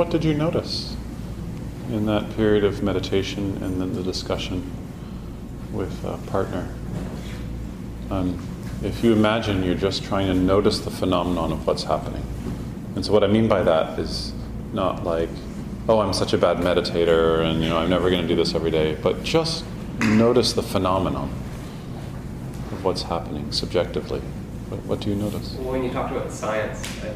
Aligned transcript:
What 0.00 0.08
did 0.08 0.24
you 0.24 0.32
notice 0.32 0.96
in 1.90 2.06
that 2.06 2.34
period 2.34 2.64
of 2.64 2.82
meditation 2.82 3.62
and 3.62 3.78
then 3.78 3.92
the 3.92 4.02
discussion 4.02 4.64
with 5.74 5.92
a 6.06 6.16
partner? 6.30 6.74
Um, 8.10 8.42
if 8.82 9.04
you 9.04 9.12
imagine 9.12 9.62
you're 9.62 9.74
just 9.74 10.02
trying 10.02 10.28
to 10.28 10.32
notice 10.32 10.78
the 10.78 10.90
phenomenon 10.90 11.52
of 11.52 11.66
what's 11.66 11.82
happening. 11.82 12.24
And 12.94 13.04
so, 13.04 13.12
what 13.12 13.22
I 13.22 13.26
mean 13.26 13.46
by 13.46 13.62
that 13.62 13.98
is 13.98 14.32
not 14.72 15.04
like, 15.04 15.28
oh, 15.86 16.00
I'm 16.00 16.14
such 16.14 16.32
a 16.32 16.38
bad 16.38 16.56
meditator 16.56 17.44
and 17.44 17.62
you 17.62 17.68
know, 17.68 17.76
I'm 17.76 17.90
never 17.90 18.08
going 18.08 18.22
to 18.22 18.28
do 18.28 18.36
this 18.36 18.54
every 18.54 18.70
day, 18.70 18.96
but 19.02 19.22
just 19.22 19.66
notice 19.98 20.54
the 20.54 20.62
phenomenon 20.62 21.28
of 22.72 22.84
what's 22.84 23.02
happening 23.02 23.52
subjectively. 23.52 24.20
What, 24.70 24.80
what 24.84 25.00
do 25.00 25.10
you 25.10 25.16
notice? 25.16 25.56
Well, 25.58 25.72
when 25.72 25.84
you 25.84 25.90
talked 25.90 26.10
about 26.10 26.32
science, 26.32 26.88
I 27.04 27.12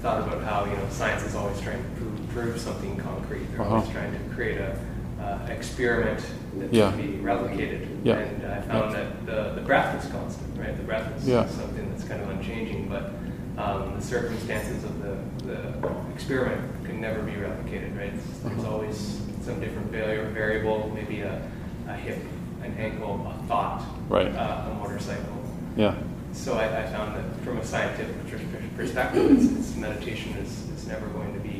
thought 0.00 0.26
about 0.26 0.42
how 0.42 0.64
you 0.64 0.76
know 0.76 0.86
science 0.88 1.22
is 1.24 1.34
always 1.34 1.60
trying 1.60 1.82
to 1.82 1.99
prove, 2.40 2.60
something 2.60 2.96
concrete. 2.96 3.44
They're 3.52 3.60
Uh-huh. 3.62 3.76
always 3.76 3.90
trying 3.90 4.12
to 4.12 4.34
create 4.34 4.58
a 4.58 4.76
uh, 5.20 5.46
experiment 5.50 6.24
that 6.58 6.72
Yeah. 6.72 6.90
can 6.92 7.00
be 7.02 7.18
replicated. 7.18 7.86
Yeah. 8.04 8.16
And 8.18 8.46
I 8.46 8.60
found 8.62 8.94
that 8.94 9.26
the, 9.26 9.52
the 9.54 9.60
breath 9.60 10.02
is 10.02 10.10
constant, 10.10 10.58
right? 10.58 10.74
The 10.76 10.82
breath 10.82 11.14
is 11.18 11.28
Yeah. 11.28 11.46
something 11.46 11.90
that's 11.90 12.04
kind 12.04 12.22
of 12.22 12.30
unchanging, 12.30 12.88
but 12.88 13.12
um, 13.58 13.94
the 13.96 14.02
circumstances 14.02 14.82
of 14.84 15.02
the, 15.02 15.16
the 15.46 15.88
experiment 16.14 16.62
can 16.86 17.00
never 17.02 17.22
be 17.22 17.32
replicated, 17.32 17.94
right? 17.98 18.06
It's- 18.14 18.38
There's 18.42 18.60
Uh-huh. 18.64 18.72
always 18.72 19.20
some 19.44 19.60
different 19.60 19.90
vari- 19.92 20.24
variable, 20.32 20.90
maybe 20.94 21.20
a, 21.20 21.42
a 21.88 21.94
hip, 21.94 22.18
an 22.62 22.74
ankle, 22.78 23.26
a 23.30 23.46
thought, 23.46 23.82
Right. 24.08 24.34
uh, 24.34 24.70
a 24.70 24.74
motorcycle. 24.74 25.36
Yeah. 25.76 25.94
So 26.32 26.54
I, 26.54 26.82
I 26.82 26.86
found 26.86 27.14
that 27.16 27.44
from 27.44 27.58
a 27.58 27.64
scientific 27.64 28.16
perspective, 28.76 29.30
it's, 29.32 29.52
it's 29.58 29.76
meditation 29.76 30.32
is, 30.38 30.70
is 30.70 30.86
never 30.86 31.06
going 31.08 31.34
to 31.34 31.40
be 31.40 31.48
the 31.48 31.50
same. 31.50 31.59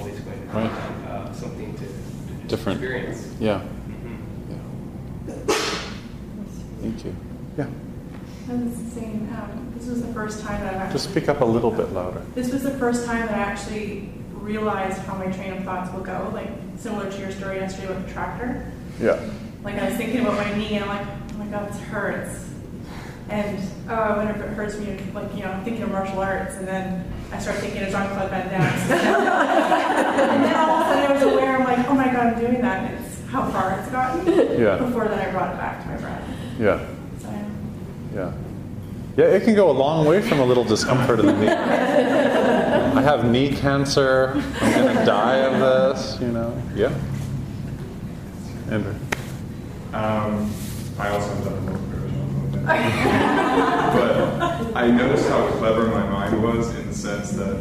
always 0.00 0.20
going 0.20 0.40
to 0.40 0.46
be 0.46 0.52
Right. 0.52 0.70
uh, 0.70 1.32
something 1.32 1.72
to, 1.74 1.80
to 1.80 1.86
just 1.86 2.48
Different. 2.48 2.78
experience. 2.80 3.28
Yeah. 3.38 3.60
Mhm. 3.88 4.18
Yeah. 4.50 5.54
Thank 6.80 7.04
you. 7.04 7.14
Yeah. 7.58 7.66
I 8.48 8.54
was 8.54 8.74
saying, 8.92 9.28
um, 9.36 9.72
this 9.76 9.86
was 9.88 10.02
the 10.02 10.12
first 10.12 10.44
time 10.44 10.60
that 10.62 10.74
I've 10.74 10.80
actually. 10.80 10.92
Just 10.98 11.10
speak 11.10 11.28
up 11.28 11.40
a 11.40 11.44
little 11.44 11.70
bit 11.70 11.92
louder. 11.92 12.22
This 12.34 12.52
was 12.52 12.62
the 12.62 12.72
first 12.78 13.04
time 13.06 13.26
that 13.26 13.34
I 13.36 13.42
actually 13.42 14.10
realized 14.32 14.98
how 15.02 15.14
my 15.16 15.26
train 15.26 15.52
of 15.52 15.64
thoughts 15.64 15.92
will 15.92 16.00
go, 16.02 16.30
like 16.32 16.48
similar 16.78 17.10
to 17.10 17.18
your 17.18 17.30
story 17.30 17.58
yesterday 17.58 17.88
with 17.94 18.06
the 18.06 18.12
tractor. 18.12 18.72
Yeah. 19.00 19.20
Like 19.62 19.76
I 19.76 19.88
was 19.88 19.94
thinking 19.96 20.20
about 20.20 20.34
my 20.34 20.52
knee 20.56 20.74
and 20.76 20.84
I'm 20.84 20.88
like, 20.98 21.06
oh 21.34 21.36
my 21.38 21.46
god, 21.46 21.68
this 21.70 21.80
hurts. 21.82 22.46
And 23.28 23.58
oh, 23.88 24.18
whenever 24.18 24.44
it 24.44 24.54
hurts 24.54 24.76
me, 24.78 24.98
like, 25.14 25.32
you 25.36 25.42
know, 25.44 25.50
I'm 25.50 25.62
thinking 25.62 25.82
of 25.82 25.90
martial 25.92 26.18
arts 26.20 26.56
and 26.56 26.66
then 26.66 27.09
I 27.32 27.38
start 27.38 27.58
thinking 27.58 27.82
of 27.82 27.90
Jean-Claude 27.90 28.30
Van 28.30 28.48
Damme. 28.48 28.62
and 30.30 30.44
then 30.44 30.54
all 30.56 30.70
of 30.70 30.86
a 30.86 30.92
sudden 30.92 31.10
I 31.10 31.12
was 31.12 31.22
aware, 31.22 31.56
I'm 31.56 31.64
like, 31.64 31.88
oh 31.88 31.94
my 31.94 32.06
god, 32.06 32.34
I'm 32.34 32.40
doing 32.40 32.60
that. 32.60 32.90
And 32.90 33.04
it's 33.04 33.20
how 33.28 33.48
far 33.50 33.78
it's 33.78 33.88
gotten. 33.90 34.26
Yeah. 34.60 34.76
Before 34.78 35.08
then 35.08 35.18
I 35.18 35.30
brought 35.30 35.54
it 35.54 35.58
back 35.58 35.82
to 35.82 35.88
my 35.88 35.96
breath. 35.96 36.28
Yeah. 36.58 36.86
So, 37.18 37.28
Yeah. 38.14 38.32
Yeah, 39.16 39.24
it 39.26 39.42
can 39.42 39.54
go 39.54 39.70
a 39.70 39.72
long 39.72 40.06
way 40.06 40.22
from 40.22 40.40
a 40.40 40.44
little 40.44 40.64
discomfort 40.64 41.20
in 41.20 41.26
the 41.26 41.32
knee. 41.32 41.48
I 41.50 43.02
have 43.02 43.28
knee 43.30 43.54
cancer. 43.54 44.32
I'm 44.60 44.72
going 44.72 44.96
to 44.96 45.04
die 45.04 45.36
of 45.38 45.58
this, 45.96 46.18
you 46.20 46.28
know? 46.28 46.60
Yeah. 46.74 46.94
Andrew. 48.70 48.94
Um, 49.92 50.52
I 50.98 51.08
also 51.08 51.34
have 51.34 51.44
done 51.44 51.66
both 51.66 51.89
But 52.70 54.76
I 54.76 54.90
noticed 54.90 55.28
how 55.28 55.46
clever 55.58 55.86
my 55.88 56.06
mind 56.08 56.42
was 56.42 56.74
in 56.76 56.86
the 56.88 56.94
sense 56.94 57.32
that 57.32 57.54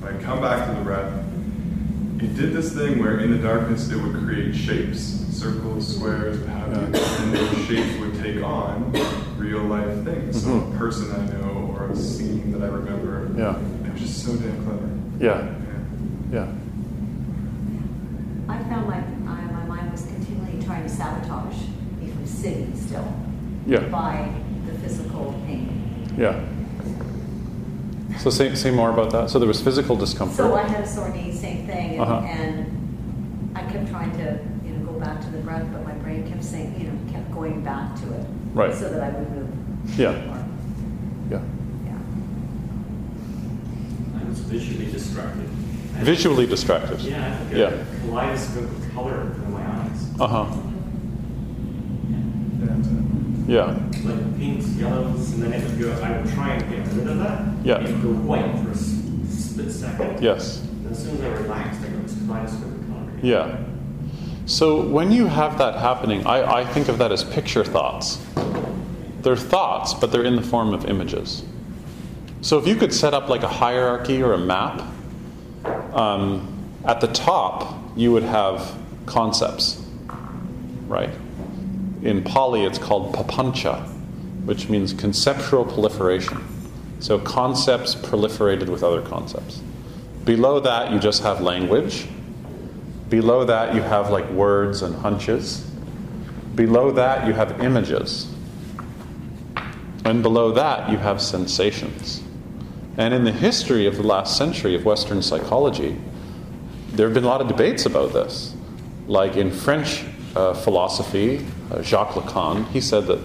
when 0.00 0.16
I 0.16 0.22
come 0.22 0.40
back 0.40 0.68
to 0.68 0.74
the 0.74 0.82
breath, 0.82 1.12
it 2.18 2.34
did 2.36 2.52
this 2.52 2.74
thing 2.74 2.98
where 2.98 3.18
in 3.20 3.30
the 3.30 3.38
darkness 3.38 3.90
it 3.90 3.96
would 3.96 4.14
create 4.24 4.54
shapes, 4.54 5.00
circles, 5.32 5.96
squares, 5.96 6.38
what 6.40 6.48
have 6.50 6.72
you, 6.72 6.78
and 6.84 7.34
those 7.34 7.66
shapes 7.66 7.98
would 8.00 8.14
take 8.22 8.42
on 8.44 8.92
real 9.38 9.62
life 9.62 10.04
things. 10.04 10.42
So 10.42 10.48
Mhm. 10.50 10.74
a 10.74 10.78
person 10.78 11.10
I 11.12 11.38
know 11.38 11.74
or 11.78 11.88
a 11.88 11.96
scene 11.96 12.52
that 12.52 12.62
I 12.62 12.66
remember. 12.68 13.30
Yeah. 13.36 13.56
It 13.86 13.92
was 13.92 14.02
just 14.02 14.22
so 14.24 14.36
damn 14.36 14.62
clever. 14.64 14.88
Yeah. 15.18 15.48
Yeah. 16.32 16.34
Yeah. 16.40 16.46
I 18.48 18.58
found 18.64 18.86
my, 18.88 18.96
I, 18.98 19.52
my 19.52 19.64
mind 19.66 19.92
was 19.92 20.02
continually 20.04 20.62
trying 20.62 20.82
to 20.82 20.88
sabotage 20.90 21.56
me 21.98 22.10
from 22.10 22.26
sitting 22.26 22.74
still 22.76 23.10
Yeah. 23.66 23.80
by 23.88 24.28
the 24.36 24.39
physical 24.82 25.32
pain. 25.46 26.14
Yeah. 26.18 26.40
So 28.18 28.30
say, 28.30 28.54
say 28.54 28.70
more 28.70 28.90
about 28.90 29.10
that. 29.12 29.30
So 29.30 29.38
there 29.38 29.48
was 29.48 29.60
physical 29.62 29.96
discomfort. 29.96 30.36
So 30.36 30.54
I 30.54 30.62
had 30.62 30.84
a 30.84 30.86
sore 30.86 31.08
knee, 31.08 31.32
same 31.32 31.66
thing, 31.66 31.92
and, 31.92 32.00
Uh-huh. 32.00 32.20
and 32.26 33.52
I 33.56 33.62
kept 33.62 33.88
trying 33.88 34.12
to, 34.18 34.38
you 34.64 34.72
know, 34.74 34.92
go 34.92 34.98
back 35.00 35.20
to 35.22 35.30
the 35.30 35.38
breath, 35.38 35.66
but 35.72 35.84
my 35.84 35.92
brain 35.94 36.28
kept 36.30 36.44
saying, 36.44 36.74
you 36.78 36.88
know, 36.88 37.12
kept 37.12 37.30
going 37.32 37.62
back 37.62 37.94
to 38.00 38.12
it. 38.12 38.26
Right. 38.52 38.74
So 38.74 38.90
that 38.90 39.02
I 39.02 39.10
would 39.16 39.30
move. 39.30 39.48
Yeah. 39.98 40.12
more. 40.26 40.44
Yeah. 41.30 41.40
Yeah. 41.86 41.98
I 44.20 44.28
was 44.28 44.40
visually 44.40 44.90
distracted. 44.90 45.48
Visually 46.02 46.46
distracted. 46.46 47.00
Yeah, 47.00 47.16
I 47.16 47.28
had 47.28 47.56
Yeah. 47.56 47.66
a 47.68 47.84
kaleidoscope 48.00 48.64
of 48.64 48.94
color 48.94 49.32
in 49.46 49.52
my 49.52 49.62
eyes. 49.62 50.08
Uh 50.18 50.26
huh. 50.26 50.46
Yeah. 53.50 53.64
Like 54.04 54.38
pinks, 54.38 54.68
yellows, 54.76 55.32
and 55.32 55.42
then 55.42 55.52
it 55.52 55.68
would 55.68 55.80
go, 55.80 55.92
I 56.02 56.20
would 56.20 56.32
try 56.32 56.54
and 56.54 56.70
get 56.70 56.86
rid 56.94 57.08
of 57.08 57.18
that. 57.18 57.52
Yeah. 57.64 57.80
It 57.80 57.90
would 57.90 58.02
go 58.02 58.12
white 58.12 58.56
for 58.62 58.70
a 58.70 58.76
split 58.76 59.72
second. 59.72 60.22
Yes. 60.22 60.60
And 60.62 60.92
as 60.92 61.02
soon 61.02 61.16
as 61.16 61.22
I 61.22 61.28
relaxed, 61.42 61.80
I 61.82 61.88
got 61.88 62.02
this 62.04 62.14
kaleidoscope 62.14 62.62
of 62.62 62.88
color. 62.88 63.02
again. 63.08 63.20
Yeah. 63.22 63.58
So 64.46 64.80
when 64.86 65.10
you 65.10 65.26
have 65.26 65.58
that 65.58 65.74
happening, 65.80 66.24
I, 66.26 66.60
I 66.60 66.64
think 66.64 66.88
of 66.88 66.98
that 66.98 67.10
as 67.10 67.24
picture 67.24 67.64
thoughts. 67.64 68.24
They're 69.22 69.36
thoughts, 69.36 69.94
but 69.94 70.12
they're 70.12 70.24
in 70.24 70.36
the 70.36 70.42
form 70.42 70.72
of 70.72 70.86
images. 70.86 71.44
So 72.42 72.56
if 72.56 72.68
you 72.68 72.76
could 72.76 72.94
set 72.94 73.14
up 73.14 73.28
like 73.28 73.42
a 73.42 73.48
hierarchy 73.48 74.22
or 74.22 74.34
a 74.34 74.38
map, 74.38 74.80
um, 75.92 76.70
at 76.84 77.00
the 77.00 77.08
top 77.08 77.76
you 77.96 78.12
would 78.12 78.22
have 78.22 78.76
concepts, 79.06 79.84
right? 80.86 81.10
In 82.02 82.24
Pali, 82.24 82.64
it's 82.64 82.78
called 82.78 83.14
papancha, 83.14 83.86
which 84.44 84.68
means 84.68 84.92
conceptual 84.92 85.64
proliferation. 85.64 86.38
So 87.00 87.18
concepts 87.18 87.94
proliferated 87.94 88.68
with 88.68 88.82
other 88.82 89.02
concepts. 89.02 89.62
Below 90.24 90.60
that, 90.60 90.92
you 90.92 90.98
just 90.98 91.22
have 91.22 91.40
language. 91.40 92.08
Below 93.08 93.44
that, 93.46 93.74
you 93.74 93.82
have 93.82 94.10
like 94.10 94.28
words 94.30 94.82
and 94.82 94.94
hunches. 94.94 95.66
Below 96.54 96.92
that, 96.92 97.26
you 97.26 97.32
have 97.32 97.60
images. 97.62 98.32
And 100.04 100.22
below 100.22 100.52
that, 100.52 100.90
you 100.90 100.98
have 100.98 101.20
sensations. 101.20 102.22
And 102.96 103.14
in 103.14 103.24
the 103.24 103.32
history 103.32 103.86
of 103.86 103.96
the 103.96 104.02
last 104.02 104.36
century 104.36 104.74
of 104.74 104.84
Western 104.84 105.22
psychology, 105.22 105.96
there 106.92 107.06
have 107.06 107.14
been 107.14 107.24
a 107.24 107.28
lot 107.28 107.40
of 107.40 107.48
debates 107.48 107.86
about 107.86 108.12
this. 108.12 108.54
Like 109.06 109.36
in 109.36 109.50
French 109.50 110.04
uh, 110.34 110.54
philosophy, 110.54 111.46
uh, 111.70 111.82
Jacques 111.82 112.10
Lacan, 112.10 112.68
he 112.70 112.80
said 112.80 113.06
that, 113.06 113.20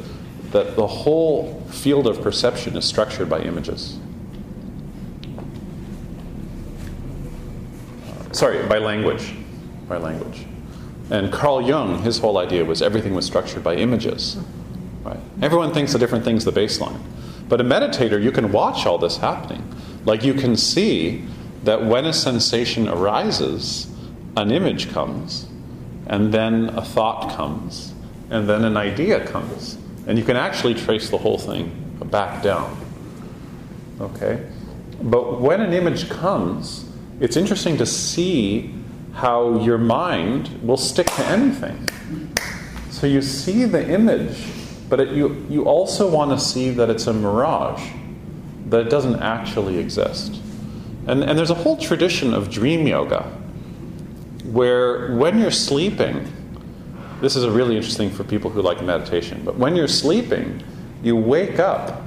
that 0.51 0.75
the 0.75 0.87
whole 0.87 1.61
field 1.69 2.07
of 2.07 2.21
perception 2.21 2.75
is 2.75 2.85
structured 2.85 3.29
by 3.29 3.39
images. 3.41 3.99
sorry, 8.35 8.67
by 8.67 8.77
language. 8.77 9.33
By 9.87 9.97
language. 9.97 10.45
And 11.09 11.31
Carl 11.31 11.61
Jung, 11.61 12.01
his 12.01 12.19
whole 12.19 12.37
idea 12.37 12.65
was 12.65 12.81
everything 12.81 13.13
was 13.13 13.25
structured 13.25 13.63
by 13.63 13.75
images. 13.75 14.37
Right? 15.03 15.19
Everyone 15.41 15.73
thinks 15.73 15.93
a 15.95 15.99
different 15.99 16.25
thing's 16.25 16.43
the 16.43 16.51
baseline. 16.51 16.99
But 17.47 17.61
a 17.61 17.63
meditator, 17.63 18.21
you 18.21 18.31
can 18.31 18.51
watch 18.51 18.85
all 18.85 18.97
this 18.97 19.17
happening. 19.17 19.63
Like 20.03 20.23
you 20.23 20.33
can 20.33 20.55
see 20.55 21.25
that 21.63 21.85
when 21.85 22.05
a 22.05 22.13
sensation 22.13 22.87
arises, 22.87 23.87
an 24.35 24.51
image 24.51 24.91
comes, 24.91 25.47
and 26.07 26.33
then 26.33 26.69
a 26.69 26.83
thought 26.83 27.35
comes, 27.35 27.93
and 28.29 28.47
then 28.47 28.63
an 28.63 28.77
idea 28.77 29.25
comes. 29.25 29.77
And 30.07 30.17
you 30.17 30.23
can 30.23 30.37
actually 30.37 30.75
trace 30.75 31.09
the 31.09 31.17
whole 31.17 31.37
thing 31.37 31.71
back 32.05 32.43
down. 32.43 32.77
Okay? 33.99 34.47
But 35.01 35.41
when 35.41 35.61
an 35.61 35.73
image 35.73 36.09
comes, 36.09 36.89
it's 37.19 37.35
interesting 37.35 37.77
to 37.77 37.85
see 37.85 38.73
how 39.13 39.59
your 39.61 39.77
mind 39.77 40.59
will 40.61 40.77
stick 40.77 41.07
to 41.07 41.25
anything. 41.25 41.87
So 42.89 43.07
you 43.07 43.21
see 43.21 43.65
the 43.65 43.87
image, 43.89 44.45
but 44.89 44.99
it, 44.99 45.09
you, 45.09 45.45
you 45.49 45.63
also 45.63 46.09
want 46.09 46.31
to 46.31 46.39
see 46.39 46.69
that 46.71 46.89
it's 46.89 47.07
a 47.07 47.13
mirage, 47.13 47.91
that 48.67 48.81
it 48.81 48.89
doesn't 48.89 49.21
actually 49.21 49.77
exist. 49.77 50.41
And, 51.07 51.23
and 51.23 51.37
there's 51.37 51.49
a 51.49 51.55
whole 51.55 51.77
tradition 51.77 52.33
of 52.33 52.49
dream 52.49 52.87
yoga 52.87 53.31
where 54.55 55.13
when 55.17 55.37
you're 55.37 55.51
sleeping, 55.51 56.25
this 57.19 57.35
is 57.35 57.43
a 57.43 57.51
really 57.51 57.75
interesting 57.75 58.09
for 58.09 58.23
people 58.23 58.49
who 58.49 58.61
like 58.61 58.81
meditation, 58.81 59.41
but 59.43 59.57
when 59.57 59.75
you're 59.75 59.85
sleeping, 59.85 60.63
you 61.03 61.13
wake 61.13 61.59
up 61.59 62.01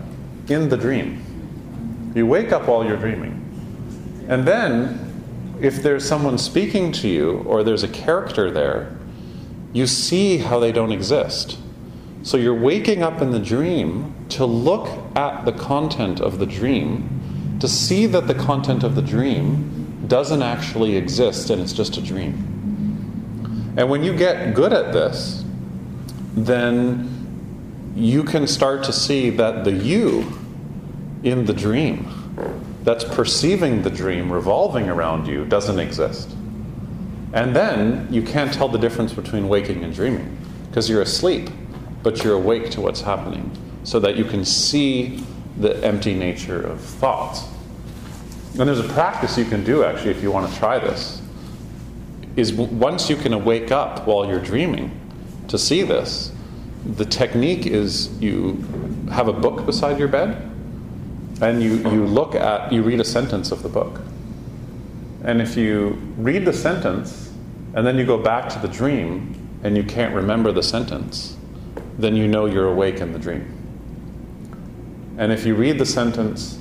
in 0.49 0.71
the 0.71 0.77
dream. 0.77 1.23
You 2.15 2.25
wake 2.25 2.51
up 2.51 2.67
while 2.67 2.87
you're 2.87 2.97
dreaming. 2.97 3.35
And 4.31 4.49
then, 4.49 5.59
if 5.61 5.83
there's 5.83 6.09
someone 6.09 6.39
speaking 6.39 6.91
to 6.93 7.09
you 7.09 7.41
or 7.41 7.63
there's 7.63 7.83
a 7.83 7.89
character 7.89 8.51
there, 8.51 8.97
you 9.75 9.87
see 9.87 10.39
how 10.39 10.59
they 10.59 10.73
don't 10.73 10.91
exist. 10.91 11.59
So 12.23 12.39
you're 12.39 12.59
waking 12.59 13.03
up 13.03 13.21
in 13.21 13.31
the 13.31 13.41
dream 13.41 14.15
to 14.31 14.47
look 14.47 14.89
at 15.15 15.45
the 15.45 15.53
content 15.53 16.21
of 16.21 16.39
the 16.39 16.47
dream, 16.47 17.59
to 17.61 17.69
see 17.69 18.07
that 18.07 18.27
the 18.27 18.35
content 18.35 18.85
of 18.85 18.95
the 18.95 19.03
dream 19.03 19.78
doesn't 20.09 20.43
actually 20.43 20.97
exist 20.97 21.51
and 21.51 21.61
it's 21.63 21.73
just 21.73 21.97
a 21.97 22.03
dream. 22.03 23.75
And 23.77 23.89
when 23.89 24.03
you 24.03 24.17
get 24.17 24.55
good 24.55 24.73
at 24.73 24.93
this, 24.93 25.45
then 26.35 27.93
you 27.95 28.23
can 28.25 28.47
start 28.47 28.85
to 28.85 28.93
see 28.93 29.31
that 29.31 29.65
the 29.65 29.73
you 29.73 30.33
in 31.23 31.45
the 31.45 31.53
dream 31.53 32.09
that's 32.85 33.05
perceiving 33.05 33.83
the 33.83 33.91
dream 33.91 34.33
revolving 34.33 34.89
around 34.89 35.27
you 35.27 35.45
doesn't 35.45 35.79
exist. 35.79 36.31
And 37.33 37.55
then 37.55 38.09
you 38.11 38.23
can't 38.23 38.53
tell 38.53 38.69
the 38.69 38.79
difference 38.79 39.13
between 39.13 39.49
waking 39.49 39.85
and 39.85 39.95
dreaming 39.95 40.37
because 40.69 40.89
you're 40.89 41.03
asleep, 41.03 41.51
but 42.03 42.25
you're 42.25 42.35
awake 42.35 42.71
to 42.71 42.81
what's 42.81 43.01
happening 43.01 43.51
so 43.85 44.01
that 44.01 44.17
you 44.17 44.25
can 44.25 44.45
see 44.45 45.23
the 45.59 45.85
empty 45.85 46.15
nature 46.15 46.63
of 46.63 46.81
thoughts. 46.81 47.45
And 48.59 48.69
there's 48.69 48.81
a 48.81 48.93
practice 48.93 49.39
you 49.39 49.45
can 49.45 49.63
do 49.63 49.85
actually 49.85 50.11
if 50.11 50.23
you 50.23 50.33
want 50.33 50.53
to 50.53 50.59
try 50.59 50.81
this. 50.81 51.23
Is 52.35 52.53
once 52.53 53.09
you 53.09 53.17
can 53.17 53.45
wake 53.45 53.71
up 53.71 54.07
while 54.07 54.27
you're 54.27 54.41
dreaming 54.41 54.91
to 55.49 55.59
see 55.59 55.83
this, 55.83 56.33
the 56.85 57.05
technique 57.05 57.67
is 57.67 58.21
you 58.21 58.65
have 59.11 59.29
a 59.29 59.33
book 59.33 59.65
beside 59.65 59.99
your 59.99 60.09
bed 60.09 60.51
and 61.41 61.63
you, 61.63 61.77
you 61.91 62.05
look 62.05 62.35
at, 62.35 62.73
you 62.73 62.83
read 62.83 63.01
a 63.01 63.05
sentence 63.05 63.53
of 63.53 63.63
the 63.63 63.69
book. 63.69 64.01
And 65.23 65.41
if 65.41 65.57
you 65.57 65.91
read 66.17 66.45
the 66.45 66.53
sentence 66.53 67.33
and 67.75 67.87
then 67.87 67.97
you 67.97 68.05
go 68.05 68.19
back 68.19 68.49
to 68.51 68.59
the 68.59 68.69
dream 68.69 69.35
and 69.63 69.77
you 69.77 69.85
can't 69.85 70.15
remember 70.15 70.51
the 70.51 70.63
sentence, 70.63 71.37
then 71.99 72.17
you 72.17 72.27
know 72.27 72.47
you're 72.47 72.69
awake 72.69 73.01
in 73.01 73.13
the 73.13 73.19
dream. 73.19 73.55
And 75.17 75.33
if 75.33 75.45
you 75.45 75.55
read 75.55 75.79
the 75.79 75.87
sentence 75.87 76.59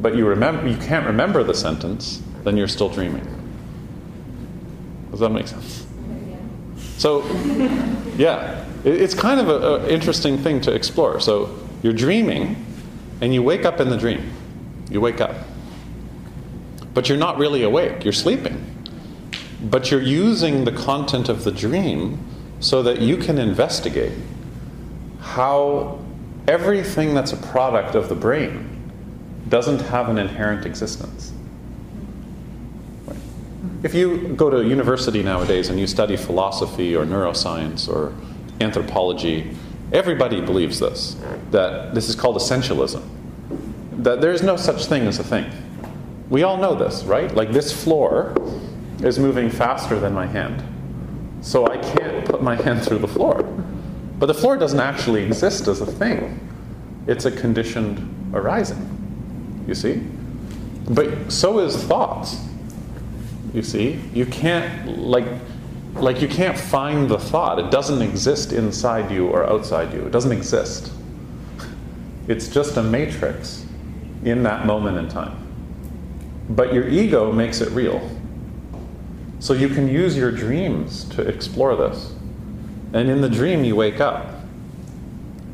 but 0.00 0.16
you 0.16 0.26
remember 0.26 0.68
you 0.68 0.76
can't 0.76 1.06
remember 1.06 1.42
the 1.42 1.54
sentence, 1.54 2.22
then 2.44 2.56
you're 2.56 2.68
still 2.68 2.88
dreaming. 2.88 3.26
Does 5.10 5.20
that 5.20 5.30
make 5.30 5.48
sense? 5.48 5.86
So, 6.96 7.26
yeah, 8.16 8.64
it's 8.84 9.14
kind 9.14 9.40
of 9.40 9.62
an 9.62 9.90
interesting 9.90 10.38
thing 10.38 10.60
to 10.62 10.72
explore. 10.72 11.20
So 11.20 11.58
you're 11.82 11.92
dreaming, 11.92 12.64
and 13.20 13.34
you 13.34 13.42
wake 13.42 13.64
up 13.64 13.80
in 13.80 13.88
the 13.88 13.96
dream. 13.96 14.30
You 14.90 15.00
wake 15.00 15.20
up. 15.20 15.34
But 16.94 17.08
you're 17.08 17.18
not 17.18 17.38
really 17.38 17.62
awake, 17.62 18.04
you're 18.04 18.12
sleeping. 18.12 18.66
But 19.62 19.90
you're 19.90 20.02
using 20.02 20.64
the 20.64 20.72
content 20.72 21.28
of 21.28 21.44
the 21.44 21.52
dream 21.52 22.18
so 22.60 22.82
that 22.82 23.00
you 23.00 23.16
can 23.16 23.38
investigate 23.38 24.12
how 25.20 25.98
everything 26.48 27.14
that's 27.14 27.32
a 27.32 27.36
product 27.36 27.94
of 27.94 28.08
the 28.08 28.14
brain 28.14 28.79
doesn't 29.48 29.80
have 29.80 30.08
an 30.08 30.18
inherent 30.18 30.66
existence. 30.66 31.30
Hmm. 33.06 33.84
If 33.84 33.94
you 33.94 34.28
go 34.36 34.50
to 34.50 34.64
university 34.64 35.22
nowadays 35.22 35.68
and 35.68 35.78
you 35.80 35.86
study 35.86 36.16
philosophy 36.16 36.94
or 36.94 37.04
neuroscience 37.04 37.88
or 37.88 38.14
anthropology, 38.60 39.56
Everybody 39.92 40.40
believes 40.40 40.78
this, 40.78 41.16
that 41.50 41.94
this 41.94 42.08
is 42.08 42.14
called 42.14 42.36
essentialism, 42.36 43.02
that 44.04 44.20
there's 44.20 44.42
no 44.42 44.56
such 44.56 44.86
thing 44.86 45.06
as 45.08 45.18
a 45.18 45.24
thing. 45.24 45.50
We 46.28 46.44
all 46.44 46.56
know 46.58 46.76
this, 46.76 47.02
right? 47.02 47.34
Like 47.34 47.50
this 47.50 47.72
floor 47.72 48.36
is 49.02 49.18
moving 49.18 49.50
faster 49.50 49.98
than 49.98 50.12
my 50.14 50.26
hand. 50.26 50.62
So 51.40 51.66
I 51.66 51.78
can't 51.78 52.24
put 52.24 52.40
my 52.40 52.54
hand 52.54 52.84
through 52.84 52.98
the 52.98 53.08
floor. 53.08 53.42
But 53.42 54.26
the 54.26 54.34
floor 54.34 54.56
doesn't 54.56 54.78
actually 54.78 55.24
exist 55.24 55.66
as 55.66 55.80
a 55.80 55.86
thing, 55.86 56.38
it's 57.08 57.24
a 57.24 57.32
conditioned 57.32 58.32
arising. 58.32 58.99
You 59.70 59.76
see? 59.76 60.02
But 60.88 61.30
so 61.30 61.60
is 61.60 61.76
thoughts. 61.84 62.44
You 63.54 63.62
see? 63.62 64.00
You 64.12 64.26
can't, 64.26 64.98
like, 64.98 65.26
like 65.94 66.20
you 66.20 66.26
can't 66.26 66.58
find 66.58 67.08
the 67.08 67.20
thought. 67.20 67.60
It 67.60 67.70
doesn't 67.70 68.02
exist 68.02 68.52
inside 68.52 69.12
you 69.12 69.28
or 69.28 69.48
outside 69.48 69.94
you. 69.94 70.04
It 70.04 70.10
doesn't 70.10 70.32
exist. 70.32 70.92
It's 72.26 72.48
just 72.48 72.78
a 72.78 72.82
matrix 72.82 73.64
in 74.24 74.42
that 74.42 74.66
moment 74.66 74.98
in 74.98 75.08
time. 75.08 75.36
But 76.48 76.74
your 76.74 76.88
ego 76.88 77.30
makes 77.30 77.60
it 77.60 77.70
real. 77.70 78.10
So 79.38 79.52
you 79.52 79.68
can 79.68 79.86
use 79.86 80.16
your 80.16 80.32
dreams 80.32 81.04
to 81.10 81.22
explore 81.22 81.76
this. 81.76 82.12
And 82.92 83.08
in 83.08 83.20
the 83.20 83.30
dream, 83.30 83.62
you 83.62 83.76
wake 83.76 84.00
up. 84.00 84.34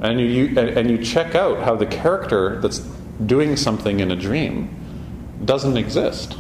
And 0.01 0.19
you, 0.19 0.59
and 0.59 0.91
you 0.91 0.97
check 0.97 1.35
out 1.35 1.63
how 1.63 1.77
the 1.77 1.85
character 1.85 2.59
that's 2.63 2.96
doing 3.25 3.57
something 3.57 4.01
in 4.01 4.11
a 4.11 4.17
dream 4.17 4.69
doesn't 5.45 5.77
exist. 5.77 6.37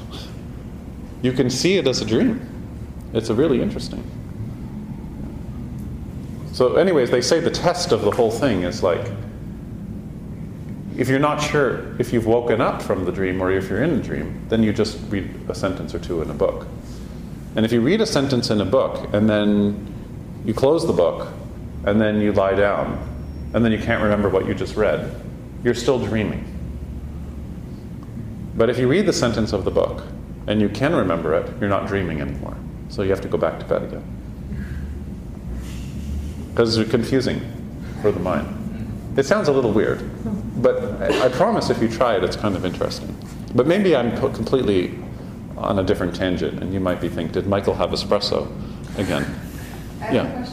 You 1.23 1.33
can 1.33 1.49
see 1.49 1.76
it 1.76 1.87
as 1.87 2.00
a 2.00 2.04
dream. 2.04 2.47
It's 3.12 3.30
a 3.30 3.35
really 3.35 3.62
interesting. 3.62 4.04
So, 6.52 6.76
anyways, 6.76 7.11
they 7.11 7.21
say 7.21 7.40
the 7.40 7.50
test 7.50 7.92
of 7.92 8.02
the 8.02 8.11
whole 8.11 8.30
thing 8.30 8.62
is 8.62 8.83
like 8.83 9.06
if 10.97 11.09
you're 11.09 11.18
not 11.18 11.42
sure 11.42 11.95
if 11.99 12.12
you've 12.12 12.26
woken 12.26 12.61
up 12.61 12.83
from 12.83 13.04
the 13.04 13.12
dream 13.12 13.42
or 13.42 13.50
if 13.50 13.68
you're 13.68 13.83
in 13.83 13.90
a 13.90 14.02
dream, 14.02 14.47
then 14.49 14.62
you 14.62 14.73
just 14.73 14.99
read 15.11 15.28
a 15.49 15.54
sentence 15.54 15.95
or 15.95 15.99
two 15.99 16.23
in 16.23 16.30
a 16.30 16.35
book. 16.35 16.66
And 17.54 17.66
if 17.66 17.73
you 17.73 17.80
read 17.80 18.00
a 18.00 18.06
sentence 18.06 18.50
in 18.50 18.61
a 18.61 18.64
book 18.64 19.12
and 19.12 19.28
then 19.28 19.92
you 20.47 20.54
close 20.54 20.87
the 20.87 20.92
book 20.92 21.33
and 21.85 22.00
then 22.00 22.21
you 22.21 22.33
lie 22.33 22.54
down 22.54 22.99
and 23.52 23.64
then 23.64 23.73
you 23.73 23.78
can't 23.78 24.02
remember 24.02 24.30
what 24.30 24.47
you 24.47 24.54
just 24.54 24.76
read, 24.76 25.14
you're 25.62 25.75
still 25.75 25.99
dreaming. 25.99 26.55
But 28.56 28.70
if 28.70 28.78
you 28.78 28.88
read 28.88 29.06
the 29.06 29.12
sentence 29.12 29.52
of 29.52 29.64
the 29.64 29.70
book 29.70 30.02
and 30.46 30.60
you 30.60 30.68
can 30.68 30.94
remember 30.94 31.34
it, 31.34 31.52
you're 31.60 31.68
not 31.68 31.86
dreaming 31.86 32.20
anymore. 32.20 32.56
So 32.88 33.02
you 33.02 33.10
have 33.10 33.20
to 33.22 33.28
go 33.28 33.36
back 33.36 33.58
to 33.58 33.64
bed 33.66 33.82
again. 33.82 34.04
Because 36.50 36.76
it's 36.78 36.90
confusing 36.90 37.40
for 38.00 38.10
the 38.12 38.20
mind. 38.20 38.56
It 39.16 39.25
sounds 39.25 39.48
a 39.48 39.52
little 39.52 39.72
weird, 39.72 40.02
but 40.62 41.02
I, 41.02 41.26
I 41.26 41.28
promise 41.28 41.70
if 41.70 41.80
you 41.80 41.88
try 41.88 42.16
it, 42.16 42.25
it's 42.25 42.36
kind 42.36 42.54
of 42.54 42.64
interesting. 42.64 43.14
But 43.54 43.66
maybe 43.66 43.96
I'm 43.96 44.16
completely 44.32 44.98
on 45.56 45.78
a 45.78 45.82
different 45.82 46.14
tangent, 46.14 46.62
and 46.62 46.72
you 46.72 46.80
might 46.80 47.00
be 47.00 47.08
thinking, 47.08 47.32
did 47.32 47.46
Michael 47.46 47.75
have 47.75 47.90
espresso 47.90 48.50
again? 48.98 49.25
yeah. 50.12 50.46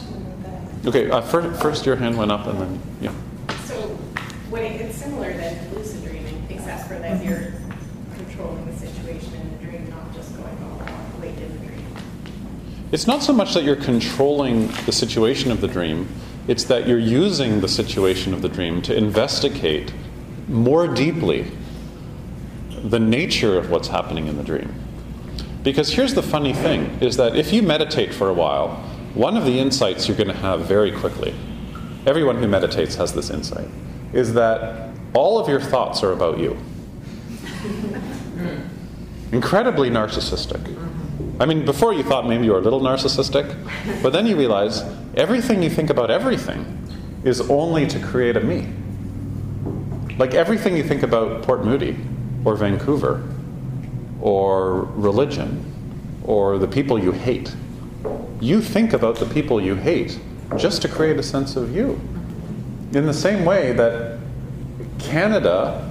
Okay, 0.86 1.10
uh, 1.10 1.20
first, 1.20 1.60
first 1.60 1.86
your 1.86 1.96
hand 1.96 2.16
went 2.16 2.32
up, 2.32 2.46
and 2.46 2.58
then, 2.58 2.80
yeah. 3.00 3.12
So, 3.64 3.74
when 4.48 4.62
it, 4.62 4.80
it's 4.80 4.96
similar 4.96 5.32
then 5.34 5.68
to 5.68 5.78
lucid 5.78 6.02
dreaming, 6.02 6.46
except 6.48 6.88
for 6.88 6.98
that 6.98 7.22
you're 7.24 7.52
controlling 8.26 8.66
the 8.66 8.76
situation 8.76 9.34
in 9.34 9.50
the 9.52 9.64
dream, 9.64 9.90
not 9.90 10.14
just 10.14 10.36
going 10.36 10.58
all 10.62 10.78
the 10.78 11.20
way 11.20 11.28
in 11.28 11.60
the 11.60 11.66
dream. 11.66 11.86
It's 12.92 13.06
not 13.06 13.22
so 13.22 13.32
much 13.32 13.54
that 13.54 13.64
you're 13.64 13.76
controlling 13.76 14.68
the 14.86 14.92
situation 14.92 15.50
of 15.50 15.60
the 15.60 15.68
dream, 15.68 16.08
it's 16.48 16.64
that 16.64 16.86
you're 16.86 16.98
using 16.98 17.60
the 17.60 17.68
situation 17.68 18.34
of 18.34 18.42
the 18.42 18.48
dream 18.48 18.82
to 18.82 18.96
investigate 18.96 19.92
more 20.48 20.86
deeply 20.86 21.50
the 22.82 23.00
nature 23.00 23.58
of 23.58 23.70
what's 23.70 23.88
happening 23.88 24.26
in 24.26 24.36
the 24.36 24.42
dream. 24.42 24.74
Because 25.62 25.94
here's 25.94 26.12
the 26.12 26.22
funny 26.22 26.52
thing 26.52 26.98
is 27.00 27.16
that 27.16 27.34
if 27.34 27.52
you 27.52 27.62
meditate 27.62 28.12
for 28.12 28.28
a 28.28 28.34
while, 28.34 28.76
one 29.14 29.36
of 29.36 29.46
the 29.46 29.58
insights 29.58 30.06
you're 30.06 30.16
going 30.16 30.28
to 30.28 30.34
have 30.34 30.66
very 30.66 30.92
quickly, 30.92 31.34
everyone 32.06 32.36
who 32.36 32.46
meditates 32.46 32.94
has 32.96 33.14
this 33.14 33.30
insight, 33.30 33.68
is 34.12 34.34
that 34.34 34.90
all 35.14 35.38
of 35.38 35.48
your 35.48 35.60
thoughts 35.60 36.02
are 36.02 36.12
about 36.12 36.38
you. 36.38 36.58
Incredibly 39.34 39.90
narcissistic. 39.90 40.62
I 41.40 41.44
mean, 41.44 41.64
before 41.64 41.92
you 41.92 42.04
thought 42.04 42.28
maybe 42.28 42.44
you 42.44 42.52
were 42.52 42.58
a 42.58 42.62
little 42.62 42.80
narcissistic, 42.80 43.52
but 44.00 44.12
then 44.12 44.28
you 44.28 44.36
realize 44.36 44.84
everything 45.16 45.60
you 45.60 45.68
think 45.68 45.90
about 45.90 46.08
everything 46.08 46.64
is 47.24 47.40
only 47.50 47.84
to 47.88 47.98
create 47.98 48.36
a 48.36 48.40
me. 48.40 48.68
Like 50.18 50.34
everything 50.34 50.76
you 50.76 50.84
think 50.84 51.02
about 51.02 51.42
Port 51.42 51.64
Moody 51.64 51.96
or 52.44 52.54
Vancouver 52.54 53.28
or 54.20 54.82
religion 54.94 55.64
or 56.22 56.56
the 56.56 56.68
people 56.68 56.96
you 56.96 57.10
hate, 57.10 57.56
you 58.40 58.60
think 58.60 58.92
about 58.92 59.16
the 59.16 59.26
people 59.26 59.60
you 59.60 59.74
hate 59.74 60.20
just 60.56 60.80
to 60.82 60.88
create 60.88 61.18
a 61.18 61.24
sense 61.24 61.56
of 61.56 61.74
you. 61.74 62.00
In 62.92 63.04
the 63.04 63.12
same 63.12 63.44
way 63.44 63.72
that 63.72 64.20
Canada 65.00 65.90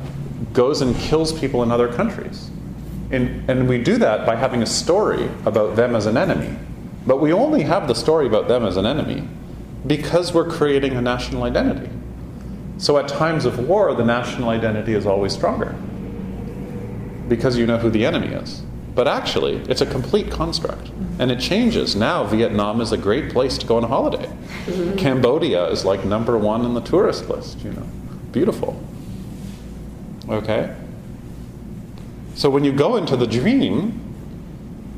goes 0.54 0.80
and 0.80 0.96
kills 0.96 1.38
people 1.38 1.62
in 1.62 1.74
other 1.74 1.92
countries. 1.92 2.50
And, 3.14 3.48
and 3.48 3.70
we 3.70 3.78
do 3.78 3.98
that 3.98 4.26
by 4.26 4.36
having 4.36 4.64
a 4.64 4.66
story 4.66 5.30
about 5.46 5.76
them 5.76 5.96
as 5.96 6.08
an 6.08 6.18
enemy. 6.18 6.58
But 7.06 7.22
we 7.22 7.32
only 7.32 7.62
have 7.62 7.88
the 7.88 7.94
story 7.94 8.26
about 8.26 8.48
them 8.48 8.66
as 8.66 8.76
an 8.76 8.88
enemy 8.88 9.28
because 9.86 10.34
we're 10.34 10.50
creating 10.50 10.94
a 10.94 11.02
national 11.02 11.44
identity. 11.44 11.90
So 12.80 12.98
at 12.98 13.08
times 13.08 13.46
of 13.46 13.60
war, 13.68 13.94
the 13.94 14.04
national 14.04 14.50
identity 14.50 14.96
is 14.96 15.06
always 15.06 15.32
stronger 15.32 15.76
because 17.30 17.58
you 17.58 17.68
know 17.68 17.78
who 17.78 17.90
the 17.90 18.04
enemy 18.06 18.28
is. 18.28 18.64
But 18.96 19.08
actually, 19.08 19.58
it's 19.70 19.82
a 19.82 19.86
complete 19.86 20.32
construct. 20.32 20.92
And 21.20 21.32
it 21.32 21.40
changes. 21.40 21.96
Now, 21.96 22.24
Vietnam 22.24 22.82
is 22.82 22.92
a 22.92 22.98
great 22.98 23.32
place 23.32 23.58
to 23.60 23.66
go 23.68 23.78
on 23.78 23.84
a 23.84 23.88
holiday. 23.88 24.26
Mm-hmm. 24.66 24.98
Cambodia 24.98 25.68
is 25.68 25.86
like 25.86 26.04
number 26.04 26.38
one 26.38 26.66
in 26.66 26.74
the 26.74 26.82
tourist 26.82 27.30
list, 27.30 27.60
you 27.62 27.72
know. 27.72 27.88
Beautiful. 28.32 28.82
Okay? 30.30 30.76
So 32.36 32.50
when 32.50 32.64
you 32.64 32.72
go 32.72 32.96
into 32.96 33.16
the 33.16 33.28
dream, 33.28 34.00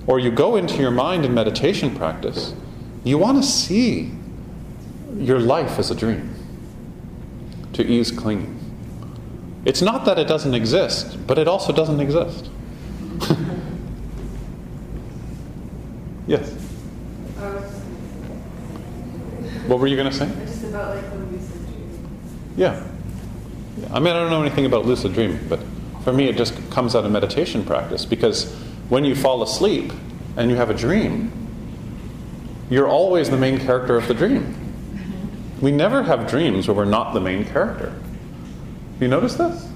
or 0.08 0.20
you 0.20 0.32
go 0.32 0.56
into 0.56 0.78
your 0.78 0.92
mind 0.92 1.26
in 1.26 1.34
meditation 1.34 1.96
practice, 1.96 2.54
you 3.04 3.18
want 3.18 3.42
to 3.42 3.44
see 3.44 4.12
your 5.18 5.40
life 5.40 5.80
as 5.80 5.92
a 5.92 5.96
dream 5.96 6.34
to 7.74 7.84
ease 7.86 8.12
clinging. 8.12 8.60
It's 9.66 9.82
not 9.82 10.06
that 10.06 10.20
it 10.20 10.28
doesn't 10.28 10.54
exist, 10.54 11.26
but 11.26 11.40
it 11.40 11.48
also 11.48 11.74
doesn't 11.74 12.00
exist. 12.00 12.50
yes? 16.28 16.52
What 19.68 19.80
were 19.80 19.88
you 19.88 19.96
going 19.96 20.12
to 20.12 20.16
say? 20.16 20.30
Just 20.46 20.66
about 20.66 20.96
like 20.96 21.10
the 21.10 21.18
lucid 21.18 21.66
dream. 21.66 22.08
Yeah. 22.56 22.84
I 23.92 24.00
mean, 24.00 24.16
I 24.16 24.20
don't 24.20 24.30
know 24.30 24.44
anything 24.44 24.68
about 24.68 24.86
lucid 24.86 25.14
dreaming, 25.14 25.40
but 25.50 25.60
for 26.06 26.14
me, 26.14 26.30
it 26.30 26.38
just 26.38 26.54
comes 26.70 26.96
out 26.96 27.04
of 27.04 27.12
meditation 27.12 27.66
practice 27.66 28.06
because 28.06 28.54
when 28.90 29.04
you 29.04 29.16
fall 29.16 29.42
asleep 29.42 29.92
and 30.38 30.52
you 30.52 30.56
have 30.56 30.70
a 30.70 30.74
dream, 30.76 31.32
you're 32.70 32.88
always 32.88 33.32
the 33.32 33.38
main 33.38 33.60
character 33.60 33.98
of 33.98 34.08
the 34.08 34.14
dream. 34.14 34.56
We 35.62 35.72
never 35.72 36.04
have 36.04 36.30
dreams 36.30 36.68
where 36.68 36.78
we're 36.78 36.86
not 36.86 37.16
the 37.16 37.20
main 37.20 37.44
character. 37.44 38.00
You 39.00 39.08
notice 39.08 39.34
this? 39.34 39.68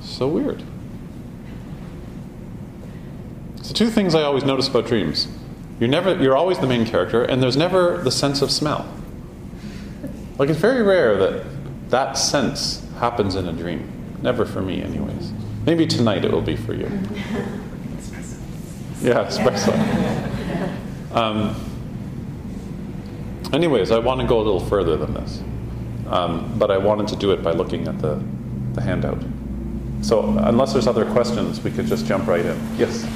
So 0.00 0.26
weird. 0.26 0.62
So 3.60 3.74
two 3.74 3.90
things 3.90 4.14
I 4.14 4.22
always 4.22 4.44
notice 4.44 4.68
about 4.68 4.86
dreams. 4.86 5.28
You're 5.80 5.90
never 5.90 6.16
you're 6.16 6.36
always 6.36 6.58
the 6.60 6.66
main 6.66 6.86
character 6.86 7.22
and 7.22 7.42
there's 7.42 7.58
never 7.58 7.98
the 8.02 8.10
sense 8.10 8.40
of 8.40 8.50
smell. 8.50 8.90
Like 10.38 10.48
it's 10.48 10.58
very 10.58 10.82
rare 10.82 11.18
that 11.18 11.90
that 11.90 12.14
sense 12.14 12.88
happens 12.98 13.34
in 13.34 13.46
a 13.46 13.52
dream. 13.52 13.97
Never 14.22 14.44
for 14.44 14.62
me 14.62 14.82
anyways. 14.82 15.32
Maybe 15.66 15.86
tonight 15.86 16.24
it 16.24 16.32
will 16.32 16.42
be 16.42 16.56
for 16.56 16.74
you. 16.74 16.90
Yeah, 19.00 19.26
espresso. 19.26 19.74
Um, 21.14 21.54
Anyways, 23.52 23.90
I 23.90 23.98
want 23.98 24.20
to 24.20 24.26
go 24.26 24.36
a 24.40 24.44
little 24.44 24.60
further 24.60 24.96
than 24.96 25.14
this. 25.14 25.42
Um, 26.08 26.54
but 26.58 26.70
I 26.70 26.76
wanted 26.76 27.08
to 27.08 27.16
do 27.16 27.30
it 27.30 27.42
by 27.42 27.52
looking 27.52 27.88
at 27.88 27.98
the, 27.98 28.22
the 28.74 28.82
handout. 28.82 29.22
So, 30.02 30.36
unless 30.38 30.74
there's 30.74 30.86
other 30.86 31.06
questions, 31.06 31.62
we 31.62 31.70
could 31.70 31.86
just 31.86 32.06
jump 32.06 32.26
right 32.26 32.44
in. 32.44 32.58
Yes? 32.76 33.06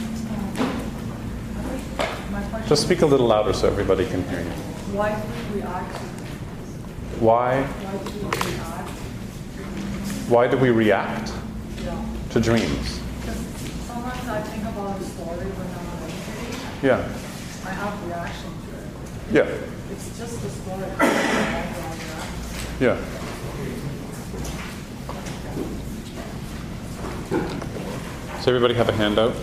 Just 2.67 2.83
speak 2.83 3.03
a 3.03 3.07
little 3.07 3.27
louder 3.27 3.53
so 3.53 3.69
everybody 3.69 4.07
can 4.07 4.27
hear 4.31 4.41
you. 4.41 4.51
Why 4.97 5.15
do 5.15 5.55
we 5.55 5.61
react? 5.61 5.97
Why? 7.21 7.63
Why 10.33 10.49
do 10.49 10.57
we 10.57 10.71
react? 10.71 11.29
Why 11.29 11.37
do 11.37 11.83
we 11.83 11.91
react 11.91 12.09
Yeah. 12.25 12.33
to 12.33 12.41
dreams? 12.41 13.01
Sometimes 13.87 14.29
I 14.31 14.41
think 14.41 14.62
about 14.65 14.99
a 14.99 15.05
story 15.05 15.45
when 15.45 15.69
I'm 15.77 15.85
meditating. 16.01 16.57
Yeah. 16.81 17.05
I 17.67 17.73
have 17.77 17.93
reaction 18.07 18.51
to 18.65 18.69
it. 18.81 18.89
Yeah. 19.37 19.93
It's 19.93 20.09
just 20.19 20.43
a 20.43 20.49
story. 20.49 20.89
I 20.99 21.05
have 21.05 21.69
reaction. 21.77 22.33
Yeah. 22.81 22.97
Does 28.39 28.49
everybody 28.49 28.73
have 28.73 28.89
a 28.89 28.93
handout? 28.93 29.35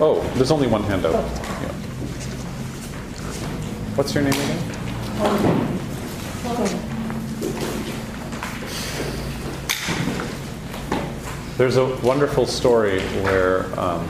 Oh, 0.00 0.24
there's 0.36 0.50
only 0.50 0.68
one 0.68 0.84
handout. 0.84 1.12
Yeah. 1.12 1.72
What's 3.94 4.14
your 4.14 4.24
name 4.24 4.32
again? 4.32 4.73
There's 11.56 11.76
a 11.76 11.86
wonderful 12.02 12.46
story 12.46 13.00
where 13.22 13.66
um, 13.78 14.08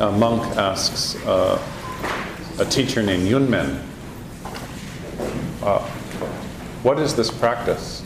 a 0.00 0.10
monk 0.10 0.42
asks 0.56 1.14
uh, 1.26 1.60
a 2.58 2.64
teacher 2.64 3.02
named 3.02 3.28
Yunmen, 3.28 3.82
uh, 5.62 5.78
What 6.82 6.98
is 6.98 7.14
this 7.14 7.30
practice? 7.30 8.02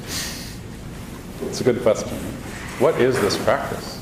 It's 1.43 1.61
a 1.61 1.65
good 1.65 1.81
question. 1.83 2.19
What 2.81 3.01
is 3.01 3.21
this 3.21 3.37
practice? 3.45 4.01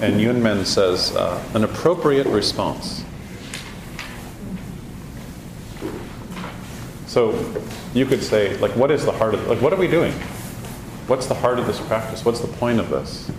And 0.00 0.20
Yunmen 0.20 0.66
says, 0.66 1.14
uh, 1.14 1.40
An 1.54 1.62
appropriate 1.62 2.26
response. 2.26 3.03
So 7.14 7.32
you 7.94 8.06
could 8.06 8.24
say, 8.24 8.56
like, 8.56 8.72
what 8.72 8.90
is 8.90 9.04
the 9.04 9.12
heart 9.12 9.34
of, 9.34 9.46
like, 9.46 9.62
what 9.62 9.72
are 9.72 9.76
we 9.76 9.86
doing? 9.86 10.10
What's 11.06 11.26
the 11.26 11.34
heart 11.34 11.60
of 11.60 11.66
this 11.68 11.78
practice? 11.82 12.24
What's 12.24 12.40
the 12.40 12.48
point 12.48 12.80
of 12.80 12.90
this? 12.90 13.30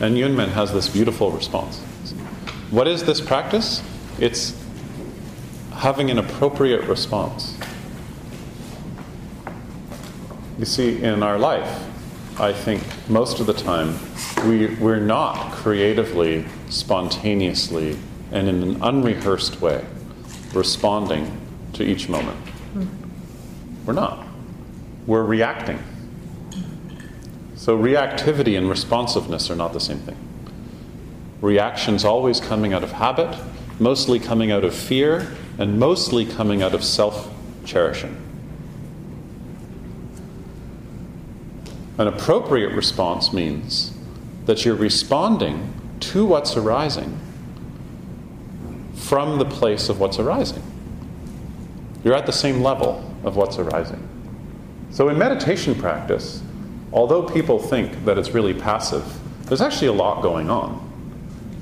And 0.00 0.16
Yunmen 0.16 0.48
has 0.48 0.72
this 0.72 0.88
beautiful 0.88 1.30
response. 1.30 1.78
What 2.72 2.88
is 2.88 3.04
this 3.04 3.20
practice? 3.20 3.84
It's 4.18 4.60
having 5.74 6.10
an 6.10 6.18
appropriate 6.18 6.88
response. 6.88 7.56
You 10.58 10.64
see, 10.64 11.00
in 11.00 11.22
our 11.22 11.38
life, 11.38 11.86
I 12.40 12.52
think 12.52 12.82
most 13.08 13.38
of 13.38 13.46
the 13.46 13.54
time 13.54 13.96
we, 14.44 14.74
we're 14.74 14.98
not 14.98 15.52
creatively, 15.52 16.46
spontaneously, 16.68 17.96
and 18.32 18.48
in 18.48 18.60
an 18.60 18.82
unrehearsed 18.82 19.60
way 19.60 19.84
responding 20.52 21.40
to 21.74 21.84
each 21.84 22.08
moment. 22.08 22.53
We're 23.86 23.92
not. 23.94 24.26
We're 25.06 25.24
reacting. 25.24 25.82
So, 27.56 27.78
reactivity 27.78 28.56
and 28.56 28.68
responsiveness 28.68 29.50
are 29.50 29.56
not 29.56 29.72
the 29.72 29.80
same 29.80 29.98
thing. 30.00 30.16
Reaction's 31.40 32.04
always 32.04 32.40
coming 32.40 32.72
out 32.72 32.82
of 32.82 32.92
habit, 32.92 33.38
mostly 33.78 34.18
coming 34.18 34.50
out 34.50 34.64
of 34.64 34.74
fear, 34.74 35.34
and 35.58 35.78
mostly 35.78 36.24
coming 36.26 36.62
out 36.62 36.74
of 36.74 36.82
self 36.82 37.30
cherishing. 37.64 38.16
An 41.96 42.08
appropriate 42.08 42.72
response 42.72 43.32
means 43.32 43.92
that 44.46 44.64
you're 44.64 44.74
responding 44.74 45.72
to 46.00 46.26
what's 46.26 46.56
arising 46.56 47.20
from 48.94 49.38
the 49.38 49.44
place 49.44 49.88
of 49.88 50.00
what's 50.00 50.18
arising. 50.18 50.62
You're 52.02 52.14
at 52.14 52.26
the 52.26 52.32
same 52.32 52.62
level 52.62 53.13
of 53.24 53.36
what's 53.36 53.58
arising. 53.58 54.08
So, 54.90 55.08
in 55.08 55.18
meditation 55.18 55.74
practice, 55.74 56.42
although 56.92 57.22
people 57.22 57.58
think 57.58 58.04
that 58.04 58.18
it's 58.18 58.30
really 58.30 58.54
passive, 58.54 59.04
there's 59.46 59.60
actually 59.60 59.88
a 59.88 59.92
lot 59.92 60.22
going 60.22 60.50
on. 60.50 60.84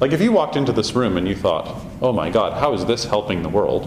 Like 0.02 0.12
if 0.12 0.20
you 0.20 0.32
walked 0.32 0.56
into 0.56 0.72
this 0.72 0.94
room 0.94 1.16
and 1.16 1.28
you 1.28 1.36
thought, 1.36 1.80
oh 2.00 2.12
my 2.12 2.28
God, 2.28 2.54
how 2.54 2.72
is 2.74 2.84
this 2.86 3.04
helping 3.04 3.42
the 3.42 3.48
world? 3.48 3.86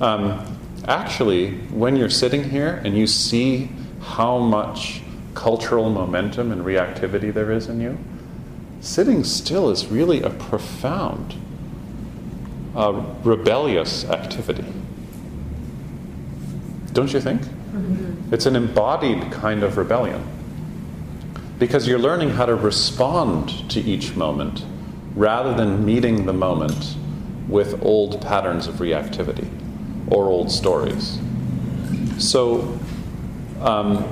Um, 0.00 0.58
actually, 0.86 1.52
when 1.70 1.96
you're 1.96 2.10
sitting 2.10 2.44
here 2.44 2.82
and 2.84 2.96
you 2.96 3.06
see 3.06 3.70
how 4.00 4.38
much 4.38 5.00
cultural 5.34 5.88
momentum 5.88 6.52
and 6.52 6.62
reactivity 6.62 7.32
there 7.32 7.50
is 7.50 7.68
in 7.68 7.80
you, 7.80 7.98
sitting 8.80 9.24
still 9.24 9.70
is 9.70 9.86
really 9.86 10.22
a 10.22 10.28
profound, 10.28 11.34
uh, 12.76 13.02
rebellious 13.22 14.04
activity. 14.04 14.66
Don't 16.94 17.12
you 17.12 17.20
think? 17.20 17.42
It's 18.32 18.46
an 18.46 18.56
embodied 18.56 19.30
kind 19.32 19.62
of 19.62 19.76
rebellion. 19.76 20.24
Because 21.58 21.86
you're 21.86 21.98
learning 21.98 22.30
how 22.30 22.46
to 22.46 22.54
respond 22.54 23.70
to 23.70 23.80
each 23.80 24.16
moment 24.16 24.64
rather 25.14 25.54
than 25.54 25.84
meeting 25.84 26.24
the 26.24 26.32
moment 26.32 26.96
with 27.48 27.82
old 27.84 28.22
patterns 28.22 28.66
of 28.66 28.76
reactivity 28.76 29.48
or 30.08 30.26
old 30.26 30.50
stories. 30.50 31.18
So, 32.18 32.78
um, 33.60 34.04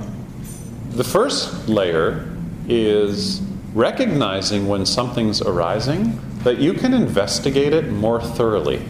the 0.91 1.05
first 1.05 1.69
layer 1.69 2.29
is 2.69 3.41
recognizing 3.75 4.69
when 4.69 4.87
something's 4.87 5.41
arising 5.41 6.21
that 6.43 6.59
you 6.59 6.75
can 6.75 6.93
investigate 6.93 7.73
it 7.73 7.91
more 7.91 8.21
thoroughly 8.21 8.83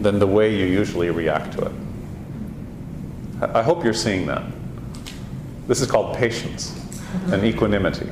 than 0.00 0.18
the 0.18 0.26
way 0.26 0.54
you 0.54 0.66
usually 0.66 1.10
react 1.10 1.52
to 1.54 1.64
it. 1.64 1.72
I 3.40 3.62
hope 3.62 3.84
you're 3.84 3.92
seeing 3.92 4.26
that. 4.26 4.44
This 5.66 5.80
is 5.80 5.90
called 5.90 6.16
patience 6.16 6.80
and 7.30 7.44
equanimity. 7.44 8.08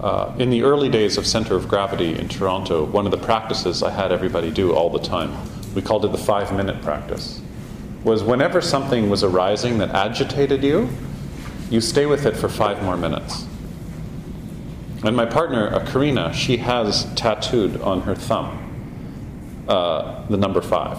Uh, 0.00 0.34
in 0.38 0.50
the 0.50 0.62
early 0.62 0.88
days 0.88 1.16
of 1.16 1.26
Center 1.26 1.56
of 1.56 1.66
Gravity 1.66 2.18
in 2.18 2.28
Toronto, 2.28 2.84
one 2.84 3.06
of 3.06 3.10
the 3.10 3.18
practices 3.18 3.82
I 3.82 3.90
had 3.90 4.12
everybody 4.12 4.50
do 4.50 4.74
all 4.74 4.90
the 4.90 4.98
time, 4.98 5.34
we 5.74 5.82
called 5.82 6.04
it 6.04 6.12
the 6.12 6.18
five 6.18 6.52
minute 6.54 6.82
practice, 6.82 7.40
was 8.04 8.22
whenever 8.22 8.60
something 8.60 9.08
was 9.08 9.24
arising 9.24 9.78
that 9.78 9.90
agitated 9.90 10.62
you, 10.62 10.90
you 11.70 11.80
stay 11.80 12.06
with 12.06 12.26
it 12.26 12.36
for 12.36 12.48
five 12.48 12.82
more 12.82 12.96
minutes. 12.96 13.46
And 15.04 15.16
my 15.16 15.26
partner, 15.26 15.84
Karina, 15.86 16.32
she 16.32 16.58
has 16.58 17.12
tattooed 17.14 17.80
on 17.80 18.02
her 18.02 18.14
thumb 18.14 18.60
uh, 19.68 20.26
the 20.28 20.36
number 20.36 20.60
five. 20.60 20.98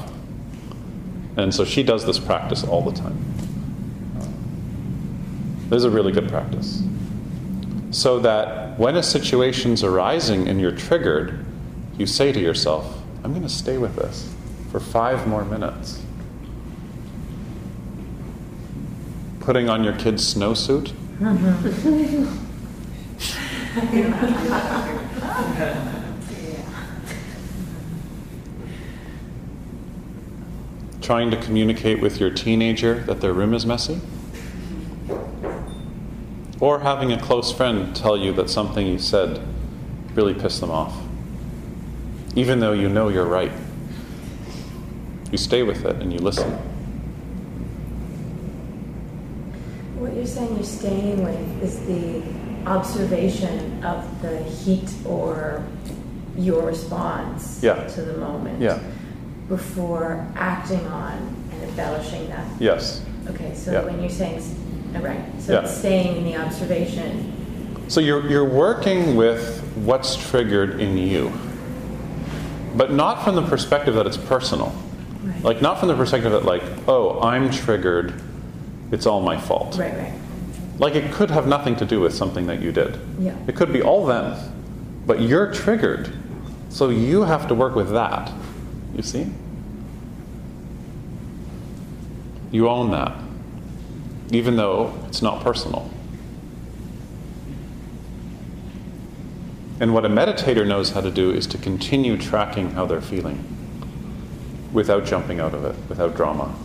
And 1.38 1.54
so 1.54 1.66
she 1.66 1.84
does 1.84 2.06
this 2.06 2.20
practice 2.20 2.64
all 2.64 2.82
the 2.82 2.94
time. 2.94 3.18
This 5.70 5.78
is 5.78 5.84
a 5.86 5.90
really 5.90 6.12
good 6.12 6.30
practice. 6.30 6.84
So 7.92 8.20
that 8.20 8.80
when 8.80 8.96
a 8.96 9.04
situation's 9.04 9.84
arising 9.84 10.48
and 10.48 10.62
you're 10.62 10.76
triggered, 10.76 11.46
you 11.98 12.06
say 12.06 12.32
to 12.32 12.40
yourself, 12.40 13.02
I'm 13.24 13.32
going 13.32 13.44
to 13.44 13.50
stay 13.50 13.78
with 13.78 13.96
this 13.96 14.34
for 14.72 14.80
five 14.80 15.28
more 15.28 15.46
minutes. 15.46 16.02
Putting 19.40 19.70
on 19.70 19.84
your 19.84 19.94
kid's 19.94 20.34
snowsuit. 20.34 20.94
Trying 31.06 31.30
to 31.30 31.38
communicate 31.38 32.02
with 32.02 32.20
your 32.20 32.32
teenager 32.32 32.96
that 33.02 33.22
their 33.22 33.32
room 33.32 33.54
is 33.54 33.64
messy. 33.64 34.02
Or 36.60 36.80
having 36.80 37.12
a 37.12 37.22
close 37.22 37.52
friend 37.52 37.96
tell 37.96 38.18
you 38.18 38.34
that 38.34 38.50
something 38.50 38.88
you 38.88 38.98
said 38.98 39.40
really 40.16 40.34
pissed 40.34 40.62
them 40.62 40.72
off. 40.72 40.98
Even 42.36 42.60
though 42.60 42.72
you 42.72 42.90
know 42.90 43.10
you're 43.10 43.28
right. 43.28 43.52
You 45.32 45.38
stay 45.38 45.62
with 45.62 45.86
it 45.86 45.98
and 45.98 46.12
you 46.12 46.18
listen. 46.18 46.52
What 50.00 50.16
you're 50.16 50.26
saying 50.26 50.56
you're 50.56 50.64
staying 50.64 51.24
with 51.24 51.62
is 51.62 51.86
the 51.86 52.24
observation 52.68 53.86
of 53.86 54.24
the 54.24 54.42
heat 54.42 54.90
or 55.06 55.64
your 56.36 56.64
response 56.66 57.60
Yeah. 57.62 57.86
to 57.90 58.02
the 58.02 58.18
moment 58.18 58.60
Yeah. 58.60 58.80
Before 59.50 60.26
acting 60.36 60.86
on 60.88 61.14
and 61.52 61.64
embellishing 61.64 62.28
that. 62.30 62.46
Yes. 62.60 63.02
Okay, 63.30 63.54
so 63.56 63.72
Yeah. 63.72 63.84
when 63.86 64.00
you're 64.00 64.10
saying, 64.10 64.42
right, 65.02 65.22
so 65.40 65.54
Yeah. 65.54 65.60
it's 65.62 65.78
staying 65.78 66.18
in 66.18 66.24
the 66.24 66.38
observation. 66.38 67.32
So 67.88 68.00
you're, 68.00 68.28
you're 68.28 68.46
working 68.50 69.16
with 69.16 69.62
what's 69.76 70.16
triggered 70.16 70.80
in 70.80 70.98
you, 70.98 71.32
but 72.76 72.92
not 72.92 73.24
from 73.24 73.36
the 73.36 73.44
perspective 73.44 73.96
that 73.96 74.08
it's 74.08 74.18
personal. 74.18 74.74
Right. 75.24 75.44
Like, 75.44 75.62
not 75.62 75.80
from 75.80 75.90
the 75.90 75.96
perspective 75.96 76.32
that, 76.32 76.46
like, 76.46 76.64
oh, 76.88 77.20
I'm 77.22 77.50
triggered, 77.52 78.14
it's 78.92 79.06
all 79.06 79.22
my 79.22 79.38
fault. 79.40 79.78
Right, 79.78 79.96
right. 79.96 80.14
Like, 80.78 80.96
it 80.96 81.12
could 81.12 81.30
have 81.32 81.48
nothing 81.48 81.76
to 81.78 81.86
do 81.86 82.00
with 82.02 82.14
something 82.14 82.48
that 82.48 82.62
you 82.62 82.72
did. 82.72 82.98
Yeah. 83.20 83.34
It 83.48 83.56
could 83.56 83.72
be 83.72 83.82
all 83.82 84.06
them, 84.06 84.36
but 85.06 85.22
you're 85.22 85.52
triggered, 85.52 86.12
so 86.70 86.90
you 86.90 87.24
have 87.24 87.48
to 87.48 87.56
work 87.56 87.76
with 87.76 87.92
that. 87.92 88.32
You 88.96 89.04
see? 89.04 89.28
You 92.52 92.70
own 92.70 92.92
that, 92.92 93.18
even 94.32 94.56
though 94.56 94.94
it's 95.08 95.22
not 95.22 95.44
personal. 95.44 95.92
And 99.80 99.94
what 99.94 100.06
a 100.06 100.10
meditator 100.10 100.66
knows 100.66 100.92
how 100.92 101.02
to 101.02 101.12
do 101.12 101.32
is 101.32 101.46
to 101.48 101.58
continue 101.58 102.18
tracking 102.18 102.72
how 102.72 102.86
they're 102.86 103.02
feeling 103.02 103.44
without 104.72 105.06
jumping 105.06 105.40
out 105.42 105.54
of 105.54 105.66
it, 105.66 105.76
without 105.90 106.16
drama. 106.16 106.56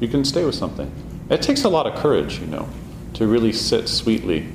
You 0.00 0.08
can 0.08 0.24
stay 0.24 0.44
with 0.44 0.54
something. 0.54 0.90
It 1.28 1.42
takes 1.42 1.64
a 1.64 1.68
lot 1.68 1.86
of 1.86 1.94
courage, 1.94 2.40
you 2.40 2.46
know, 2.46 2.68
to 3.14 3.26
really 3.26 3.52
sit 3.52 3.88
sweetly 3.88 4.48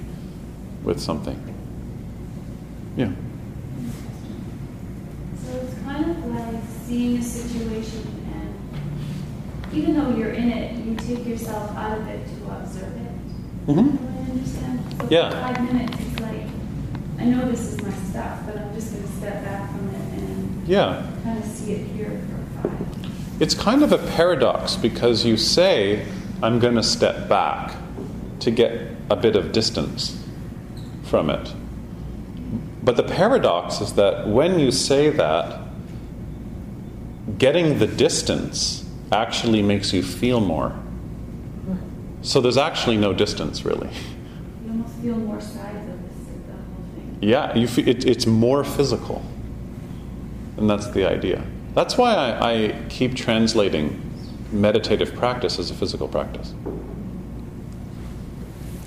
with 0.84 1.00
something. 1.00 1.42
Yeah. 2.96 3.12
So 5.46 5.56
it's 5.56 5.80
kind 5.84 6.10
of 6.10 6.26
like 6.26 6.64
seeing 6.88 7.18
a 7.18 7.22
situation, 7.22 8.02
and 8.34 9.76
even 9.78 9.94
though 9.94 10.16
you're 10.16 10.32
in 10.32 10.50
it, 10.50 10.86
you 10.86 10.96
take 10.96 11.28
yourself 11.28 11.76
out 11.76 11.98
of 11.98 12.08
it 12.08 12.26
to 12.26 12.52
observe 12.52 12.96
it. 12.96 13.68
Mhm. 13.68 13.98
Understand? 14.32 14.80
So 14.98 15.08
Yeah. 15.10 15.30
For 15.30 15.54
five 15.54 15.74
minutes, 15.74 15.98
it's 16.00 16.22
like, 16.22 16.48
I 17.20 17.26
know 17.26 17.52
this 17.52 17.74
is 17.74 17.82
my 17.84 17.90
stuff, 18.10 18.40
but 18.46 18.58
I'm 18.58 18.74
just 18.74 18.94
going 18.94 19.04
to 19.04 19.12
step 19.18 19.44
back 19.44 19.70
from 19.70 19.90
it 19.90 19.96
and 20.18 20.68
Yeah. 20.68 21.02
kind 21.26 21.38
of 21.40 21.44
see 21.44 21.74
it 21.74 21.88
here 21.94 22.22
for 22.62 22.70
five. 22.70 22.78
It's 23.42 23.54
kind 23.54 23.84
of 23.84 23.92
a 23.92 23.98
paradox 23.98 24.78
because 24.78 25.26
you 25.26 25.36
say, 25.36 26.06
I'm 26.42 26.58
going 26.58 26.76
to 26.76 26.84
step 26.84 27.28
back 27.28 27.74
to 28.40 28.50
get 28.50 28.72
a 29.10 29.18
bit 29.18 29.36
of 29.36 29.52
distance 29.52 30.16
from 31.04 31.30
it. 31.30 31.54
But 32.82 32.96
the 32.96 33.04
paradox 33.04 33.82
is 33.82 33.94
that 33.94 34.30
when 34.30 34.58
you 34.60 34.72
say 34.72 35.10
that, 35.10 35.67
getting 37.38 37.80
the 37.80 37.88
distance 37.88 38.86
actually 39.12 39.62
makes 39.62 39.94
you 39.94 40.04
feel 40.04 40.40
more. 40.40 40.78
So 42.22 42.42
there's 42.42 42.58
actually 42.58 42.98
no 42.98 43.14
distance, 43.14 43.64
really. 43.64 43.90
You 44.66 44.72
almost 44.72 44.96
feel 44.96 45.16
more 45.16 45.40
sides 45.40 45.88
of 45.90 46.04
this, 46.04 46.28
the 46.48 46.54
whole 46.54 46.86
thing. 46.96 47.18
Yeah, 47.22 47.56
you 47.56 47.68
fe 47.68 47.84
it, 47.84 48.06
it's 48.06 48.26
more 48.26 48.64
physical. 48.64 49.24
And 50.58 50.70
that's 50.70 50.88
the 50.88 51.06
idea. 51.06 51.44
That's 51.76 51.98
why 51.98 52.16
I, 52.16 52.52
I 52.52 52.86
keep 52.90 53.16
translating 53.16 54.02
meditative 54.52 55.14
practice 55.14 55.60
as 55.60 55.70
a 55.70 55.74
physical 55.74 56.08
practice. 56.08 56.54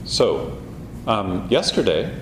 So, 0.05 0.59
um, 1.07 1.47
yesterday 1.49 2.13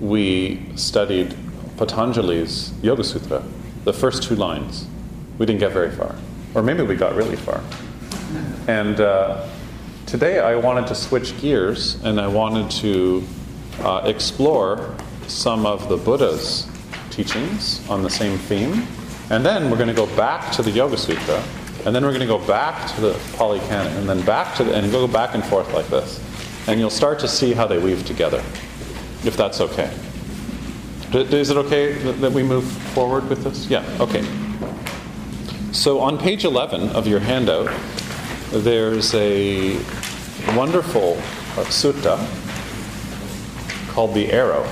we 0.00 0.64
studied 0.76 1.36
Patanjali's 1.76 2.72
Yoga 2.82 3.04
Sutra, 3.04 3.44
the 3.84 3.92
first 3.92 4.22
two 4.22 4.34
lines. 4.34 4.86
We 5.42 5.46
didn't 5.46 5.58
get 5.58 5.72
very 5.72 5.90
far. 5.90 6.14
Or 6.54 6.62
maybe 6.62 6.84
we 6.84 6.94
got 6.94 7.16
really 7.16 7.34
far. 7.34 7.60
And 8.68 9.00
uh, 9.00 9.48
today 10.06 10.38
I 10.38 10.54
wanted 10.54 10.86
to 10.86 10.94
switch 10.94 11.36
gears 11.40 12.00
and 12.04 12.20
I 12.20 12.28
wanted 12.28 12.70
to 12.82 13.24
uh, 13.80 14.02
explore 14.04 14.94
some 15.26 15.66
of 15.66 15.88
the 15.88 15.96
Buddha's 15.96 16.68
teachings 17.10 17.84
on 17.90 18.04
the 18.04 18.08
same 18.08 18.38
theme. 18.38 18.86
And 19.30 19.44
then 19.44 19.68
we're 19.68 19.78
going 19.78 19.88
to 19.88 19.94
go 19.94 20.06
back 20.14 20.52
to 20.52 20.62
the 20.62 20.70
Yoga 20.70 20.96
Sutra. 20.96 21.42
And 21.84 21.92
then 21.92 22.04
we're 22.04 22.16
going 22.16 22.20
to 22.20 22.26
go 22.26 22.46
back 22.46 22.94
to 22.94 23.00
the 23.00 23.20
Pali 23.36 23.58
Canon. 23.66 23.96
And 23.96 24.08
then 24.08 24.24
back 24.24 24.54
to 24.58 24.62
the, 24.62 24.76
and 24.76 24.92
go 24.92 25.08
back 25.08 25.34
and 25.34 25.44
forth 25.44 25.74
like 25.74 25.88
this. 25.88 26.22
And 26.68 26.78
you'll 26.78 26.88
start 26.88 27.18
to 27.18 27.26
see 27.26 27.52
how 27.52 27.66
they 27.66 27.80
weave 27.80 28.06
together, 28.06 28.38
if 29.24 29.36
that's 29.36 29.60
okay. 29.60 29.92
Is 31.12 31.50
it 31.50 31.56
okay 31.56 31.94
that 31.94 32.30
we 32.30 32.44
move 32.44 32.64
forward 32.94 33.28
with 33.28 33.42
this? 33.42 33.68
Yeah, 33.68 33.84
okay. 33.98 34.24
So 35.72 36.00
on 36.00 36.18
page 36.18 36.44
11 36.44 36.90
of 36.90 37.06
your 37.06 37.18
handout, 37.18 37.70
there's 38.50 39.14
a 39.14 39.78
wonderful 40.54 41.14
uh, 41.14 41.64
sutta 41.64 42.18
called 43.88 44.12
the 44.12 44.30
Arrow. 44.30 44.68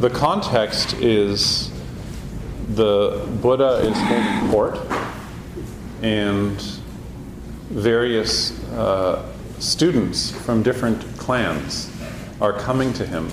The 0.00 0.10
context 0.10 0.94
is 0.94 1.71
the 2.76 3.26
Buddha 3.42 3.78
is 3.78 3.96
holding 3.96 4.50
court, 4.50 4.78
and 6.02 6.60
various 7.70 8.58
uh, 8.70 9.30
students 9.58 10.30
from 10.30 10.62
different 10.62 11.02
clans 11.18 11.90
are 12.40 12.52
coming 12.52 12.92
to 12.94 13.06
him, 13.06 13.30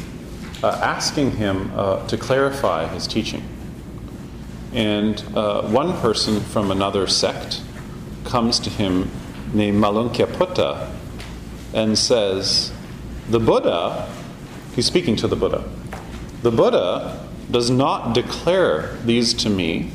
uh, 0.62 0.80
asking 0.84 1.32
him 1.32 1.72
uh, 1.76 2.06
to 2.08 2.18
clarify 2.18 2.88
his 2.88 3.08
teaching. 3.08 3.44
And 4.74 5.24
uh, 5.36 5.64
one 5.64 5.98
person 6.00 6.42
from 6.42 6.70
another 6.70 7.08
sect 7.08 7.62
comes 8.26 8.60
to 8.60 8.70
him 8.70 9.10
named 9.54 9.82
Malunkyaputta 9.82 10.90
and 11.74 11.98
says, 11.98 12.72
The 13.30 13.40
Buddha, 13.40 14.08
he's 14.76 14.86
speaking 14.86 15.16
to 15.18 15.28
the 15.28 15.36
Buddha, 15.36 15.64
the 16.44 16.52
Buddha 16.52 17.29
does 17.52 17.70
not 17.70 18.14
declare 18.14 18.96
these 19.06 19.34
to 19.34 19.50
me, 19.50 19.92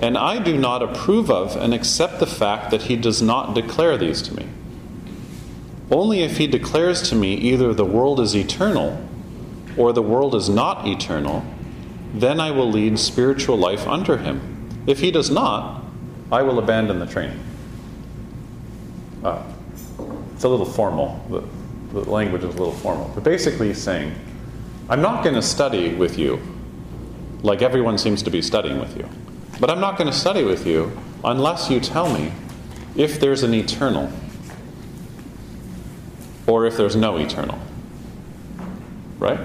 and 0.00 0.16
I 0.16 0.38
do 0.38 0.56
not 0.56 0.82
approve 0.82 1.30
of 1.30 1.56
and 1.56 1.74
accept 1.74 2.20
the 2.20 2.26
fact 2.26 2.70
that 2.70 2.82
he 2.82 2.96
does 2.96 3.20
not 3.20 3.54
declare 3.54 3.96
these 3.96 4.22
to 4.22 4.34
me. 4.34 4.46
Only 5.90 6.20
if 6.20 6.36
he 6.36 6.46
declares 6.46 7.08
to 7.08 7.16
me 7.16 7.34
either 7.34 7.74
the 7.74 7.84
world 7.84 8.20
is 8.20 8.36
eternal 8.36 9.02
or 9.76 9.92
the 9.92 10.02
world 10.02 10.34
is 10.34 10.48
not 10.48 10.86
eternal, 10.86 11.44
then 12.14 12.40
I 12.40 12.50
will 12.50 12.70
lead 12.70 12.98
spiritual 12.98 13.56
life 13.56 13.86
under 13.86 14.18
him. 14.18 14.68
If 14.86 15.00
he 15.00 15.10
does 15.10 15.30
not, 15.30 15.82
I 16.30 16.42
will 16.42 16.58
abandon 16.58 16.98
the 16.98 17.06
training. 17.06 17.40
Uh, 19.24 19.42
it's 20.34 20.44
a 20.44 20.48
little 20.48 20.66
formal. 20.66 21.24
The, 21.30 22.00
the 22.00 22.10
language 22.10 22.44
is 22.44 22.54
a 22.54 22.58
little 22.58 22.72
formal. 22.72 23.10
But 23.14 23.24
basically, 23.24 23.68
he's 23.68 23.82
saying, 23.82 24.14
I'm 24.88 25.02
not 25.02 25.24
going 25.24 25.34
to 25.34 25.42
study 25.42 25.94
with 25.94 26.18
you 26.18 26.40
like 27.42 27.62
everyone 27.62 27.98
seems 27.98 28.22
to 28.22 28.30
be 28.30 28.42
studying 28.42 28.78
with 28.78 28.96
you. 28.96 29.08
But 29.60 29.70
I'm 29.70 29.80
not 29.80 29.98
going 29.98 30.10
to 30.10 30.16
study 30.16 30.44
with 30.44 30.66
you 30.66 30.96
unless 31.24 31.70
you 31.70 31.80
tell 31.80 32.12
me 32.12 32.32
if 32.96 33.20
there's 33.20 33.42
an 33.42 33.54
eternal 33.54 34.10
or 36.46 36.66
if 36.66 36.76
there's 36.76 36.96
no 36.96 37.16
eternal. 37.16 37.58
Right? 39.18 39.40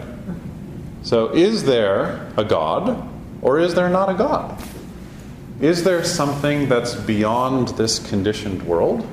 So, 1.04 1.34
is 1.34 1.64
there 1.66 2.32
a 2.38 2.44
God 2.44 3.10
or 3.42 3.60
is 3.60 3.76
there 3.76 3.90
not 3.90 4.10
a 4.10 4.14
God? 4.14 4.62
Is 5.60 5.84
there 5.84 6.04
something 6.04 6.70
that's 6.70 6.96
beyond 6.96 7.70
this 7.70 8.00
conditioned 8.00 8.64
world 8.64 9.08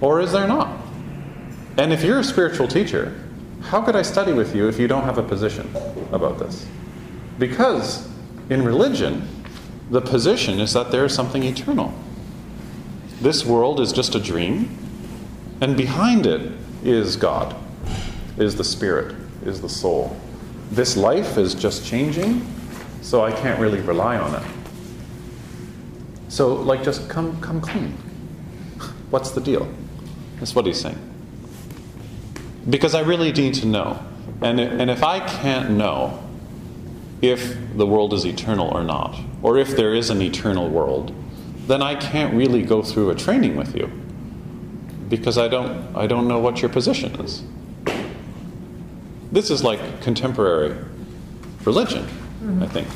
or 0.00 0.20
is 0.20 0.32
there 0.32 0.46
not? 0.46 0.80
And 1.76 1.92
if 1.92 2.04
you're 2.04 2.20
a 2.20 2.24
spiritual 2.24 2.68
teacher, 2.68 3.20
how 3.62 3.82
could 3.82 3.96
I 3.96 4.02
study 4.02 4.32
with 4.32 4.54
you 4.54 4.68
if 4.68 4.78
you 4.78 4.86
don't 4.86 5.04
have 5.04 5.18
a 5.18 5.22
position 5.22 5.68
about 6.12 6.38
this? 6.38 6.66
Because 7.38 8.08
in 8.50 8.64
religion, 8.64 9.28
the 9.90 10.00
position 10.00 10.60
is 10.60 10.72
that 10.72 10.90
there 10.90 11.04
is 11.04 11.14
something 11.14 11.42
eternal. 11.42 11.92
This 13.20 13.44
world 13.44 13.80
is 13.80 13.92
just 13.92 14.14
a 14.14 14.20
dream, 14.20 14.76
and 15.60 15.76
behind 15.76 16.26
it 16.26 16.52
is 16.82 17.16
God, 17.16 17.56
is 18.38 18.56
the 18.56 18.64
spirit, 18.64 19.14
is 19.44 19.60
the 19.60 19.68
soul. 19.68 20.16
This 20.70 20.96
life 20.96 21.38
is 21.38 21.54
just 21.54 21.86
changing, 21.86 22.46
so 23.02 23.24
I 23.24 23.32
can't 23.32 23.60
really 23.60 23.80
rely 23.80 24.16
on 24.18 24.34
it. 24.34 24.42
So, 26.28 26.54
like, 26.54 26.82
just 26.82 27.08
come, 27.08 27.40
come 27.40 27.60
clean. 27.60 27.92
What's 29.10 29.30
the 29.30 29.40
deal? 29.40 29.68
That's 30.38 30.54
what 30.54 30.66
he's 30.66 30.80
saying. 30.80 30.98
Because 32.68 32.94
I 32.94 33.02
really 33.02 33.30
need 33.32 33.54
to 33.54 33.66
know. 33.66 34.04
And, 34.40 34.58
and 34.58 34.90
if 34.90 35.04
I 35.04 35.20
can't 35.20 35.70
know 35.70 36.23
if 37.30 37.56
the 37.76 37.86
world 37.86 38.12
is 38.12 38.24
eternal 38.24 38.68
or 38.68 38.82
not, 38.82 39.18
or 39.42 39.58
if 39.58 39.76
there 39.76 39.94
is 39.94 40.10
an 40.10 40.22
eternal 40.22 40.68
world, 40.68 41.14
then 41.66 41.82
I 41.82 41.94
can't 41.94 42.34
really 42.34 42.62
go 42.62 42.82
through 42.82 43.10
a 43.10 43.14
training 43.14 43.56
with 43.56 43.74
you 43.74 43.86
because 45.08 45.38
I 45.38 45.48
don't, 45.48 45.94
I 45.96 46.06
don't 46.06 46.28
know 46.28 46.38
what 46.38 46.60
your 46.60 46.70
position 46.70 47.14
is. 47.20 47.42
This 49.32 49.50
is 49.50 49.62
like 49.62 50.00
contemporary 50.02 50.76
religion, 51.64 52.04
mm-hmm. 52.04 52.62
I 52.62 52.66
think. 52.66 52.88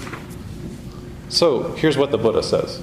So 1.29 1.73
here's 1.75 1.97
what 1.97 2.11
the 2.11 2.19
Buddha 2.19 2.43
says 2.43 2.81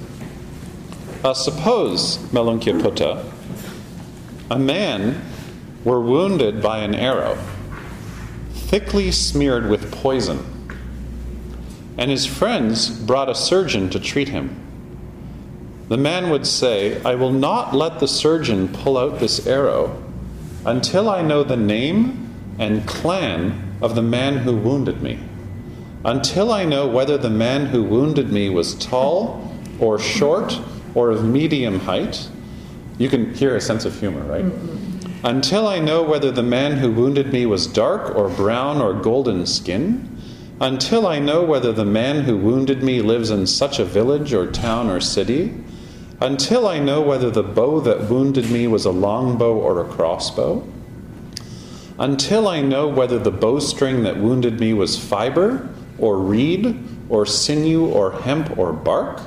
uh, 1.24 1.34
Suppose, 1.34 2.18
Malunkyaputta, 2.32 3.24
a 4.50 4.58
man 4.58 5.22
were 5.84 6.00
wounded 6.00 6.62
by 6.62 6.78
an 6.78 6.94
arrow, 6.94 7.38
thickly 8.52 9.10
smeared 9.10 9.68
with 9.68 9.92
poison, 9.92 10.44
and 11.98 12.10
his 12.10 12.26
friends 12.26 12.88
brought 12.90 13.28
a 13.28 13.34
surgeon 13.34 13.90
to 13.90 14.00
treat 14.00 14.28
him. 14.28 14.60
The 15.88 15.96
man 15.96 16.30
would 16.30 16.46
say, 16.46 17.02
I 17.04 17.14
will 17.14 17.32
not 17.32 17.74
let 17.74 18.00
the 18.00 18.08
surgeon 18.08 18.68
pull 18.68 18.98
out 18.98 19.20
this 19.20 19.46
arrow 19.46 20.02
until 20.64 21.08
I 21.08 21.22
know 21.22 21.44
the 21.44 21.56
name 21.56 22.34
and 22.58 22.86
clan 22.86 23.76
of 23.80 23.94
the 23.94 24.02
man 24.02 24.38
who 24.38 24.56
wounded 24.56 25.00
me, 25.00 25.18
until 26.04 26.52
I 26.52 26.64
know 26.64 26.88
whether 26.88 27.16
the 27.16 27.30
man 27.30 27.66
who 27.66 27.84
wounded 27.84 28.32
me 28.32 28.50
was 28.50 28.74
tall 28.74 29.54
or 29.78 29.98
short 29.98 30.60
or 30.94 31.10
of 31.10 31.24
medium 31.24 31.80
height. 31.80 32.28
You 32.98 33.08
can 33.08 33.34
hear 33.34 33.54
a 33.54 33.60
sense 33.60 33.84
of 33.84 33.98
humor, 34.00 34.22
right? 34.22 34.44
Mm-hmm. 34.44 35.26
Until 35.26 35.68
I 35.68 35.78
know 35.78 36.02
whether 36.02 36.30
the 36.30 36.42
man 36.42 36.78
who 36.78 36.90
wounded 36.90 37.32
me 37.32 37.46
was 37.46 37.66
dark 37.66 38.14
or 38.16 38.28
brown 38.28 38.80
or 38.80 38.92
golden 38.94 39.44
skin, 39.46 40.15
until 40.60 41.06
I 41.06 41.18
know 41.18 41.42
whether 41.44 41.72
the 41.72 41.84
man 41.84 42.24
who 42.24 42.36
wounded 42.36 42.82
me 42.82 43.02
lives 43.02 43.30
in 43.30 43.46
such 43.46 43.78
a 43.78 43.84
village 43.84 44.32
or 44.32 44.50
town 44.50 44.88
or 44.88 45.00
city, 45.00 45.54
until 46.20 46.66
I 46.66 46.78
know 46.78 47.02
whether 47.02 47.30
the 47.30 47.42
bow 47.42 47.80
that 47.80 48.08
wounded 48.08 48.50
me 48.50 48.66
was 48.66 48.86
a 48.86 48.90
longbow 48.90 49.54
or 49.54 49.80
a 49.80 49.88
crossbow, 49.88 50.66
until 51.98 52.48
I 52.48 52.62
know 52.62 52.88
whether 52.88 53.18
the 53.18 53.30
bowstring 53.30 54.02
that 54.04 54.16
wounded 54.16 54.58
me 54.58 54.72
was 54.72 54.98
fiber 54.98 55.68
or 55.98 56.18
reed 56.18 56.82
or 57.10 57.26
sinew 57.26 57.86
or 57.86 58.12
hemp 58.12 58.56
or 58.56 58.72
bark, 58.72 59.20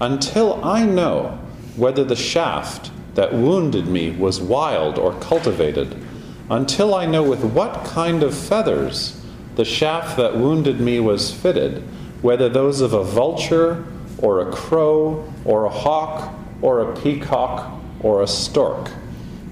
until 0.00 0.62
I 0.64 0.84
know 0.84 1.38
whether 1.76 2.04
the 2.04 2.16
shaft 2.16 2.90
that 3.14 3.32
wounded 3.32 3.86
me 3.86 4.10
was 4.10 4.40
wild 4.40 4.98
or 4.98 5.14
cultivated, 5.14 5.96
until 6.50 6.94
I 6.94 7.06
know 7.06 7.22
with 7.22 7.42
what 7.42 7.84
kind 7.84 8.22
of 8.22 8.36
feathers 8.36 9.17
the 9.58 9.64
shaft 9.64 10.16
that 10.16 10.36
wounded 10.36 10.78
me 10.78 11.00
was 11.00 11.32
fitted, 11.32 11.82
whether 12.22 12.48
those 12.48 12.80
of 12.80 12.92
a 12.92 13.02
vulture 13.02 13.84
or 14.18 14.40
a 14.40 14.52
crow 14.52 15.28
or 15.44 15.64
a 15.64 15.68
hawk 15.68 16.32
or 16.62 16.80
a 16.80 16.96
peacock 17.00 17.72
or 17.98 18.22
a 18.22 18.26
stork, 18.28 18.88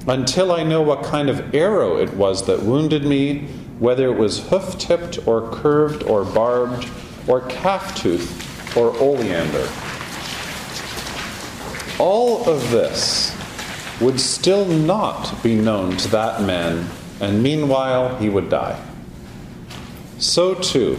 until 0.06 0.52
I 0.52 0.62
know 0.62 0.80
what 0.80 1.02
kind 1.02 1.28
of 1.28 1.52
arrow 1.52 1.98
it 1.98 2.14
was 2.14 2.46
that 2.46 2.62
wounded 2.62 3.04
me, 3.04 3.48
whether 3.80 4.06
it 4.06 4.16
was 4.16 4.46
hoof 4.48 4.78
tipped 4.78 5.26
or 5.26 5.50
curved 5.50 6.04
or 6.04 6.24
barbed 6.24 6.88
or 7.26 7.40
calf 7.40 8.00
tooth 8.00 8.76
or 8.76 8.96
oleander. 9.00 9.68
All 11.98 12.48
of 12.48 12.70
this 12.70 13.36
would 14.00 14.20
still 14.20 14.66
not 14.66 15.42
be 15.42 15.56
known 15.56 15.96
to 15.96 16.08
that 16.10 16.42
man, 16.42 16.88
and 17.20 17.42
meanwhile 17.42 18.16
he 18.18 18.28
would 18.28 18.48
die. 18.48 18.80
So 20.18 20.55
too, 20.55 20.98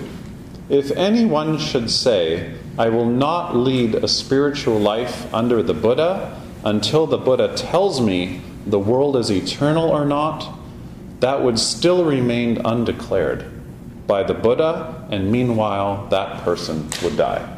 if 0.69 0.91
anyone 0.91 1.57
should 1.57 1.89
say, 1.89 2.53
I 2.77 2.89
will 2.89 3.05
not 3.05 3.55
lead 3.55 3.95
a 3.95 4.07
spiritual 4.07 4.79
life 4.79 5.33
under 5.33 5.63
the 5.63 5.73
Buddha 5.73 6.39
until 6.63 7.07
the 7.07 7.17
Buddha 7.17 7.55
tells 7.55 8.01
me 8.01 8.41
the 8.65 8.79
world 8.79 9.15
is 9.15 9.31
eternal 9.31 9.89
or 9.89 10.05
not, 10.05 10.53
that 11.21 11.41
would 11.41 11.57
still 11.57 12.05
remain 12.05 12.61
undeclared 12.63 13.45
by 14.05 14.23
the 14.23 14.33
Buddha, 14.33 15.07
and 15.09 15.31
meanwhile 15.31 16.07
that 16.07 16.43
person 16.43 16.87
would 17.03 17.17
die. 17.17 17.53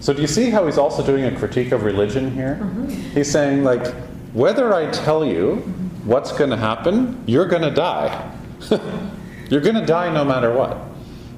So, 0.00 0.12
do 0.12 0.20
you 0.20 0.26
see 0.26 0.50
how 0.50 0.66
he's 0.66 0.78
also 0.78 1.04
doing 1.04 1.24
a 1.24 1.36
critique 1.38 1.70
of 1.70 1.84
religion 1.84 2.32
here? 2.32 2.58
Mm-hmm. 2.60 2.88
He's 3.10 3.30
saying, 3.30 3.62
like, 3.62 3.86
whether 4.32 4.74
I 4.74 4.90
tell 4.90 5.24
you 5.24 5.56
what's 6.04 6.32
going 6.32 6.50
to 6.50 6.56
happen, 6.56 7.22
you're 7.26 7.46
going 7.46 7.62
to 7.62 7.70
die. 7.70 8.32
You're 9.52 9.60
going 9.60 9.74
to 9.74 9.84
die 9.84 10.10
no 10.10 10.24
matter 10.24 10.50
what. 10.50 10.78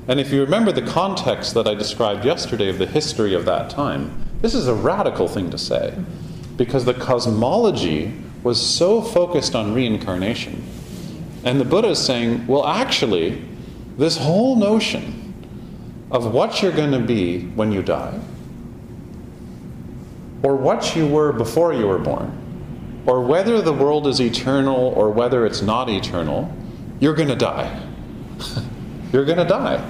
And 0.06 0.20
if 0.20 0.32
you 0.32 0.40
remember 0.42 0.70
the 0.70 0.82
context 0.82 1.52
that 1.54 1.66
I 1.66 1.74
described 1.74 2.24
yesterday 2.24 2.68
of 2.68 2.78
the 2.78 2.86
history 2.86 3.34
of 3.34 3.44
that 3.46 3.70
time, 3.70 4.24
this 4.40 4.54
is 4.54 4.68
a 4.68 4.74
radical 4.74 5.26
thing 5.26 5.50
to 5.50 5.58
say 5.58 5.92
because 6.56 6.84
the 6.84 6.94
cosmology 6.94 8.14
was 8.44 8.64
so 8.64 9.02
focused 9.02 9.56
on 9.56 9.74
reincarnation. 9.74 10.62
And 11.42 11.60
the 11.60 11.64
Buddha 11.64 11.88
is 11.88 11.98
saying, 11.98 12.46
well, 12.46 12.64
actually, 12.64 13.44
this 13.98 14.16
whole 14.16 14.54
notion 14.54 15.34
of 16.12 16.32
what 16.32 16.62
you're 16.62 16.70
going 16.70 16.92
to 16.92 17.00
be 17.00 17.46
when 17.56 17.72
you 17.72 17.82
die, 17.82 18.16
or 20.44 20.54
what 20.54 20.94
you 20.94 21.08
were 21.08 21.32
before 21.32 21.74
you 21.74 21.88
were 21.88 21.98
born, 21.98 23.02
or 23.06 23.24
whether 23.24 23.60
the 23.60 23.72
world 23.72 24.06
is 24.06 24.20
eternal 24.20 24.76
or 24.76 25.10
whether 25.10 25.44
it's 25.44 25.62
not 25.62 25.90
eternal, 25.90 26.56
you're 27.00 27.14
going 27.14 27.26
to 27.26 27.34
die. 27.34 27.80
you're 29.12 29.24
going 29.24 29.38
to 29.38 29.44
die. 29.44 29.82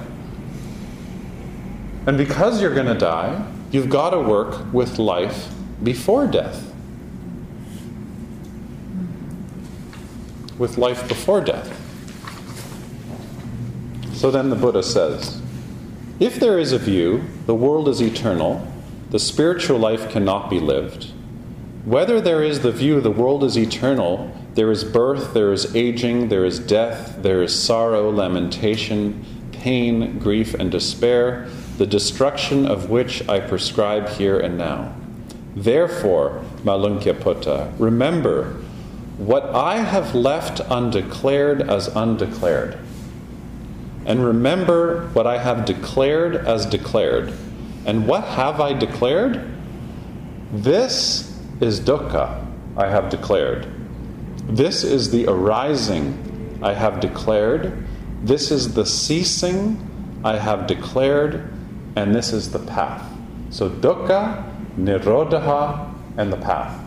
And 2.07 2.17
because 2.17 2.61
you're 2.61 2.73
going 2.73 2.87
to 2.87 2.97
die, 2.97 3.45
you've 3.71 3.89
got 3.89 4.11
to 4.11 4.19
work 4.19 4.71
with 4.73 4.99
life 4.99 5.49
before 5.83 6.27
death. 6.27 6.71
With 10.57 10.77
life 10.77 11.07
before 11.07 11.41
death. 11.41 11.81
So 14.13 14.31
then 14.31 14.49
the 14.49 14.55
Buddha 14.55 14.83
says 14.83 15.41
if 16.19 16.39
there 16.39 16.57
is 16.57 16.71
a 16.71 16.79
view, 16.79 17.23
the 17.45 17.55
world 17.55 17.89
is 17.89 18.01
eternal, 18.01 18.65
the 19.09 19.19
spiritual 19.19 19.77
life 19.77 20.09
cannot 20.09 20.49
be 20.49 20.59
lived. 20.59 21.11
Whether 21.83 22.21
there 22.21 22.41
is 22.41 22.61
the 22.61 22.71
view 22.71 23.01
the 23.01 23.11
world 23.11 23.43
is 23.43 23.57
eternal, 23.57 24.31
there 24.55 24.71
is 24.71 24.85
birth, 24.85 25.33
there 25.33 25.51
is 25.51 25.75
aging, 25.75 26.29
there 26.29 26.45
is 26.45 26.59
death, 26.59 27.21
there 27.21 27.43
is 27.43 27.57
sorrow, 27.57 28.09
lamentation, 28.09 29.23
pain, 29.51 30.17
grief, 30.17 30.53
and 30.53 30.71
despair, 30.71 31.49
the 31.77 31.85
destruction 31.85 32.65
of 32.65 32.89
which 32.89 33.27
I 33.27 33.41
prescribe 33.41 34.07
here 34.07 34.39
and 34.39 34.57
now. 34.57 34.95
Therefore, 35.57 36.41
Malunkyaputta, 36.63 37.73
remember 37.77 38.53
what 39.17 39.43
I 39.53 39.77
have 39.77 40.15
left 40.15 40.61
undeclared 40.69 41.61
as 41.61 41.89
undeclared. 41.89 42.77
And 44.05 44.23
remember 44.23 45.07
what 45.09 45.27
I 45.27 45.37
have 45.37 45.65
declared 45.65 46.35
as 46.35 46.65
declared. 46.65 47.33
And 47.85 48.07
what 48.07 48.23
have 48.23 48.61
I 48.61 48.71
declared? 48.71 49.51
This 50.53 51.37
is 51.59 51.81
dukkha, 51.81 52.45
I 52.77 52.87
have 52.87 53.09
declared. 53.09 53.74
This 54.47 54.83
is 54.83 55.11
the 55.11 55.27
arising, 55.27 56.59
I 56.61 56.73
have 56.73 56.99
declared. 56.99 57.85
This 58.23 58.51
is 58.51 58.73
the 58.73 58.85
ceasing, 58.85 59.79
I 60.23 60.37
have 60.37 60.67
declared. 60.67 61.51
And 61.95 62.13
this 62.13 62.33
is 62.33 62.51
the 62.51 62.59
path. 62.59 63.09
So 63.49 63.69
dukkha, 63.69 64.51
nirodha, 64.77 65.93
and 66.17 66.31
the 66.31 66.37
path. 66.37 66.79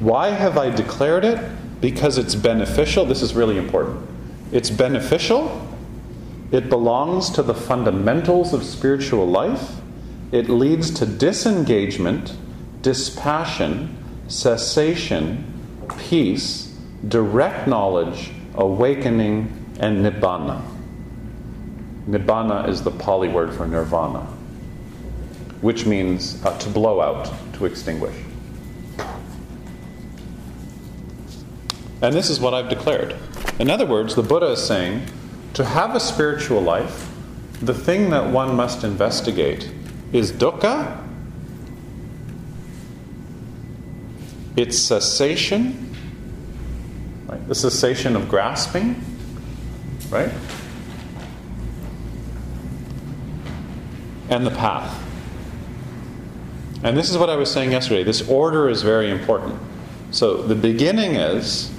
Why 0.00 0.28
have 0.28 0.58
I 0.58 0.70
declared 0.70 1.24
it? 1.24 1.38
Because 1.80 2.18
it's 2.18 2.34
beneficial. 2.34 3.04
This 3.04 3.22
is 3.22 3.34
really 3.34 3.58
important. 3.58 4.08
It's 4.52 4.70
beneficial. 4.70 5.66
It 6.52 6.68
belongs 6.68 7.30
to 7.30 7.42
the 7.42 7.54
fundamentals 7.54 8.52
of 8.52 8.64
spiritual 8.64 9.26
life. 9.26 9.76
It 10.32 10.48
leads 10.48 10.90
to 10.92 11.06
disengagement, 11.06 12.34
dispassion, 12.82 13.96
cessation, 14.28 15.53
peace, 15.84 16.76
direct 17.08 17.68
knowledge, 17.68 18.30
awakening, 18.54 19.52
and 19.80 20.04
nibbana. 20.04 20.62
Nibbana 22.08 22.68
is 22.68 22.82
the 22.82 22.90
Pali 22.90 23.28
word 23.28 23.54
for 23.54 23.66
nirvana, 23.66 24.20
which 25.60 25.86
means 25.86 26.44
uh, 26.44 26.56
to 26.58 26.68
blow 26.68 27.00
out, 27.00 27.32
to 27.54 27.64
extinguish. 27.64 28.14
And 32.02 32.14
this 32.14 32.28
is 32.28 32.38
what 32.40 32.52
I've 32.52 32.68
declared. 32.68 33.16
In 33.58 33.70
other 33.70 33.86
words, 33.86 34.14
the 34.14 34.22
Buddha 34.22 34.48
is 34.48 34.62
saying 34.62 35.06
to 35.54 35.64
have 35.64 35.94
a 35.94 36.00
spiritual 36.00 36.60
life, 36.60 37.10
the 37.62 37.72
thing 37.72 38.10
that 38.10 38.30
one 38.30 38.54
must 38.54 38.84
investigate 38.84 39.70
is 40.12 40.32
dukkha, 40.32 41.03
its 44.56 44.78
cessation, 44.78 45.94
right? 47.26 47.48
the 47.48 47.54
cessation 47.54 48.16
of 48.16 48.28
grasping, 48.28 49.02
right? 50.10 50.30
And 54.30 54.46
the 54.46 54.50
path. 54.50 55.00
And 56.82 56.96
this 56.96 57.10
is 57.10 57.16
what 57.16 57.30
I 57.30 57.36
was 57.36 57.50
saying 57.50 57.72
yesterday. 57.72 58.04
This 58.04 58.28
order 58.28 58.68
is 58.68 58.82
very 58.82 59.10
important. 59.10 59.58
So 60.10 60.42
the 60.42 60.54
beginning 60.54 61.16
is 61.16 61.72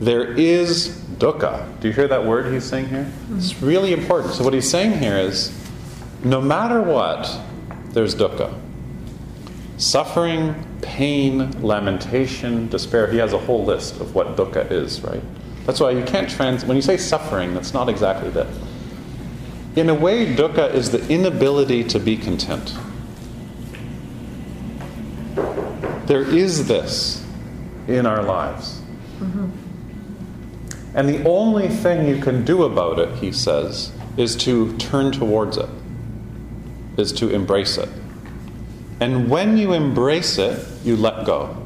there 0.00 0.32
is 0.32 1.00
dukkha. 1.18 1.80
Do 1.80 1.88
you 1.88 1.94
hear 1.94 2.08
that 2.08 2.24
word 2.24 2.52
he's 2.52 2.64
saying 2.64 2.88
here? 2.88 3.10
It's 3.32 3.52
mm-hmm. 3.52 3.66
really 3.66 3.92
important. 3.92 4.34
So, 4.34 4.42
what 4.42 4.54
he's 4.54 4.68
saying 4.68 4.98
here 4.98 5.18
is 5.18 5.52
no 6.24 6.40
matter 6.40 6.80
what, 6.80 7.38
there's 7.90 8.14
dukkha. 8.14 8.58
Suffering, 9.76 10.54
pain, 10.82 11.50
lamentation, 11.62 12.68
despair. 12.68 13.10
He 13.10 13.18
has 13.18 13.32
a 13.32 13.38
whole 13.38 13.64
list 13.64 14.00
of 14.00 14.14
what 14.14 14.36
dukkha 14.36 14.70
is, 14.70 15.00
right? 15.02 15.22
That's 15.66 15.80
why 15.80 15.90
you 15.90 16.04
can't 16.04 16.28
trans. 16.28 16.64
When 16.64 16.76
you 16.76 16.82
say 16.82 16.96
suffering, 16.96 17.54
that's 17.54 17.72
not 17.72 17.88
exactly 17.88 18.30
that. 18.30 18.46
In 19.76 19.88
a 19.88 19.94
way, 19.94 20.34
dukkha 20.34 20.74
is 20.74 20.90
the 20.90 21.06
inability 21.08 21.84
to 21.84 21.98
be 21.98 22.16
content. 22.16 22.74
There 26.06 26.22
is 26.22 26.66
this 26.66 27.24
in 27.86 28.04
our 28.04 28.22
lives. 28.22 28.80
Mm-hmm. 29.18 30.96
And 30.96 31.08
the 31.08 31.22
only 31.24 31.68
thing 31.68 32.08
you 32.08 32.20
can 32.20 32.44
do 32.44 32.64
about 32.64 32.98
it, 32.98 33.14
he 33.18 33.30
says, 33.30 33.92
is 34.16 34.34
to 34.36 34.76
turn 34.76 35.12
towards 35.12 35.56
it, 35.56 35.68
is 36.96 37.12
to 37.12 37.30
embrace 37.30 37.78
it. 37.78 37.88
And 39.00 39.30
when 39.30 39.56
you 39.56 39.72
embrace 39.72 40.38
it, 40.38 40.66
you 40.84 40.96
let 40.96 41.24
go. 41.24 41.56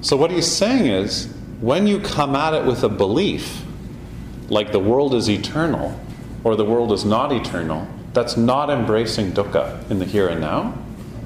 So, 0.00 0.16
what 0.16 0.30
he's 0.30 0.50
saying 0.50 0.86
is, 0.86 1.32
when 1.60 1.86
you 1.86 2.00
come 2.00 2.36
at 2.36 2.54
it 2.54 2.64
with 2.64 2.84
a 2.84 2.88
belief, 2.88 3.62
like 4.48 4.72
the 4.72 4.80
world 4.80 5.14
is 5.14 5.28
eternal 5.28 5.98
or 6.44 6.54
the 6.54 6.64
world 6.64 6.92
is 6.92 7.04
not 7.04 7.32
eternal, 7.32 7.88
that's 8.12 8.36
not 8.36 8.70
embracing 8.70 9.32
dukkha 9.32 9.90
in 9.90 9.98
the 9.98 10.04
here 10.04 10.28
and 10.28 10.40
now. 10.40 10.76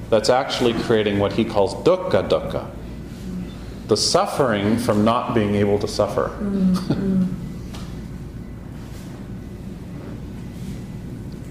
That's 0.09 0.29
actually 0.29 0.73
creating 0.73 1.19
what 1.19 1.33
he 1.33 1.45
calls 1.45 1.73
dukkha 1.75 2.27
dukkha 2.27 2.69
the 3.91 3.97
suffering 3.97 4.77
from 4.77 5.03
not 5.03 5.35
being 5.35 5.55
able 5.55 5.77
to 5.77 5.85
suffer. 5.85 6.29
Mm-hmm. 6.39 7.25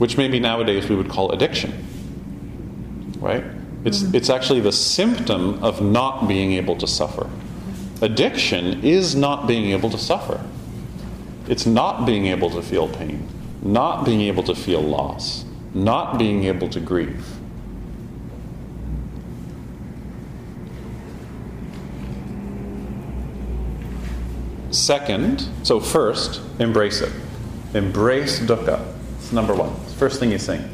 Which 0.01 0.17
maybe 0.17 0.41
nowadays 0.41 0.89
we 0.89 0.97
would 0.97 1.11
call 1.11 1.31
addiction. 1.31 1.75
Right? 3.19 3.45
It's, 3.85 4.03
Mm-hmm. 4.03 4.17
it's 4.17 4.31
actually 4.31 4.61
the 4.61 4.73
symptom 4.73 5.63
of 5.63 5.83
not 5.83 6.27
being 6.27 6.53
able 6.53 6.75
to 6.77 6.87
suffer. 6.87 7.29
Addiction 8.01 8.83
is 8.83 9.15
not 9.15 9.47
being 9.47 9.73
able 9.73 9.91
to 9.91 9.99
suffer. 9.99 10.43
It's 11.49 11.67
not 11.67 12.07
being 12.07 12.29
able 12.29 12.49
to 12.49 12.63
feel 12.63 12.89
pain, 12.89 13.29
not 13.61 14.07
being 14.07 14.23
able 14.23 14.43
to 14.45 14.55
feel 14.55 14.81
loss, 14.81 15.45
not 15.75 16.17
being 16.19 16.45
able 16.45 16.71
to 16.71 16.81
grieve. 16.81 17.27
Second, 24.71 25.47
so 25.63 25.79
first, 25.79 26.41
embrace 26.59 27.03
it. 27.03 27.13
Embrace 27.75 28.41
dukkha. 28.41 28.81
It's 29.19 29.31
number 29.31 29.55
one. 29.55 29.75
First 30.01 30.19
thing 30.19 30.31
he's 30.31 30.43
saying. 30.43 30.67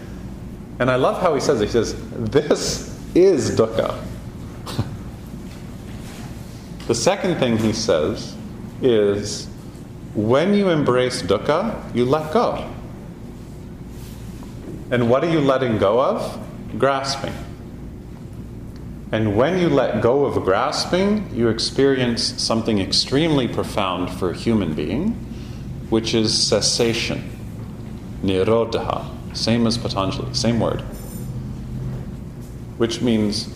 And 0.79 0.89
I 0.89 0.95
love 0.95 1.21
how 1.21 1.35
he 1.35 1.41
says 1.41 1.61
it. 1.61 1.65
He 1.65 1.73
says, 1.73 1.97
This 2.31 2.97
is 3.13 3.59
dukkha. 3.59 4.01
the 6.87 6.95
second 6.95 7.41
thing 7.41 7.59
he 7.59 7.73
says 7.73 8.37
is 8.81 9.49
when 10.15 10.55
you 10.55 10.69
embrace 10.69 11.23
dukkha, 11.23 11.93
you 11.93 12.05
let 12.05 12.33
go. 12.33 12.73
And 14.93 15.11
what 15.11 15.25
are 15.25 15.31
you 15.33 15.41
letting 15.41 15.79
go 15.79 16.01
of? 16.01 16.41
Grasping. 16.79 17.35
And 19.11 19.37
when 19.37 19.59
you 19.59 19.69
let 19.69 20.03
go 20.03 20.25
of 20.25 20.45
grasping, 20.45 21.35
you 21.35 21.49
experience 21.49 22.41
something 22.41 22.79
extremely 22.79 23.49
profound 23.49 24.09
for 24.09 24.31
a 24.31 24.37
human 24.37 24.75
being, 24.75 25.15
which 25.91 26.15
is 26.15 26.33
cessation. 26.33 27.29
Nirodha. 28.23 29.16
Same 29.37 29.67
as 29.67 29.77
Patanjali, 29.77 30.33
same 30.35 30.59
word. 30.59 30.81
Which 32.79 33.03
means 33.03 33.47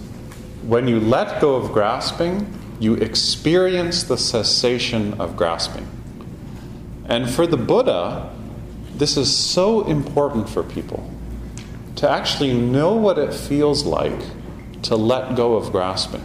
when 0.67 0.87
you 0.87 1.01
let 1.01 1.41
go 1.41 1.57
of 1.57 1.73
grasping, 1.73 2.53
you 2.79 2.95
experience 2.95 4.05
the 4.05 4.19
cessation 4.19 5.15
of 5.21 5.37
grasping. 5.37 5.89
And 7.07 7.29
for 7.29 7.47
the 7.47 7.57
Buddha, 7.57 8.31
this 8.95 9.17
is 9.17 9.35
so 9.35 9.87
important 9.87 10.49
for 10.49 10.63
people 10.63 11.11
to 11.97 12.09
actually 12.09 12.53
know 12.53 12.95
what 12.95 13.19
it 13.19 13.33
feels 13.33 13.85
like 13.85 14.21
to 14.83 14.97
let 14.97 15.35
go 15.35 15.55
of 15.55 15.73
grasping. 15.73 16.23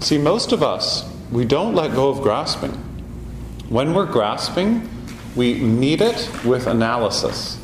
See, 0.00 0.18
most 0.18 0.52
of 0.52 0.62
us, 0.62 1.08
we 1.30 1.44
don't 1.44 1.74
let 1.74 1.92
go 1.92 2.08
of 2.08 2.22
grasping. 2.22 2.72
When 3.68 3.94
we're 3.94 4.06
grasping, 4.06 4.88
we 5.38 5.54
meet 5.54 6.00
it 6.00 6.28
with 6.44 6.66
analysis. 6.66 7.58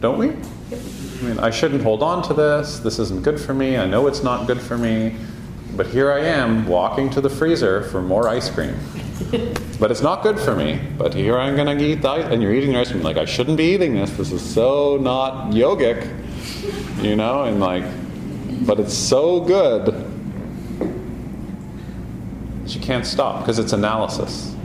Don't 0.00 0.18
we? 0.18 0.30
I 0.30 1.22
mean, 1.22 1.38
I 1.38 1.50
shouldn't 1.50 1.82
hold 1.82 2.02
on 2.02 2.22
to 2.24 2.34
this. 2.34 2.80
This 2.80 2.98
isn't 2.98 3.22
good 3.22 3.40
for 3.40 3.54
me. 3.54 3.78
I 3.78 3.86
know 3.86 4.08
it's 4.08 4.24
not 4.24 4.48
good 4.48 4.60
for 4.60 4.76
me. 4.76 5.14
But 5.76 5.86
here 5.86 6.10
I 6.10 6.18
am 6.20 6.66
walking 6.66 7.08
to 7.10 7.20
the 7.20 7.30
freezer 7.30 7.84
for 7.84 8.02
more 8.02 8.28
ice 8.28 8.50
cream. 8.50 8.74
but 9.78 9.92
it's 9.92 10.02
not 10.02 10.24
good 10.24 10.40
for 10.40 10.56
me. 10.56 10.80
But 10.98 11.14
here 11.14 11.38
I'm 11.38 11.54
going 11.54 11.78
to 11.78 11.84
eat 11.84 12.02
the 12.02 12.08
ice, 12.08 12.24
and 12.24 12.42
you're 12.42 12.52
eating 12.52 12.72
the 12.72 12.80
ice 12.80 12.90
cream. 12.90 13.04
Like 13.04 13.16
I 13.16 13.26
shouldn't 13.26 13.58
be 13.58 13.74
eating 13.74 13.94
this. 13.94 14.10
This 14.10 14.32
is 14.32 14.42
so 14.42 14.98
not 15.00 15.52
yogic, 15.52 16.02
you 17.00 17.14
know. 17.14 17.44
And 17.44 17.60
like, 17.60 17.84
but 18.66 18.80
it's 18.80 18.94
so 18.94 19.40
good 19.40 19.86
that 22.64 22.74
you 22.74 22.80
can't 22.80 23.06
stop 23.06 23.40
because 23.40 23.60
it's 23.60 23.72
analysis. 23.72 24.56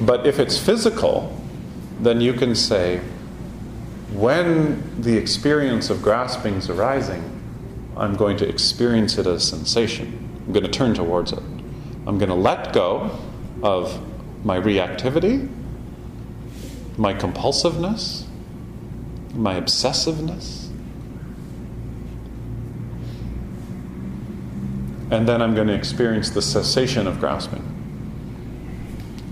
But 0.00 0.26
if 0.26 0.38
it's 0.38 0.58
physical, 0.58 1.36
then 2.00 2.20
you 2.20 2.32
can 2.32 2.54
say, 2.54 3.00
when 4.12 5.00
the 5.00 5.16
experience 5.16 5.90
of 5.90 6.02
grasping 6.02 6.54
is 6.54 6.70
arising, 6.70 7.22
I'm 7.96 8.16
going 8.16 8.36
to 8.38 8.48
experience 8.48 9.18
it 9.18 9.26
as 9.26 9.46
sensation. 9.46 10.28
I'm 10.46 10.52
going 10.52 10.64
to 10.64 10.70
turn 10.70 10.94
towards 10.94 11.32
it. 11.32 11.42
I'm 12.06 12.18
going 12.18 12.30
to 12.30 12.34
let 12.34 12.72
go 12.72 13.18
of 13.62 14.00
my 14.44 14.58
reactivity, 14.58 15.48
my 16.96 17.12
compulsiveness, 17.12 18.24
my 19.34 19.60
obsessiveness. 19.60 20.68
And 25.10 25.28
then 25.28 25.42
I'm 25.42 25.54
going 25.54 25.66
to 25.66 25.74
experience 25.74 26.30
the 26.30 26.42
cessation 26.42 27.06
of 27.06 27.20
grasping. 27.20 27.79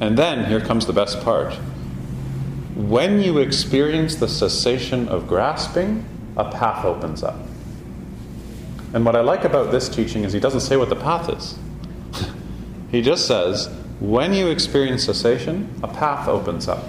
And 0.00 0.16
then 0.16 0.46
here 0.46 0.60
comes 0.60 0.86
the 0.86 0.92
best 0.92 1.20
part. 1.22 1.54
When 2.74 3.20
you 3.20 3.38
experience 3.38 4.14
the 4.14 4.28
cessation 4.28 5.08
of 5.08 5.26
grasping, 5.26 6.04
a 6.36 6.48
path 6.50 6.84
opens 6.84 7.24
up. 7.24 7.36
And 8.94 9.04
what 9.04 9.16
I 9.16 9.20
like 9.20 9.44
about 9.44 9.72
this 9.72 9.88
teaching 9.88 10.22
is 10.22 10.32
he 10.32 10.40
doesn't 10.40 10.60
say 10.60 10.76
what 10.76 10.88
the 10.88 10.96
path 10.96 11.28
is. 11.28 11.58
he 12.92 13.02
just 13.02 13.26
says, 13.26 13.68
when 13.98 14.32
you 14.32 14.48
experience 14.48 15.04
cessation, 15.04 15.68
a 15.82 15.88
path 15.88 16.28
opens 16.28 16.68
up. 16.68 16.84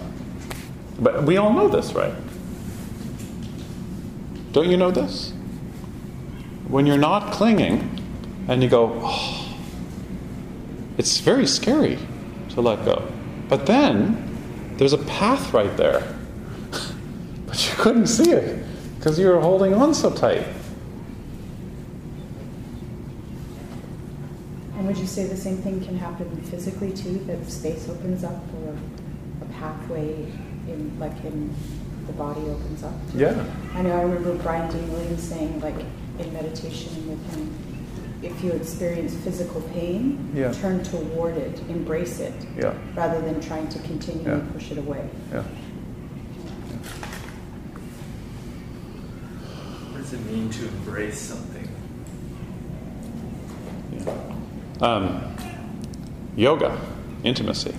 But 1.00 1.24
we 1.24 1.38
all 1.38 1.52
know 1.52 1.67
this, 1.67 1.93
right? 1.93 2.13
Don't 4.52 4.69
you 4.69 4.78
know 4.78 4.91
this? 4.91 5.32
When 6.67 6.86
you're 6.86 6.98
not 6.98 7.32
clinging 7.32 8.00
and 8.48 8.62
you 8.62 8.69
go, 8.69 9.00
oh, 9.04 9.58
it's 10.98 11.19
very 11.19 11.48
scary 11.48 11.98
to 12.62 12.67
let 12.67 12.86
go. 12.86 13.08
But 13.48 13.65
then 13.65 14.76
there's 14.78 14.93
a 14.93 14.98
path 15.00 15.54
right 15.54 15.76
there. 15.78 16.02
but 17.45 17.67
you 17.67 17.76
couldn't 17.78 18.08
see 18.08 18.32
it 18.32 18.63
because 18.98 19.17
you 19.17 19.28
were 19.28 19.39
holding 19.39 19.74
on 19.74 19.93
so 19.93 20.12
tight. 20.12 20.45
And 24.76 24.88
would 24.88 24.98
you 24.98 25.08
say 25.08 25.28
the 25.28 25.38
same 25.38 25.58
thing 25.58 25.84
can 25.84 25.98
happen 25.98 26.30
physically 26.43 26.93
too? 26.93 27.19
That 27.26 27.50
space 27.50 27.89
opens 27.89 28.24
up 28.24 28.41
or 28.62 28.78
a 29.41 29.45
pathway 29.54 30.32
in 30.67 30.98
like 31.00 31.24
in 31.24 31.54
the 32.08 32.13
body 32.13 32.41
opens 32.41 32.84
up? 32.84 32.93
Yeah. 33.13 33.43
I 33.74 33.82
know 33.82 33.98
I 33.98 34.02
remember 34.02 34.36
Brian 34.43 34.72
Dean 34.72 34.91
Williams 34.91 35.24
saying 35.24 35.60
like 35.62 35.76
in 36.19 36.34
meditation 36.34 37.10
with 37.10 37.36
him, 37.36 37.68
if 38.21 38.43
you 38.43 38.51
experience 38.51 39.13
physical 39.15 39.62
pain, 39.73 40.32
Yeah. 40.36 40.51
turn 40.51 40.84
toward 40.84 41.38
it, 41.38 41.62
embrace 41.69 42.19
it, 42.19 42.34
Yeah. 42.58 42.73
rather 42.95 43.21
than 43.21 43.39
trying 43.39 43.67
to 43.69 43.79
continually 43.79 44.41
Yeah. 44.41 44.51
push 44.53 44.71
it 44.71 44.77
away. 44.77 45.10
Yeah. 45.32 45.43
What 49.91 50.01
does 50.01 50.13
it 50.13 50.25
mean 50.25 50.49
to 50.49 50.67
embrace 50.67 51.19
something? 51.19 51.67
Um, 54.82 55.21
yoga, 56.36 56.77
intimacy, 57.23 57.75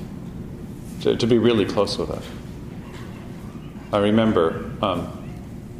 to, 1.02 1.16
to 1.16 1.26
be 1.26 1.38
really 1.38 1.64
close 1.64 1.96
with 1.98 2.10
it. 2.10 2.22
I 3.92 3.98
remember 3.98 4.70
um, 4.82 5.06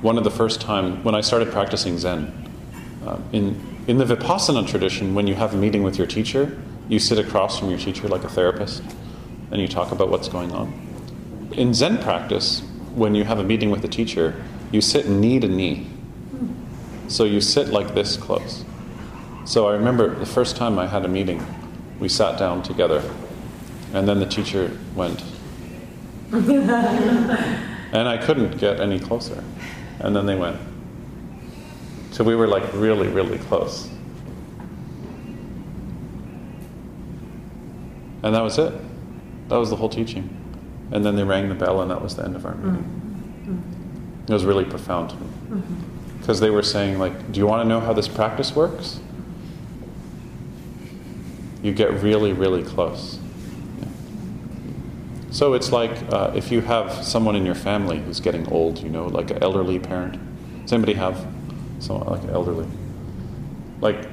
one 0.00 0.18
of 0.18 0.24
the 0.24 0.30
first 0.30 0.60
time 0.60 1.02
when 1.04 1.14
I 1.14 1.20
started 1.20 1.50
practicing 1.52 1.98
Zen. 1.98 2.32
Uh, 3.06 3.16
in 3.32 3.54
in 3.86 3.98
the 3.98 4.04
Vipassana 4.04 4.66
tradition, 4.66 5.14
when 5.14 5.26
you 5.26 5.34
have 5.34 5.54
a 5.54 5.56
meeting 5.56 5.82
with 5.82 5.98
your 5.98 6.06
teacher, 6.06 6.58
you 6.88 6.98
sit 6.98 7.18
across 7.18 7.58
from 7.58 7.70
your 7.70 7.78
teacher 7.78 8.08
like 8.08 8.24
a 8.24 8.28
therapist, 8.28 8.82
and 9.50 9.60
you 9.60 9.68
talk 9.68 9.92
about 9.92 10.10
what's 10.10 10.28
going 10.28 10.52
on. 10.52 10.72
In 11.52 11.74
Zen 11.74 11.98
practice, 11.98 12.60
when 12.94 13.14
you 13.14 13.24
have 13.24 13.38
a 13.38 13.44
meeting 13.44 13.70
with 13.70 13.84
a 13.84 13.88
teacher, 13.88 14.42
you 14.72 14.80
sit 14.80 15.08
knee 15.08 15.40
to 15.40 15.48
knee. 15.48 15.88
So 17.08 17.24
you 17.24 17.40
sit 17.40 17.68
like 17.68 17.94
this 17.94 18.16
close. 18.16 18.64
So 19.44 19.68
I 19.68 19.72
remember 19.72 20.14
the 20.14 20.26
first 20.26 20.56
time 20.56 20.78
I 20.78 20.86
had 20.86 21.04
a 21.04 21.08
meeting, 21.08 21.44
we 21.98 22.08
sat 22.08 22.38
down 22.38 22.62
together, 22.62 23.02
and 23.92 24.08
then 24.08 24.20
the 24.20 24.26
teacher 24.26 24.76
went, 24.94 25.22
and 26.32 28.08
I 28.08 28.18
couldn't 28.18 28.58
get 28.58 28.78
any 28.78 29.00
closer. 29.00 29.42
And 29.98 30.14
then 30.14 30.26
they 30.26 30.36
went. 30.36 30.58
So 32.10 32.24
we 32.24 32.34
were 32.34 32.46
like 32.46 32.64
really, 32.74 33.08
really 33.08 33.38
close. 33.38 33.88
And 38.22 38.34
that 38.34 38.42
was 38.42 38.58
it. 38.58 38.72
That 39.48 39.56
was 39.56 39.70
the 39.70 39.76
whole 39.76 39.88
teaching. 39.88 40.36
And 40.92 41.04
then 41.04 41.16
they 41.16 41.24
rang 41.24 41.48
the 41.48 41.54
bell, 41.54 41.80
and 41.80 41.90
that 41.90 42.02
was 42.02 42.16
the 42.16 42.24
end 42.24 42.36
of 42.36 42.44
our 42.44 42.54
meeting. 42.56 44.24
It 44.28 44.32
was 44.32 44.44
really 44.44 44.64
profound 44.64 45.10
to 45.10 45.16
me. 45.16 45.62
Because 46.18 46.40
they 46.40 46.50
were 46.50 46.62
saying, 46.62 46.98
like, 46.98 47.32
do 47.32 47.40
you 47.40 47.46
want 47.46 47.62
to 47.62 47.68
know 47.68 47.80
how 47.80 47.92
this 47.92 48.08
practice 48.08 48.54
works? 48.54 49.00
You 51.62 51.72
get 51.72 51.92
really, 52.02 52.32
really 52.32 52.62
close. 52.62 53.18
Yeah. 53.80 53.88
So 55.30 55.54
it's 55.54 55.72
like 55.72 55.90
uh, 56.12 56.32
if 56.34 56.50
you 56.52 56.60
have 56.60 57.04
someone 57.04 57.36
in 57.36 57.46
your 57.46 57.54
family 57.54 58.00
who's 58.00 58.20
getting 58.20 58.46
old, 58.48 58.78
you 58.78 58.88
know, 58.88 59.06
like 59.06 59.30
an 59.30 59.42
elderly 59.42 59.78
parent. 59.78 60.18
Does 60.62 60.72
anybody 60.72 60.94
have 60.94 61.26
someone 61.80 62.06
like 62.08 62.28
elderly? 62.30 62.66
Like, 63.80 64.06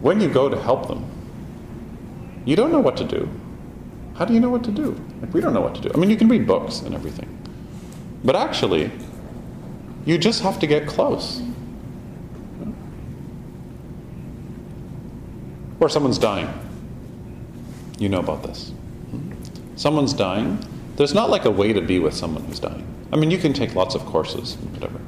when 0.00 0.20
you 0.20 0.28
go 0.28 0.48
to 0.48 0.60
help 0.60 0.88
them, 0.88 1.04
you 2.44 2.56
don't 2.56 2.70
know 2.70 2.80
what 2.80 2.96
to 2.98 3.04
do. 3.04 3.28
How 4.14 4.24
do 4.24 4.34
you 4.34 4.40
know 4.40 4.50
what 4.50 4.62
to 4.64 4.70
do? 4.70 5.00
Like, 5.20 5.32
we 5.32 5.40
don't 5.40 5.54
know 5.54 5.60
what 5.60 5.74
to 5.76 5.80
do. 5.80 5.90
I 5.94 5.96
mean, 5.96 6.10
you 6.10 6.16
can 6.16 6.28
read 6.28 6.46
books 6.46 6.80
and 6.80 6.94
everything. 6.94 7.28
But 8.22 8.36
actually, 8.36 8.90
you 10.04 10.18
just 10.18 10.42
have 10.42 10.58
to 10.60 10.66
get 10.66 10.86
close. 10.86 11.42
Or 15.80 15.88
someone's 15.88 16.18
dying. 16.18 16.48
You 17.98 18.08
know 18.08 18.20
about 18.20 18.42
this. 18.42 18.72
Someone's 19.76 20.12
dying. 20.12 20.58
There's 20.96 21.14
not 21.14 21.30
like 21.30 21.44
a 21.44 21.50
way 21.50 21.72
to 21.72 21.80
be 21.80 21.98
with 21.98 22.14
someone 22.14 22.44
who's 22.44 22.60
dying. 22.60 22.86
I 23.12 23.16
mean, 23.16 23.30
you 23.30 23.38
can 23.38 23.52
take 23.52 23.74
lots 23.74 23.94
of 23.94 24.04
courses 24.06 24.56
whatever. 24.72 25.00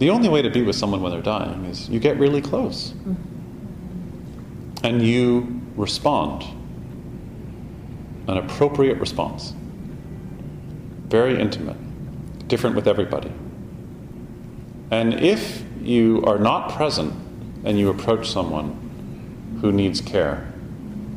The 0.00 0.08
only 0.08 0.30
way 0.30 0.40
to 0.40 0.48
be 0.48 0.62
with 0.62 0.76
someone 0.76 1.02
when 1.02 1.12
they're 1.12 1.20
dying 1.20 1.66
is 1.66 1.90
you 1.90 2.00
get 2.00 2.18
really 2.18 2.40
close. 2.40 2.94
And 4.82 5.02
you 5.02 5.60
respond. 5.76 6.42
An 8.26 8.38
appropriate 8.38 8.98
response. 8.98 9.52
Very 11.08 11.38
intimate. 11.38 11.76
Different 12.48 12.76
with 12.76 12.88
everybody. 12.88 13.30
And 14.90 15.20
if 15.20 15.62
you 15.82 16.24
are 16.24 16.38
not 16.38 16.72
present 16.72 17.12
and 17.64 17.78
you 17.78 17.90
approach 17.90 18.30
someone 18.30 19.58
who 19.60 19.70
needs 19.70 20.00
care, 20.00 20.50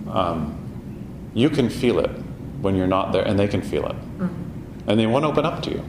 um, 0.10 1.32
you 1.34 1.50
can 1.50 1.70
feel 1.70 2.00
it 2.00 2.12
when 2.60 2.76
you're 2.76 2.86
not 2.86 3.14
there, 3.14 3.24
and 3.24 3.40
they 3.40 3.48
can 3.48 3.62
feel 3.62 3.86
it. 3.88 3.96
And 4.88 5.00
they 5.00 5.08
won't 5.08 5.24
open 5.24 5.46
up 5.46 5.64
to 5.64 5.72
you. 5.72 5.86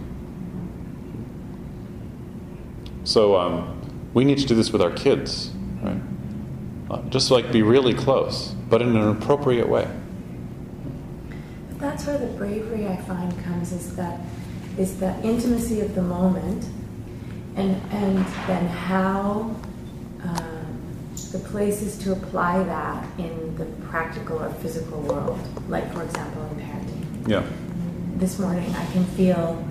So 3.04 3.36
um, 3.36 4.10
we 4.14 4.24
need 4.24 4.38
to 4.38 4.46
do 4.46 4.54
this 4.54 4.72
with 4.72 4.82
our 4.82 4.90
kids, 4.90 5.50
right? 5.82 6.00
Uh, 6.90 7.02
just 7.10 7.30
like 7.30 7.52
be 7.52 7.62
really 7.62 7.94
close, 7.94 8.48
but 8.68 8.82
in 8.82 8.96
an 8.96 9.08
appropriate 9.08 9.68
way. 9.68 9.88
That's 11.78 12.06
where 12.06 12.18
the 12.18 12.26
bravery 12.26 12.86
I 12.86 12.96
find 12.96 13.32
comes 13.44 13.72
is 13.72 13.94
that 13.96 14.20
is 14.78 14.98
the 14.98 15.14
intimacy 15.22 15.80
of 15.80 15.94
the 15.94 16.02
moment, 16.02 16.64
and 17.56 17.80
and 17.92 18.18
then 18.46 18.66
how 18.66 19.54
um, 20.22 20.80
the 21.32 21.38
places 21.38 21.98
to 21.98 22.12
apply 22.12 22.62
that 22.62 23.06
in 23.18 23.56
the 23.56 23.66
practical 23.86 24.42
or 24.42 24.50
physical 24.54 25.00
world. 25.00 25.38
Like 25.68 25.92
for 25.92 26.02
example, 26.02 26.42
in 26.44 26.56
parenting. 26.60 27.28
Yeah. 27.28 27.42
This 28.16 28.38
morning, 28.38 28.72
I 28.74 28.86
can 28.92 29.04
feel, 29.04 29.66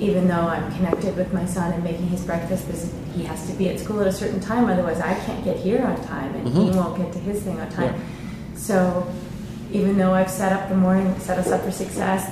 even 0.00 0.28
though 0.28 0.34
I'm 0.48 0.70
connected 0.76 1.16
with 1.16 1.32
my 1.32 1.44
son 1.46 1.72
and 1.72 1.82
making 1.84 2.08
his 2.08 2.22
breakfast, 2.22 2.66
this, 2.68 2.92
he 3.14 3.24
has 3.24 3.46
to 3.48 3.52
be 3.54 3.68
at 3.68 3.78
school 3.80 4.00
at 4.00 4.06
a 4.06 4.12
certain 4.12 4.40
time. 4.40 4.68
Otherwise, 4.68 5.00
I 5.00 5.14
can't 5.14 5.44
get 5.44 5.56
here 5.56 5.82
on 5.84 5.96
time, 6.06 6.34
and 6.34 6.48
he 6.48 6.70
Mhm. 6.70 6.74
won't 6.76 6.96
get 6.98 7.12
to 7.12 7.18
his 7.18 7.40
thing 7.42 7.58
on 7.60 7.68
time. 7.70 7.94
Yeah. 7.94 8.56
So 8.56 9.06
even 9.72 9.96
though 9.98 10.12
I've 10.12 10.30
set 10.30 10.52
up 10.52 10.68
the 10.68 10.76
morning, 10.76 11.14
set 11.18 11.38
us 11.38 11.50
up 11.50 11.62
for 11.62 11.70
success, 11.70 12.30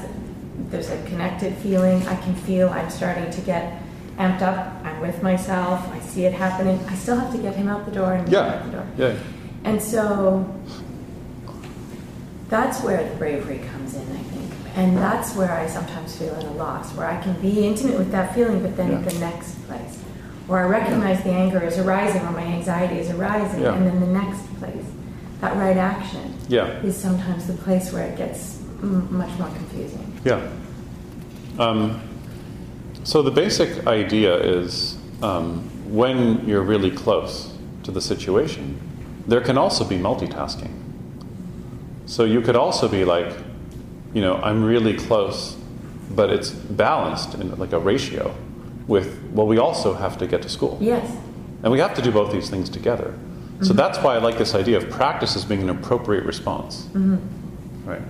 there's 0.71 0.91
a 0.91 0.97
connected 1.07 1.55
feeling. 1.57 2.07
I 2.09 2.17
can 2.17 2.35
feel 2.35 2.69
I'm 2.69 2.91
starting 2.91 3.31
to 3.31 3.41
get 3.41 3.81
amped 4.19 4.43
up. 4.43 4.73
I'm 4.85 5.01
with 5.01 5.23
myself. 5.23 5.81
I 5.93 5.99
see 6.01 6.25
it 6.25 6.33
happening. 6.33 6.79
I 6.89 6.95
still 6.95 7.17
have 7.17 7.33
to 7.33 7.39
get 7.39 7.55
him 7.57 7.69
out 7.69 7.85
the 7.85 7.91
door 7.93 8.13
and 8.13 8.29
Yeah. 8.29 8.41
out 8.41 8.65
the 8.67 8.71
door. 8.71 8.85
Yeah. 8.97 9.13
And 9.65 9.81
so 9.83 10.45
that's 12.49 12.83
where 12.83 13.03
the 13.09 13.17
bravery 13.17 13.61
comes 13.73 13.95
in, 13.95 14.03
I 14.03 14.23
think. 14.31 14.34
And 14.77 14.97
that's 14.97 15.37
where 15.37 15.53
I 15.53 15.67
sometimes 15.69 16.17
feel 16.17 16.35
at 16.35 16.43
a 16.45 16.51
loss, 16.51 16.93
where 16.95 17.07
I 17.07 17.23
can 17.23 17.41
be 17.41 17.67
intimate 17.67 17.97
with 17.97 18.11
that 18.11 18.35
feeling, 18.35 18.61
but 18.61 18.77
then 18.77 18.93
at 18.93 19.09
the 19.09 19.19
next 19.21 19.55
place. 19.67 20.01
Or 20.49 20.59
I 20.59 20.65
recognize 20.65 21.23
the 21.23 21.31
anger 21.31 21.63
is 21.63 21.79
arising 21.79 22.23
or 22.23 22.33
my 22.33 22.43
anxiety 22.43 22.99
is 22.99 23.11
arising, 23.11 23.63
Yeah. 23.63 23.75
and 23.75 23.87
then 23.87 24.01
the 24.01 24.07
next 24.07 24.43
place, 24.59 24.85
that 25.41 25.57
right 25.57 25.77
action, 25.77 26.35
Yeah. 26.49 26.67
is 26.83 26.97
sometimes 26.97 27.47
the 27.47 27.55
place 27.55 27.93
where 27.93 28.07
it 28.07 28.17
gets 28.19 28.59
mm, 28.83 29.11
much 29.11 29.31
more 29.39 29.49
confusing. 29.49 30.13
Yeah. 30.25 30.41
Um, 31.59 32.01
so 33.05 33.23
the 33.23 33.31
basic 33.31 33.87
idea 33.87 34.35
is 34.37 34.97
um, 35.23 35.71
when 35.89 36.47
you're 36.49 36.63
really 36.63 36.91
close 36.91 37.53
to 37.85 37.93
the 37.93 38.01
situation, 38.01 38.81
there 39.29 39.41
can 39.41 39.57
also 39.57 39.85
be 39.85 39.97
multitasking. 39.99 40.73
So 42.07 42.25
you 42.25 42.41
could 42.41 42.57
also 42.57 42.89
be 42.89 43.05
like, 43.05 43.33
you 44.15 44.23
know, 44.23 44.37
I'm 44.37 44.65
really 44.65 44.95
close, 44.95 45.57
but 46.11 46.31
it's 46.31 46.51
balanced 46.51 47.35
in 47.35 47.55
like 47.59 47.73
a 47.73 47.79
ratio 47.79 48.35
with, 48.87 49.21
well, 49.33 49.47
we 49.47 49.59
also 49.59 49.95
have 49.95 50.17
to 50.19 50.27
get 50.27 50.43
to 50.43 50.49
school. 50.49 50.79
Yes. 50.81 51.05
And 51.63 51.73
we 51.73 51.79
have 51.81 51.95
to 51.95 52.03
do 52.03 52.11
both 52.13 52.33
these 52.33 52.49
things 52.51 52.69
together. 52.71 53.15
So 53.63 53.73
Mhm. 53.73 53.77
that's 53.77 53.99
why 53.99 54.15
I 54.15 54.19
like 54.19 54.37
this 54.39 54.55
idea 54.55 54.77
of 54.77 54.89
practice 54.91 55.37
as 55.37 55.45
being 55.45 55.63
an 55.63 55.71
appropriate 55.71 56.25
response. 56.25 56.87
Mhm. 56.95 57.19
Right. 57.87 58.03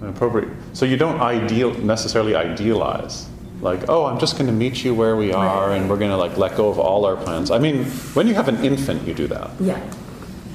An 0.00 0.08
appropriate. 0.08 0.48
So 0.72 0.84
you 0.84 0.96
don't 0.96 1.20
ideal 1.20 1.72
necessarily 1.74 2.34
idealize. 2.34 3.26
Like, 3.60 3.88
oh, 3.88 4.04
I'm 4.06 4.18
just 4.18 4.34
going 4.36 4.48
to 4.48 4.52
meet 4.52 4.82
you 4.84 4.92
where 4.94 5.14
we 5.16 5.32
are, 5.32 5.70
and 5.70 5.88
we're 5.88 5.96
going 5.98 6.10
to 6.10 6.16
like 6.16 6.36
let 6.36 6.56
go 6.56 6.68
of 6.68 6.78
all 6.80 7.04
our 7.04 7.14
plans. 7.14 7.50
I 7.52 7.58
mean, 7.60 7.84
when 8.14 8.26
you 8.26 8.34
have 8.34 8.48
an 8.48 8.64
infant, 8.64 9.06
you 9.06 9.14
do 9.14 9.28
that, 9.28 9.50
Yeah. 9.60 9.78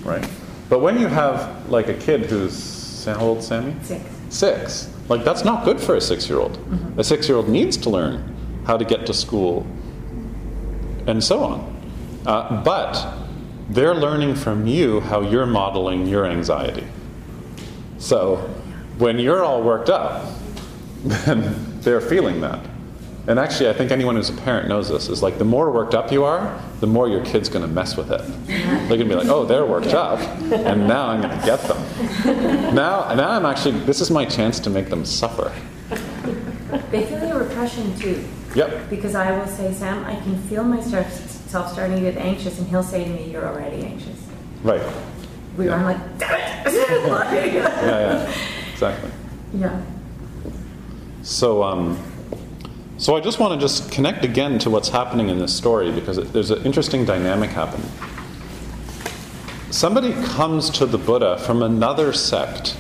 right? 0.03 0.27
But 0.69 0.81
when 0.81 0.99
you 0.99 1.07
have 1.07 1.47
like 1.69 1.87
a 1.87 1.93
kid 1.93 2.25
who's 2.25 3.05
how 3.05 3.21
old, 3.21 3.41
Sammy? 3.41 3.73
Six. 3.83 4.01
Six. 4.29 4.93
Like 5.09 5.23
that's 5.23 5.45
not 5.45 5.65
good 5.65 5.79
for 5.79 5.95
a 5.95 6.01
six-year-old. 6.01 6.59
A 6.97 7.03
six-year-old 7.03 7.47
needs 7.47 7.77
to 7.77 7.89
learn 7.89 8.35
how 8.65 8.77
to 8.77 8.83
get 8.83 9.05
to 9.05 9.13
school, 9.13 9.65
and 11.07 11.23
so 11.23 11.43
on. 11.43 11.81
Uh, 12.25 12.61
but 12.63 13.13
they're 13.69 13.95
learning 13.95 14.35
from 14.35 14.67
you 14.67 14.99
how 14.99 15.21
you're 15.21 15.45
modeling 15.45 16.07
your 16.07 16.25
anxiety. 16.25 16.85
So 17.97 18.37
when 18.97 19.19
you're 19.19 19.43
all 19.43 19.63
worked 19.63 19.89
up, 19.89 20.29
then 21.05 21.79
they're 21.81 22.01
feeling 22.01 22.41
that. 22.41 22.59
And 23.27 23.39
actually, 23.39 23.69
I 23.69 23.73
think 23.73 23.91
anyone 23.91 24.15
who's 24.15 24.29
a 24.29 24.33
parent 24.33 24.69
knows 24.69 24.87
this. 24.87 25.09
Is 25.09 25.21
like 25.21 25.37
the 25.37 25.45
more 25.45 25.69
worked 25.69 25.93
up 25.93 26.13
you 26.13 26.23
are, 26.23 26.61
the 26.79 26.87
more 26.87 27.09
your 27.09 27.23
kid's 27.25 27.49
going 27.49 27.61
to 27.61 27.71
mess 27.71 27.97
with 27.97 28.09
it. 28.09 28.21
They're 28.47 28.87
going 28.87 28.99
to 28.99 29.05
be 29.05 29.15
like, 29.15 29.27
"Oh, 29.27 29.43
they're 29.45 29.65
worked 29.65 29.93
up, 29.93 30.19
and 30.19 30.87
now 30.87 31.07
I'm 31.07 31.21
going 31.21 31.37
to 31.37 31.45
get 31.45 31.59
them." 31.63 31.77
Now, 32.73 33.13
now 33.15 33.29
I'm 33.31 33.45
actually. 33.45 33.79
This 33.79 34.01
is 34.01 34.11
my 34.11 34.25
chance 34.25 34.59
to 34.61 34.69
make 34.69 34.89
them 34.89 35.05
suffer. 35.05 35.51
They 36.91 37.05
feel 37.05 37.25
your 37.27 37.39
repression 37.39 37.97
too. 37.97 38.23
Yep. 38.55 38.89
Because 38.89 39.15
I 39.15 39.37
will 39.37 39.47
say, 39.47 39.73
Sam, 39.73 40.03
I 40.05 40.15
can 40.15 40.37
feel 40.43 40.63
myself 40.63 41.11
starting 41.49 41.95
to 41.95 42.01
get 42.01 42.17
anxious, 42.17 42.59
and 42.59 42.67
he'll 42.67 42.83
say 42.83 43.03
to 43.03 43.09
me, 43.09 43.31
You're 43.31 43.45
already 43.47 43.83
anxious. 43.85 44.19
Right. 44.63 44.81
We 45.57 45.69
I'm 45.69 45.83
like, 45.83 46.17
Damn 46.17 46.67
it! 46.67 46.73
Yeah. 47.53 47.81
Yeah. 47.83 48.33
Exactly. 48.73 49.11
yeah. 49.53 49.81
So, 51.23 51.63
um, 51.63 51.97
so 52.97 53.15
I 53.15 53.21
just 53.21 53.39
want 53.39 53.53
to 53.53 53.59
just 53.59 53.91
connect 53.91 54.23
again 54.23 54.59
to 54.59 54.69
what's 54.69 54.89
happening 54.89 55.29
in 55.29 55.39
this 55.39 55.55
story 55.55 55.91
because 55.91 56.17
it, 56.17 56.31
there's 56.33 56.51
an 56.51 56.63
interesting 56.65 57.05
dynamic 57.05 57.49
happening. 57.49 57.89
Somebody 59.69 60.13
comes 60.13 60.69
to 60.71 60.85
the 60.85 60.97
Buddha 60.97 61.37
from 61.39 61.61
another 61.61 62.13
sect 62.13 62.77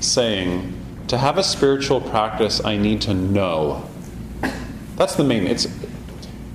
saying, 0.00 0.74
to 1.08 1.18
have 1.18 1.38
a 1.38 1.42
spiritual 1.42 2.00
practice, 2.00 2.64
I 2.64 2.76
need 2.76 3.00
to 3.02 3.14
know. 3.14 3.88
That's 4.96 5.14
the 5.14 5.24
main. 5.24 5.46
It's. 5.46 5.66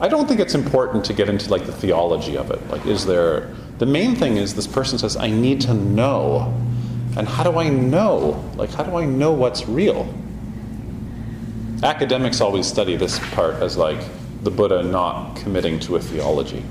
I 0.01 0.07
don't 0.07 0.27
think 0.27 0.39
it's 0.39 0.55
important 0.55 1.03
to 1.05 1.13
get 1.13 1.29
into 1.29 1.49
like 1.49 1.65
the 1.65 1.71
theology 1.71 2.37
of 2.37 2.51
it. 2.51 2.65
Like, 2.69 2.85
is 2.85 3.05
there? 3.05 3.53
The 3.79 3.85
main 3.85 4.15
thing 4.15 4.37
is 4.37 4.55
this 4.55 4.67
person 4.67 4.97
says, 4.97 5.15
I 5.17 5.29
need 5.29 5.61
to 5.61 5.73
know, 5.73 6.53
and 7.17 7.27
how 7.27 7.43
do 7.43 7.57
I 7.57 7.69
know? 7.69 8.43
Like, 8.55 8.71
how 8.71 8.83
do 8.83 8.95
I 8.97 9.05
know 9.05 9.31
what's 9.33 9.67
real? 9.67 10.13
Academics 11.83 12.41
always 12.41 12.67
study 12.67 12.97
this 12.97 13.19
part 13.31 13.55
as 13.55 13.77
like 13.77 13.99
the 14.43 14.51
Buddha 14.51 14.83
not 14.83 15.35
committing 15.37 15.79
to 15.81 15.95
a 15.95 15.99
theology. 15.99 16.63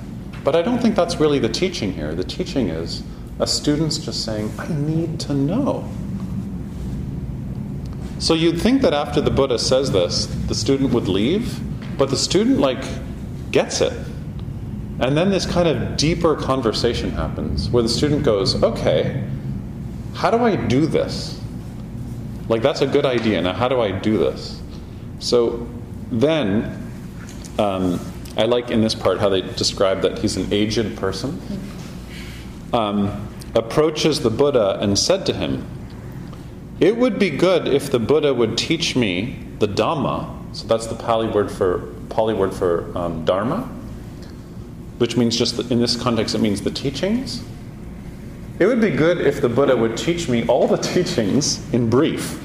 But 0.49 0.57
I 0.57 0.63
don't 0.63 0.81
think 0.81 0.97
that's 0.97 1.21
really 1.21 1.39
the 1.39 1.51
teaching 1.51 1.93
here. 1.93 2.15
The 2.15 2.25
teaching 2.25 2.71
is 2.71 3.03
a 3.39 3.47
student's 3.47 3.99
just 3.99 4.25
saying, 4.25 4.51
I 4.59 4.67
need 4.69 5.21
to 5.21 5.35
know. 5.35 5.87
So 8.19 8.33
you'd 8.33 8.59
think 8.59 8.81
that 8.81 8.95
after 8.95 9.21
the 9.21 9.31
Buddha 9.31 9.59
says 9.59 9.93
this, 9.93 10.25
the 10.25 10.55
student 10.55 10.95
would 10.95 11.07
leave, 11.07 11.61
but 11.99 12.09
the 12.09 12.17
student 12.17 12.61
like 12.61 12.83
gets 13.51 13.83
it. 13.83 13.93
And 15.01 15.15
then 15.15 15.29
this 15.29 15.45
kind 15.45 15.69
of 15.69 15.99
deeper 15.99 16.35
conversation 16.35 17.11
happens 17.11 17.69
where 17.69 17.83
the 17.83 17.89
student 17.91 18.23
goes, 18.23 18.63
"Okay, 18.63 19.23
how 20.15 20.31
do 20.31 20.39
I 20.39 20.57
do 20.57 20.87
this? 20.87 21.39
Like 22.49 22.63
that's 22.63 22.81
a 22.81 22.87
good 22.87 23.05
idea. 23.05 23.43
Now 23.43 23.53
how 23.53 23.69
do 23.69 23.83
I 23.83 23.93
do 23.93 24.17
this?" 24.17 24.63
So 25.19 25.69
then 26.11 26.91
um, 27.59 28.01
I 28.39 28.45
like 28.45 28.71
in 28.71 28.81
this 28.81 28.95
part 28.95 29.19
how 29.19 29.29
they 29.29 29.43
describe 29.43 30.01
that 30.03 30.19
he's 30.19 30.37
an 30.37 30.53
aged 30.53 30.97
person. 30.97 31.41
Um, 32.73 33.29
approaches 33.57 34.21
the 34.21 34.31
Buddha 34.31 34.79
and 34.81 34.97
said 34.97 35.27
to 35.27 35.33
him, 35.33 35.67
it 36.79 36.97
would 36.97 37.19
be 37.19 37.31
good 37.31 37.67
if 37.67 37.91
the 37.91 37.99
Buddha 37.99 38.33
would 38.33 38.57
teach 38.57 38.95
me 38.95 39.45
the 39.59 39.67
Dhamma. 39.67 40.55
So 40.55 40.69
that's 40.69 40.87
the 40.87 40.95
Pali 40.95 41.27
word 41.27 41.51
for 41.51 41.93
Pali 42.09 42.35
word 42.35 42.55
for 42.55 42.97
um, 42.97 43.25
Dharma, 43.25 43.63
which 44.99 45.17
means 45.17 45.37
just 45.37 45.59
in 45.73 45.81
this 45.81 46.01
context 46.01 46.37
it 46.37 46.41
means 46.41 46.63
the 46.63 46.71
teachings. 46.71 47.43
It 48.61 48.67
would 48.67 48.81
be 48.81 48.91
good 48.91 49.21
if 49.21 49.41
the 49.41 49.49
Buddha 49.49 49.77
would 49.77 49.97
teach 49.97 50.29
me 50.29 50.47
all 50.47 50.69
the 50.69 50.77
teachings 50.95 51.59
in 51.75 51.91
brief, 51.91 52.41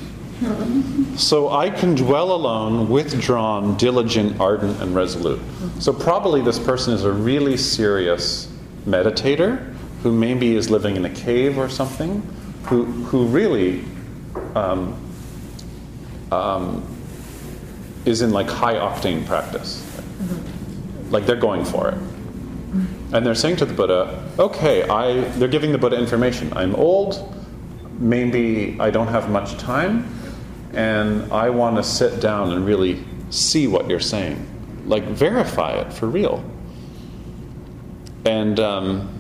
so 1.18 1.50
I 1.50 1.70
can 1.70 1.96
dwell 1.96 2.34
alone, 2.34 2.90
withdrawn, 2.90 3.78
diligent, 3.78 4.40
ardent, 4.40 4.82
and 4.82 4.96
resolute. 4.96 5.40
So 5.80 5.94
probably 5.94 6.42
this 6.42 6.60
person 6.60 6.94
is 6.94 7.04
a 7.04 7.12
really 7.12 7.58
serious 7.58 8.52
meditator 8.86 9.74
who 10.02 10.12
maybe 10.12 10.56
is 10.56 10.70
living 10.70 10.96
in 10.96 11.06
a 11.06 11.10
cave 11.10 11.58
or 11.58 11.70
something, 11.70 12.22
who 12.64 12.86
who 12.86 13.26
really 13.28 13.84
um, 14.56 15.00
um, 16.32 16.84
is 18.06 18.22
in 18.22 18.32
like 18.32 18.50
high 18.50 18.76
octane 18.76 19.26
practice. 19.26 19.86
Like 21.10 21.26
they're 21.26 21.36
going 21.36 21.64
for 21.64 21.90
it. 21.90 21.98
And 23.14 23.24
they're 23.24 23.36
saying 23.36 23.58
to 23.58 23.66
the 23.66 23.74
Buddha, 23.74 24.28
okay, 24.40 24.88
I, 24.90 25.22
they're 25.38 25.48
giving 25.48 25.72
the 25.72 25.78
Buddha 25.78 25.96
information. 25.96 26.52
I'm 26.54 26.74
old, 26.76 27.32
maybe 28.00 28.76
I 28.80 28.90
don't 28.90 29.08
have 29.08 29.30
much 29.30 29.56
time, 29.58 30.10
and 30.74 31.32
I 31.32 31.50
want 31.50 31.78
to 31.78 31.84
sit 31.84 32.20
down 32.20 32.52
and 32.52 32.66
really 32.66 33.04
see 33.30 33.68
what 33.68 33.90
you're 33.90 34.00
saying. 34.00 34.46
Like 34.86 35.04
verify 35.04 35.74
it 35.74 35.94
for 35.94 36.08
real. 36.08 36.44
And 38.26 38.60
um, 38.60 39.20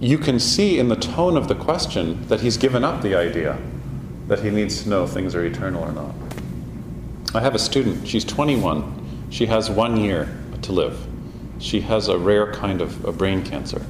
you 0.00 0.18
can 0.18 0.38
see 0.38 0.78
in 0.78 0.88
the 0.88 0.96
tone 0.96 1.36
of 1.36 1.48
the 1.48 1.54
question 1.54 2.26
that 2.28 2.40
he's 2.40 2.56
given 2.56 2.84
up 2.84 3.02
the 3.02 3.14
idea 3.14 3.58
that 4.28 4.40
he 4.40 4.50
needs 4.50 4.82
to 4.82 4.88
know 4.88 5.04
if 5.04 5.10
things 5.10 5.34
are 5.34 5.44
eternal 5.44 5.82
or 5.82 5.92
not. 5.92 6.14
I 7.34 7.40
have 7.40 7.54
a 7.54 7.58
student, 7.58 8.06
she's 8.06 8.24
21, 8.24 9.28
she 9.30 9.46
has 9.46 9.70
one 9.70 9.96
year 9.96 10.36
to 10.62 10.72
live. 10.72 11.06
She 11.58 11.80
has 11.82 12.08
a 12.08 12.18
rare 12.18 12.52
kind 12.52 12.80
of 12.80 13.04
a 13.04 13.12
brain 13.12 13.42
cancer. 13.42 13.84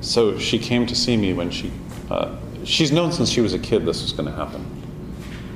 So 0.00 0.38
she 0.38 0.58
came 0.58 0.86
to 0.86 0.94
see 0.94 1.16
me 1.16 1.32
when 1.32 1.50
she, 1.50 1.72
uh, 2.10 2.36
she's 2.66 2.92
known 2.92 3.12
since 3.12 3.30
she 3.30 3.40
was 3.40 3.54
a 3.54 3.58
kid 3.58 3.86
this 3.86 4.02
was 4.02 4.12
going 4.12 4.28
to 4.28 4.34
happen. 4.34 4.64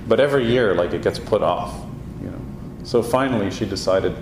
But 0.08 0.20
every 0.20 0.46
year, 0.46 0.74
like, 0.74 0.92
it 0.92 1.02
gets 1.02 1.18
put 1.18 1.42
off, 1.42 1.74
you 2.22 2.30
know. 2.30 2.40
So 2.84 3.02
finally, 3.02 3.50
she 3.50 3.66
decided, 3.66 4.16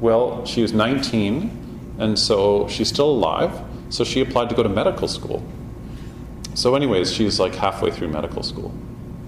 well, 0.00 0.44
she 0.44 0.62
was 0.62 0.72
19, 0.72 1.96
and 1.98 2.18
so 2.18 2.68
she's 2.68 2.88
still 2.88 3.10
alive, 3.10 3.60
so 3.88 4.04
she 4.04 4.20
applied 4.20 4.48
to 4.50 4.54
go 4.54 4.62
to 4.62 4.68
medical 4.68 5.08
school. 5.08 5.44
So, 6.54 6.74
anyways, 6.74 7.12
she's 7.12 7.40
like 7.40 7.54
halfway 7.54 7.90
through 7.90 8.08
medical 8.08 8.42
school, 8.42 8.72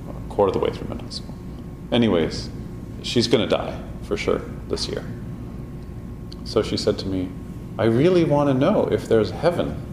a 0.08 0.30
quarter 0.32 0.48
of 0.48 0.54
the 0.54 0.58
way 0.60 0.70
through 0.70 0.88
medical 0.88 1.10
school. 1.10 1.34
Anyways, 1.92 2.50
she's 3.02 3.26
going 3.26 3.48
to 3.48 3.56
die 3.56 3.80
for 4.02 4.16
sure 4.16 4.42
this 4.68 4.88
year. 4.88 5.04
So 6.44 6.62
she 6.62 6.76
said 6.76 6.98
to 7.00 7.06
me, 7.06 7.28
I 7.78 7.84
really 7.84 8.24
want 8.24 8.48
to 8.48 8.54
know 8.54 8.88
if 8.90 9.08
there's 9.08 9.30
heaven. 9.30 9.89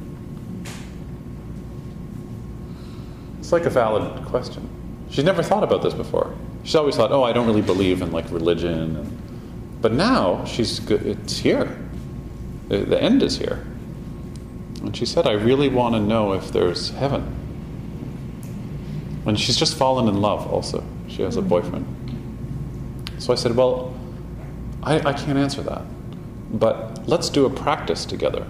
It's 3.47 3.53
like 3.53 3.63
a 3.63 3.69
valid 3.69 4.25
question. 4.25 4.67
She's 5.09 5.23
never 5.23 5.41
thought 5.41 5.63
about 5.63 5.81
this 5.81 5.93
before. 5.93 6.35
She's 6.65 6.75
always 6.75 6.97
thought, 6.97 7.13
oh, 7.13 7.23
I 7.23 7.31
don't 7.31 7.47
really 7.47 7.61
believe 7.61 8.01
in 8.01 8.11
like 8.11 8.29
religion 8.29 8.97
and 8.97 9.81
But 9.81 9.93
now 9.93 10.43
she's 10.43 10.81
good, 10.81 11.05
it's 11.05 11.37
here. 11.37 11.79
The, 12.67 12.79
the 12.79 13.01
end 13.01 13.23
is 13.23 13.37
here. 13.37 13.65
And 14.81 14.93
she 14.93 15.05
said, 15.05 15.25
I 15.27 15.31
really 15.31 15.69
want 15.69 15.95
to 15.95 16.01
know 16.01 16.33
if 16.33 16.51
there's 16.51 16.89
heaven. 16.89 17.23
And 19.25 19.39
she's 19.39 19.55
just 19.55 19.77
fallen 19.77 20.09
in 20.09 20.19
love 20.19 20.51
also. 20.51 20.83
She 21.07 21.21
has 21.21 21.37
a 21.37 21.41
boyfriend. 21.41 21.85
So 23.17 23.31
I 23.31 23.37
said, 23.37 23.55
Well, 23.55 23.97
I, 24.83 24.99
I 24.99 25.13
can't 25.13 25.37
answer 25.37 25.61
that. 25.61 25.83
But 26.51 27.07
let's 27.07 27.29
do 27.29 27.45
a 27.45 27.49
practice 27.49 28.03
together. 28.03 28.45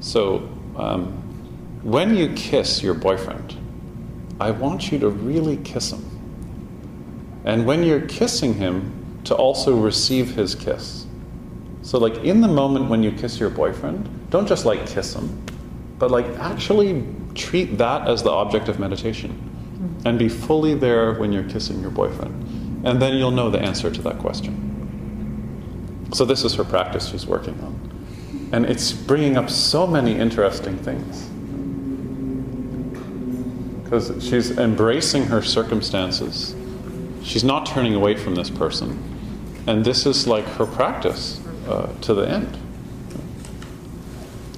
So 0.00 0.50
um, 0.74 1.12
when 1.84 2.16
you 2.16 2.32
kiss 2.34 2.82
your 2.82 2.94
boyfriend, 2.94 3.59
I 4.40 4.50
want 4.50 4.90
you 4.90 4.98
to 4.98 5.08
really 5.08 5.58
kiss 5.58 5.92
him. 5.92 6.04
And 7.44 7.66
when 7.66 7.84
you're 7.84 8.06
kissing 8.06 8.54
him, 8.54 9.00
to 9.24 9.34
also 9.34 9.76
receive 9.76 10.30
his 10.34 10.54
kiss. 10.54 11.06
So, 11.82 11.98
like 11.98 12.16
in 12.18 12.40
the 12.40 12.48
moment 12.48 12.88
when 12.88 13.02
you 13.02 13.12
kiss 13.12 13.38
your 13.38 13.50
boyfriend, 13.50 14.30
don't 14.30 14.46
just 14.46 14.64
like 14.64 14.86
kiss 14.86 15.14
him, 15.14 15.44
but 15.98 16.10
like 16.10 16.26
actually 16.38 17.04
treat 17.34 17.78
that 17.78 18.08
as 18.08 18.22
the 18.22 18.30
object 18.30 18.68
of 18.68 18.78
meditation 18.78 19.30
mm-hmm. 19.30 20.06
and 20.06 20.18
be 20.18 20.28
fully 20.28 20.74
there 20.74 21.14
when 21.14 21.32
you're 21.32 21.48
kissing 21.48 21.80
your 21.80 21.90
boyfriend. 21.90 22.86
And 22.86 23.00
then 23.00 23.14
you'll 23.14 23.30
know 23.30 23.50
the 23.50 23.60
answer 23.60 23.90
to 23.90 24.02
that 24.02 24.18
question. 24.18 26.08
So, 26.12 26.24
this 26.24 26.44
is 26.44 26.54
her 26.54 26.64
practice 26.64 27.08
she's 27.08 27.26
working 27.26 27.58
on. 27.60 28.50
And 28.52 28.66
it's 28.66 28.92
bringing 28.92 29.36
up 29.36 29.48
so 29.48 29.86
many 29.86 30.16
interesting 30.16 30.76
things. 30.78 31.28
Because 33.90 34.24
she's 34.24 34.56
embracing 34.56 35.24
her 35.24 35.42
circumstances. 35.42 36.54
She's 37.24 37.42
not 37.42 37.66
turning 37.66 37.96
away 37.96 38.14
from 38.14 38.36
this 38.36 38.48
person. 38.48 39.02
And 39.66 39.84
this 39.84 40.06
is 40.06 40.28
like 40.28 40.44
her 40.44 40.64
practice 40.64 41.40
uh, 41.66 41.92
to 42.02 42.14
the 42.14 42.22
end. 42.22 42.56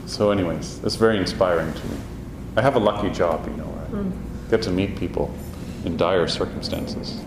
So, 0.05 0.33
anyways, 0.33 0.85
it's 0.85 0.97
very 0.97 1.17
inspiring 1.17 1.73
to 1.73 1.87
me. 1.87 1.97
I 2.59 2.61
have 2.61 2.77
a 2.77 2.79
lucky 2.79 3.09
job, 3.09 3.49
you 3.49 3.57
know, 3.57 3.65
I 3.65 3.95
Mm. 3.95 4.13
get 4.51 4.61
to 4.63 4.71
meet 4.71 4.97
people 4.97 5.31
in 5.87 5.97
dire 5.97 6.29
circumstances. 6.29 7.19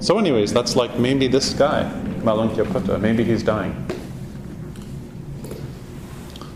So, 0.00 0.18
anyways, 0.18 0.52
that's 0.52 0.74
like 0.74 0.98
maybe 0.98 1.28
this 1.28 1.54
guy, 1.54 1.84
Malunkya 2.24 3.00
maybe 3.00 3.22
he's 3.22 3.44
dying. 3.44 3.76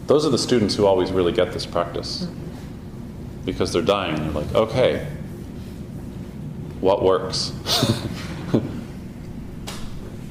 Those 0.08 0.26
are 0.26 0.30
the 0.30 0.38
students 0.38 0.74
who 0.74 0.86
always 0.86 1.12
really 1.12 1.32
get 1.32 1.52
this 1.52 1.66
practice 1.66 2.26
because 3.45 3.72
they're 3.72 3.82
dying. 3.82 4.16
And 4.16 4.26
They're 4.26 4.43
like, 4.43 4.55
okay, 4.55 5.07
what 6.80 7.03
works? 7.03 7.53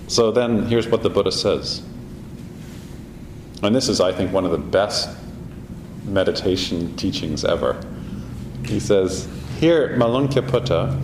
so 0.07 0.32
then 0.32 0.66
here's 0.68 0.88
what 0.88 1.03
the 1.03 1.09
Buddha 1.09 1.32
says. 1.32 1.82
And 3.64 3.76
this 3.76 3.89
is, 3.89 4.01
I 4.01 4.12
think, 4.12 4.34
one 4.34 4.45
of 4.45 4.51
the 4.51 4.57
best 4.57 5.09
meditation 6.05 6.95
teachings 6.95 7.45
ever. 7.45 7.80
He 8.66 8.80
says, 8.80 9.28
Here, 9.59 9.95
Malunkyaputta, 9.97 10.99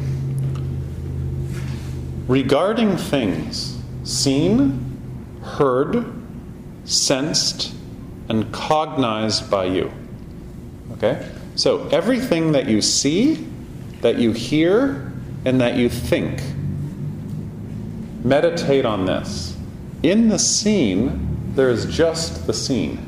regarding 2.27 2.97
things 2.97 3.77
seen, 4.03 4.97
heard, 5.43 6.05
sensed, 6.85 7.73
and 8.29 8.51
cognized 8.51 9.49
by 9.49 9.65
you. 9.65 9.91
Okay? 10.93 11.29
So 11.57 11.87
everything 11.87 12.51
that 12.51 12.69
you 12.69 12.83
see, 12.83 13.47
that 14.01 14.19
you 14.19 14.31
hear, 14.31 15.11
and 15.43 15.59
that 15.59 15.75
you 15.75 15.89
think, 15.89 16.39
meditate 18.23 18.85
on 18.85 19.07
this. 19.07 19.57
In 20.03 20.29
the 20.29 20.37
seen, 20.37 21.55
there 21.55 21.71
is 21.71 21.87
just 21.87 22.45
the 22.45 22.53
seen. 22.53 22.99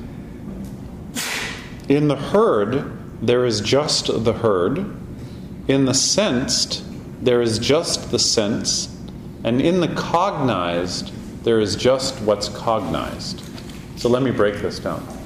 In 1.90 2.08
the 2.08 2.16
heard, 2.16 2.92
there 3.22 3.46
is 3.46 3.62
just 3.62 4.24
the 4.24 4.34
heard. 4.34 4.80
In 5.68 5.86
the 5.86 5.94
sensed, 5.94 6.84
there 7.22 7.44
is 7.44 7.60
just 7.60 8.10
the 8.10 8.18
sense. 8.18 8.98
And 9.44 9.62
in 9.62 9.80
the 9.80 9.90
cognized, 9.90 11.14
there 11.44 11.60
is 11.60 11.76
just 11.76 12.20
what's 12.22 12.50
cognized. 12.50 13.44
So 13.98 14.10
let 14.10 14.24
me 14.24 14.32
break 14.32 14.56
this 14.56 14.80
down. 14.80 15.19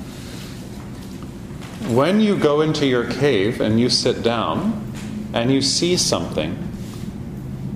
When 1.90 2.20
you 2.20 2.38
go 2.38 2.62
into 2.62 2.86
your 2.86 3.10
cave 3.12 3.62
and 3.62 3.80
you 3.80 3.90
sit 3.90 4.24
down 4.24 4.94
and 5.34 5.52
you 5.52 5.62
see 5.62 5.98
something, 5.98 6.58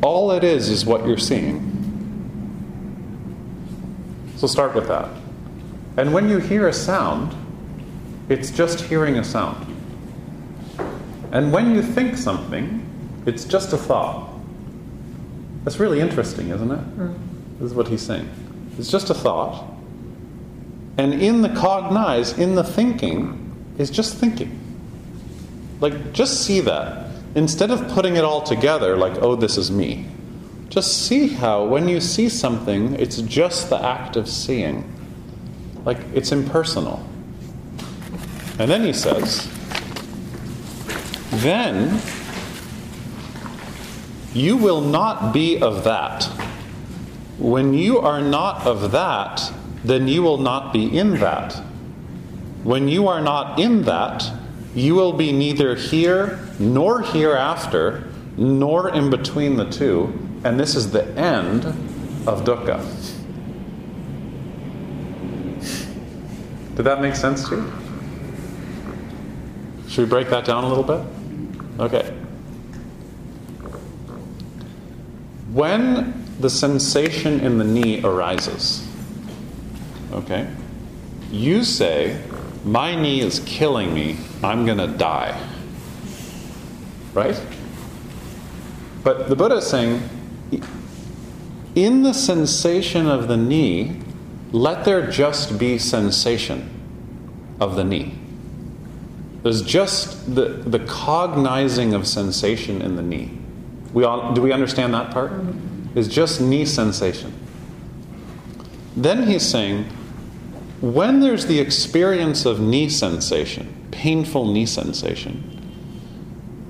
all 0.02 0.32
it 0.32 0.44
is 0.44 0.70
is 0.70 0.86
what 0.86 1.06
you're 1.06 1.18
seeing. 1.18 1.64
So 4.38 4.48
start 4.48 4.76
with 4.76 4.88
that. 4.88 5.10
And 5.98 6.14
when 6.14 6.30
you 6.30 6.38
hear 6.38 6.68
a 6.68 6.74
sound, 6.74 7.36
it's 8.30 8.52
just 8.52 8.82
hearing 8.82 9.18
a 9.18 9.24
sound. 9.24 9.66
And 11.32 11.52
when 11.52 11.74
you 11.74 11.82
think 11.82 12.18
something, 12.18 12.86
it's 13.26 13.44
just 13.44 13.74
a 13.74 13.78
thought. 13.78 14.30
That's 15.64 15.80
really 15.80 16.00
interesting, 16.00 16.50
isn't 16.50 16.72
it? 16.72 16.98
Mm. 16.98 17.18
This 17.60 17.72
is 17.72 17.74
what 17.74 17.88
he's 17.88 18.02
saying. 18.02 18.30
It's 18.78 18.90
just 18.90 19.10
a 19.10 19.14
thought. 19.14 19.66
And 20.98 21.14
in 21.14 21.42
the 21.42 21.50
cognize, 21.50 22.38
in 22.38 22.56
the 22.56 22.64
thinking, 22.64 23.47
is 23.78 23.90
just 23.90 24.16
thinking. 24.18 24.60
Like, 25.80 26.14
just 26.14 26.44
see 26.46 26.60
that. 26.62 27.12
Instead 27.36 27.72
of 27.72 27.88
putting 27.90 28.16
it 28.16 28.24
all 28.24 28.42
together, 28.42 28.98
like, 28.98 29.22
oh, 29.22 29.36
this 29.36 29.58
is 29.58 29.70
me, 29.70 30.06
just 30.70 31.06
see 31.06 31.28
how 31.28 31.66
when 31.66 31.88
you 31.88 32.02
see 32.02 32.30
something, 32.30 32.96
it's 32.96 33.22
just 33.22 33.70
the 33.70 33.82
act 33.84 34.16
of 34.16 34.28
seeing. 34.28 34.84
Like, 35.86 36.00
it's 36.14 36.32
impersonal. 36.32 37.08
And 38.60 38.70
then 38.70 38.84
he 38.84 38.94
says, 38.94 39.48
then 41.30 42.02
you 44.34 44.58
will 44.58 44.82
not 44.82 45.34
be 45.34 45.62
of 45.62 45.84
that. 45.84 46.24
When 47.38 47.74
you 47.74 48.00
are 48.00 48.22
not 48.22 48.66
of 48.66 48.92
that, 48.92 49.54
then 49.84 50.08
you 50.08 50.24
will 50.24 50.38
not 50.38 50.74
be 50.74 50.98
in 50.98 51.20
that. 51.20 51.62
When 52.68 52.90
you 52.90 53.08
are 53.08 53.22
not 53.22 53.60
in 53.60 53.84
that, 53.84 54.30
you 54.76 54.94
will 54.94 55.14
be 55.14 55.32
neither 55.32 55.76
here 55.76 56.38
nor 56.60 57.02
hereafter, 57.02 58.04
nor 58.36 58.94
in 58.94 59.10
between 59.10 59.56
the 59.56 59.70
two, 59.70 60.12
and 60.44 60.60
this 60.60 60.76
is 60.76 60.92
the 60.92 61.06
end 61.18 61.64
of 62.28 62.44
dukkha. 62.44 62.84
Did 66.76 66.84
that 66.84 67.00
make 67.00 67.16
sense 67.16 67.48
to 67.48 67.56
you? 67.56 67.72
Should 69.88 70.04
we 70.04 70.10
break 70.10 70.28
that 70.28 70.44
down 70.44 70.66
a 70.66 70.68
little 70.68 70.84
bit? 70.84 71.80
Okay. 71.80 72.14
When 75.54 76.26
the 76.42 76.50
sensation 76.50 77.40
in 77.40 77.60
the 77.60 77.64
knee 77.64 78.04
arises, 78.04 78.86
okay, 80.12 80.50
you 81.32 81.64
say, 81.64 82.22
My 82.64 82.96
knee 82.96 83.22
is 83.22 83.40
killing 83.46 83.94
me, 83.94 84.18
I'm 84.44 84.66
going 84.66 84.78
to 84.78 84.88
die. 84.88 85.40
Right? 87.14 87.40
But 89.04 89.30
the 89.30 89.36
Buddha 89.36 89.58
is 89.58 89.68
saying, 89.68 90.02
in 91.76 92.04
the 92.04 92.14
sensation 92.14 93.08
of 93.08 93.28
the 93.28 93.38
knee, 93.38 94.02
let 94.52 94.86
there 94.86 95.10
just 95.10 95.60
be 95.60 95.78
sensation 95.78 96.70
of 97.60 97.76
the 97.76 97.84
knee. 97.84 98.16
There's 99.44 99.62
just 99.62 100.36
the, 100.36 100.50
the 100.50 100.80
cognizing 100.80 101.94
of 101.94 102.08
sensation 102.08 102.82
in 102.82 102.96
the 102.96 103.02
knee. 103.02 103.38
We 103.94 104.04
all, 104.04 104.34
do 104.34 104.42
we 104.42 104.52
understand 104.52 104.94
that 104.94 105.12
part? 105.12 105.32
It's 105.96 106.08
just 106.08 106.42
knee 106.42 106.66
sensation. 106.66 107.34
Then 108.96 109.28
he's 109.28 109.44
saying, 109.44 109.86
when 110.82 111.20
there's 111.20 111.48
the 111.48 111.60
experience 111.60 112.46
of 112.46 112.60
knee 112.60 112.90
sensation, 112.90 113.88
painful 113.92 114.52
knee 114.52 114.66
sensation, 114.66 115.58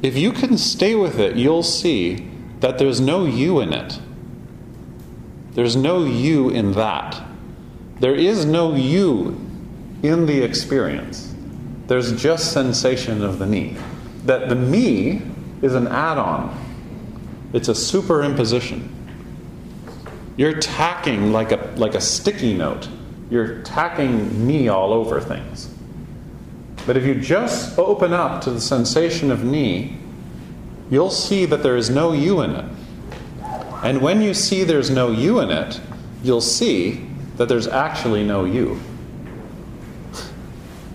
if 0.01 0.15
you 0.15 0.31
can 0.31 0.57
stay 0.57 0.95
with 0.95 1.19
it, 1.19 1.35
you'll 1.35 1.63
see 1.63 2.29
that 2.59 2.77
there's 2.77 3.01
no 3.01 3.25
you 3.25 3.59
in 3.59 3.73
it. 3.73 3.99
There's 5.53 5.75
no 5.75 6.05
you 6.05 6.49
in 6.49 6.73
that. 6.73 7.21
There 7.99 8.15
is 8.15 8.45
no 8.45 8.75
you 8.75 9.29
in 10.03 10.25
the 10.25 10.41
experience. 10.41 11.33
There's 11.87 12.21
just 12.21 12.51
sensation 12.51 13.23
of 13.23 13.39
the 13.39 13.45
knee. 13.45 13.75
That 14.25 14.49
the 14.49 14.55
me 14.55 15.21
is 15.61 15.73
an 15.73 15.87
add 15.87 16.17
on, 16.17 16.55
it's 17.53 17.69
a 17.69 17.73
superimposition. 17.73 18.87
You're 20.35 20.59
tacking 20.59 21.31
like 21.31 21.51
a, 21.51 21.73
like 21.77 21.95
a 21.95 22.01
sticky 22.01 22.53
note, 22.53 22.87
you're 23.29 23.61
tacking 23.63 24.45
me 24.45 24.67
all 24.67 24.93
over 24.93 25.19
things. 25.19 25.73
But 26.85 26.95
if 26.95 27.05
you 27.05 27.15
just 27.15 27.77
open 27.77 28.13
up 28.13 28.41
to 28.43 28.51
the 28.51 28.61
sensation 28.61 29.29
of 29.31 29.43
knee, 29.43 29.97
you'll 30.89 31.09
see 31.09 31.45
that 31.45 31.61
there 31.61 31.75
is 31.75 31.89
no 31.89 32.13
you 32.13 32.41
in 32.41 32.51
it. 32.51 32.65
And 33.83 34.01
when 34.01 34.21
you 34.21 34.33
see 34.33 34.63
there's 34.63 34.89
no 34.89 35.11
you 35.11 35.39
in 35.39 35.51
it, 35.51 35.79
you'll 36.23 36.41
see 36.41 37.05
that 37.35 37.49
there's 37.49 37.67
actually 37.67 38.23
no 38.23 38.45
you. 38.45 38.79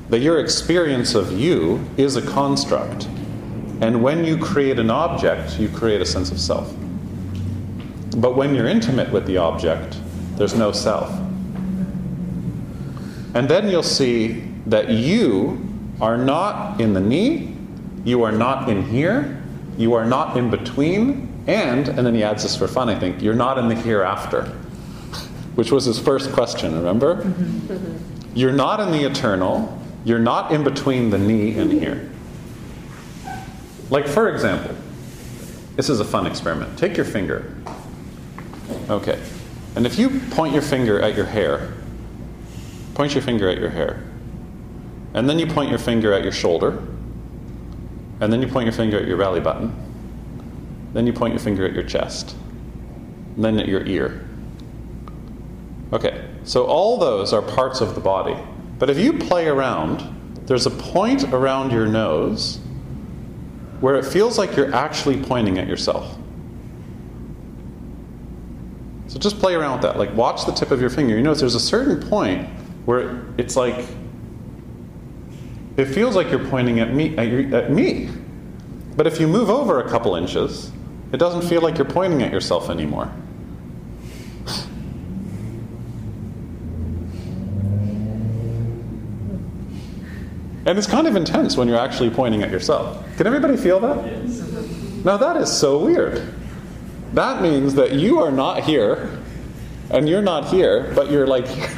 That 0.09 0.21
your 0.21 0.41
experience 0.41 1.15
of 1.15 1.39
you 1.39 1.87
is 1.97 2.17
a 2.17 2.23
construct. 2.23 3.05
And 3.81 4.03
when 4.03 4.25
you 4.25 4.39
create 4.39 4.79
an 4.79 4.91
object, 4.91 5.59
you 5.59 5.69
create 5.69 6.01
a 6.01 6.07
sense 6.07 6.31
of 6.31 6.41
self. 6.41 6.75
But 8.17 8.37
when 8.37 8.55
you're 8.55 8.69
intimate 8.69 9.11
with 9.11 9.27
the 9.27 9.37
object, 9.37 9.99
there's 10.37 10.55
no 10.55 10.73
self. 10.73 11.22
And 13.35 13.49
then 13.49 13.69
you'll 13.69 13.83
see 13.83 14.45
that 14.67 14.91
you 14.91 15.67
are 16.01 16.17
not 16.17 16.81
in 16.81 16.93
the 16.93 17.01
knee, 17.01 17.57
you 18.05 18.23
are 18.23 18.33
not 18.33 18.69
in 18.69 18.85
here, 18.85 19.43
you 19.79 19.95
are 19.95 20.05
not 20.05 20.37
in 20.37 20.51
between, 20.51 21.29
and, 21.47 21.89
and 21.89 22.07
then 22.07 22.15
he 22.15 22.23
adds 22.23 22.43
this 22.43 22.57
for 22.57 22.69
fun, 22.69 22.89
I 22.89 22.99
think, 22.99 23.23
you're 23.23 23.35
not 23.35 23.59
in 23.59 23.69
the 23.69 23.75
hereafter, 23.75 24.45
which 25.55 25.73
was 25.73 25.85
his 25.85 25.99
first 25.99 26.33
question, 26.33 26.75
remember? 26.75 27.23
Mm-hmm. 27.23 28.37
You're 28.37 28.53
not 28.53 28.81
in 28.81 28.91
the 28.91 29.05
eternal, 29.05 29.79
you're 30.05 30.19
not 30.19 30.53
in 30.53 30.65
between 30.65 31.11
the 31.11 31.19
knee 31.19 31.59
and 31.59 31.73
here. 31.73 32.11
Like, 33.91 34.07
for 34.07 34.31
example, 34.31 34.75
this 35.77 35.89
is 35.89 36.01
a 36.01 36.05
fun 36.05 36.27
experiment. 36.27 36.79
Take 36.79 36.97
your 36.97 37.07
finger. 37.07 37.55
Okay. 38.89 39.21
And 39.77 39.87
if 39.87 39.99
you 39.99 40.21
point 40.31 40.53
your 40.53 40.63
finger 40.63 41.01
at 41.01 41.15
your 41.17 41.27
hair, 41.27 41.75
point 42.95 43.15
your 43.15 43.23
finger 43.23 43.49
at 43.49 43.59
your 43.59 43.71
hair, 43.71 44.03
and 45.15 45.29
then 45.29 45.39
you 45.39 45.47
point 45.47 45.71
your 45.71 45.79
finger 45.79 46.13
at 46.13 46.23
your 46.23 46.33
shoulder, 46.33 46.79
and 48.21 48.33
then 48.33 48.41
you 48.41 48.49
point 48.49 48.67
your 48.67 48.73
finger 48.73 48.99
at 48.99 49.07
your 49.07 49.17
belly 49.17 49.41
button, 49.41 49.75
then 50.93 51.07
you 51.07 51.13
point 51.13 51.33
your 51.33 51.41
finger 51.41 51.67
at 51.67 51.73
your 51.73 51.83
chest, 51.83 52.37
then 53.37 53.59
at 53.59 53.69
your 53.69 53.85
ear. 53.87 54.27
Okay, 55.93 56.27
so 56.45 56.65
all 56.65 56.99
those 56.99 57.33
are 57.33 57.43
parts 57.43 57.81
of 57.81 57.95
the 57.95 58.01
body. 58.01 58.37
But 58.79 58.91
if 58.91 58.99
you 58.99 59.13
play 59.13 59.47
around, 59.49 60.47
there's 60.47 60.67
a 60.67 60.71
point 60.71 61.25
around 61.33 61.71
your 61.71 61.87
nose 61.87 62.59
where 63.81 63.97
it 63.97 64.05
feels 64.05 64.39
like 64.39 64.57
you're 64.57 64.75
actually 64.75 65.23
pointing 65.23 65.59
at 65.59 65.67
yourself. 65.67 66.17
So 69.09 69.19
just 69.19 69.39
play 69.39 69.55
around 69.55 69.75
with 69.75 69.83
that. 69.83 69.99
Like, 69.99 70.15
watch 70.15 70.47
the 70.47 70.53
tip 70.53 70.71
of 70.71 70.81
your 70.81 70.89
finger. 70.89 71.17
You 71.17 71.23
notice 71.23 71.41
there's 71.41 71.55
a 71.55 71.61
certain 71.61 72.09
point 72.09 72.49
where 72.85 73.25
it's 73.39 73.57
like, 73.57 73.87
it 75.77 75.87
feels 75.87 76.17
like 76.17 76.31
you're 76.31 76.47
pointing 76.49 76.81
at 76.81 76.93
me, 76.93 77.17
at, 77.17 77.29
your, 77.29 77.55
at 77.57 77.71
me. 77.71 78.09
But 78.97 79.07
if 79.07 79.21
you 79.21 79.27
move 79.27 79.49
over 79.49 79.81
a 79.81 79.89
couple 79.89 80.17
inches, 80.17 80.71
it 81.13 81.17
doesn't 81.17 81.43
feel 81.43 81.61
like 81.63 81.79
you're 81.79 81.87
pointing 81.87 82.23
at 82.23 82.33
yourself 82.33 82.69
anymore. 82.71 83.11
and 90.65 90.79
it's 90.79 90.87
kind 90.87 91.07
of 91.07 91.17
intense 91.17 91.57
when 91.57 91.69
you're 91.69 91.79
actually 91.79 92.11
pointing 92.11 92.43
at 92.43 92.51
yourself. 92.51 93.05
Can 93.17 93.27
everybody 93.27 93.57
feel 93.57 93.81
that? 93.81 94.07
Yes. 94.07 94.41
Now 95.05 95.17
that 95.17 95.37
is 95.37 95.51
so 95.51 95.79
weird. 95.85 96.33
That 97.15 97.43
means 97.43 97.75
that 97.75 97.93
you 97.93 98.21
are 98.21 98.31
not 98.31 98.63
here 98.63 99.22
and 99.93 100.09
you're 100.09 100.23
not 100.23 100.49
here, 100.49 100.91
but 100.95 101.11
you're 101.11 101.27
like 101.27 101.47
here. 101.47 101.69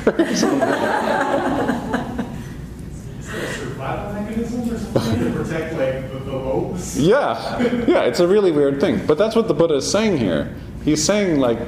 protect 5.33 5.75
like 5.75 6.13
the, 6.13 6.19
the 6.25 6.37
lobes. 6.37 6.99
Yeah, 7.05 7.61
yeah, 7.87 8.03
it's 8.05 8.21
a 8.21 8.27
really 8.27 8.53
weird 8.53 8.81
thing. 8.81 9.05
But 9.07 9.19
that's 9.19 9.37
what 9.37 9.49
the 9.49 9.55
Buddha 9.55 9.75
is 9.75 9.91
saying 9.91 10.19
here. 10.19 10.55
He's 10.85 11.05
saying 11.05 11.41
like 11.41 11.59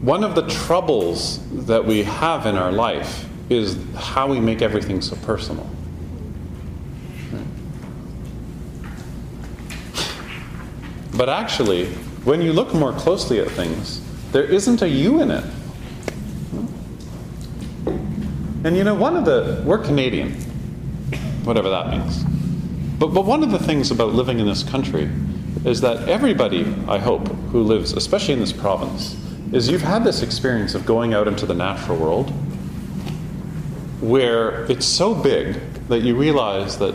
one 0.00 0.24
of 0.24 0.34
the 0.34 0.46
troubles 0.48 1.40
that 1.66 1.84
we 1.84 2.04
have 2.04 2.46
in 2.46 2.56
our 2.56 2.72
life 2.72 3.28
is 3.50 3.78
how 3.94 4.28
we 4.28 4.40
make 4.40 4.62
everything 4.62 5.00
so 5.00 5.16
personal. 5.16 5.68
But 11.16 11.28
actually, 11.28 11.86
when 12.24 12.42
you 12.42 12.52
look 12.52 12.74
more 12.74 12.92
closely 12.92 13.40
at 13.40 13.48
things, 13.50 14.02
there 14.32 14.44
isn't 14.44 14.82
a 14.82 14.88
you 14.88 15.22
in 15.22 15.30
it. 15.30 15.44
And 18.64 18.76
you 18.76 18.84
know, 18.84 18.94
one 18.94 19.16
of 19.16 19.24
the, 19.24 19.62
we're 19.64 19.78
Canadian, 19.78 20.32
whatever 21.44 21.70
that 21.70 21.88
means. 21.90 22.22
But, 22.98 23.08
but 23.08 23.24
one 23.24 23.42
of 23.42 23.50
the 23.50 23.58
things 23.58 23.90
about 23.90 24.12
living 24.12 24.40
in 24.40 24.46
this 24.46 24.62
country 24.62 25.08
is 25.64 25.80
that 25.80 26.08
everybody, 26.08 26.66
I 26.88 26.98
hope, 26.98 27.28
who 27.52 27.62
lives, 27.62 27.92
especially 27.92 28.34
in 28.34 28.40
this 28.40 28.52
province, 28.52 29.16
is 29.52 29.70
you've 29.70 29.82
had 29.82 30.04
this 30.04 30.22
experience 30.22 30.74
of 30.74 30.84
going 30.84 31.14
out 31.14 31.28
into 31.28 31.46
the 31.46 31.54
natural 31.54 31.96
world 31.96 32.30
where 34.00 34.70
it's 34.70 34.84
so 34.84 35.14
big 35.14 35.54
that 35.88 36.00
you 36.00 36.14
realize 36.16 36.78
that, 36.78 36.94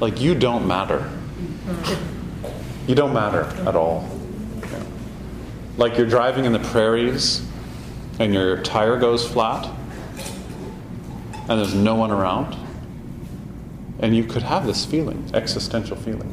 like, 0.00 0.20
you 0.20 0.34
don't 0.34 0.66
matter. 0.66 0.98
Mm-hmm. 1.64 2.15
You 2.86 2.94
don't 2.94 3.12
matter 3.12 3.44
at 3.66 3.74
all. 3.74 4.08
Like 5.76 5.98
you're 5.98 6.06
driving 6.06 6.44
in 6.44 6.52
the 6.52 6.58
prairies 6.58 7.46
and 8.18 8.32
your 8.32 8.62
tire 8.62 8.98
goes 8.98 9.28
flat 9.28 9.68
and 11.48 11.60
there's 11.60 11.74
no 11.74 11.94
one 11.94 12.10
around. 12.10 12.56
And 13.98 14.14
you 14.16 14.24
could 14.24 14.42
have 14.42 14.66
this 14.66 14.84
feeling, 14.84 15.30
existential 15.34 15.96
feeling. 15.96 16.32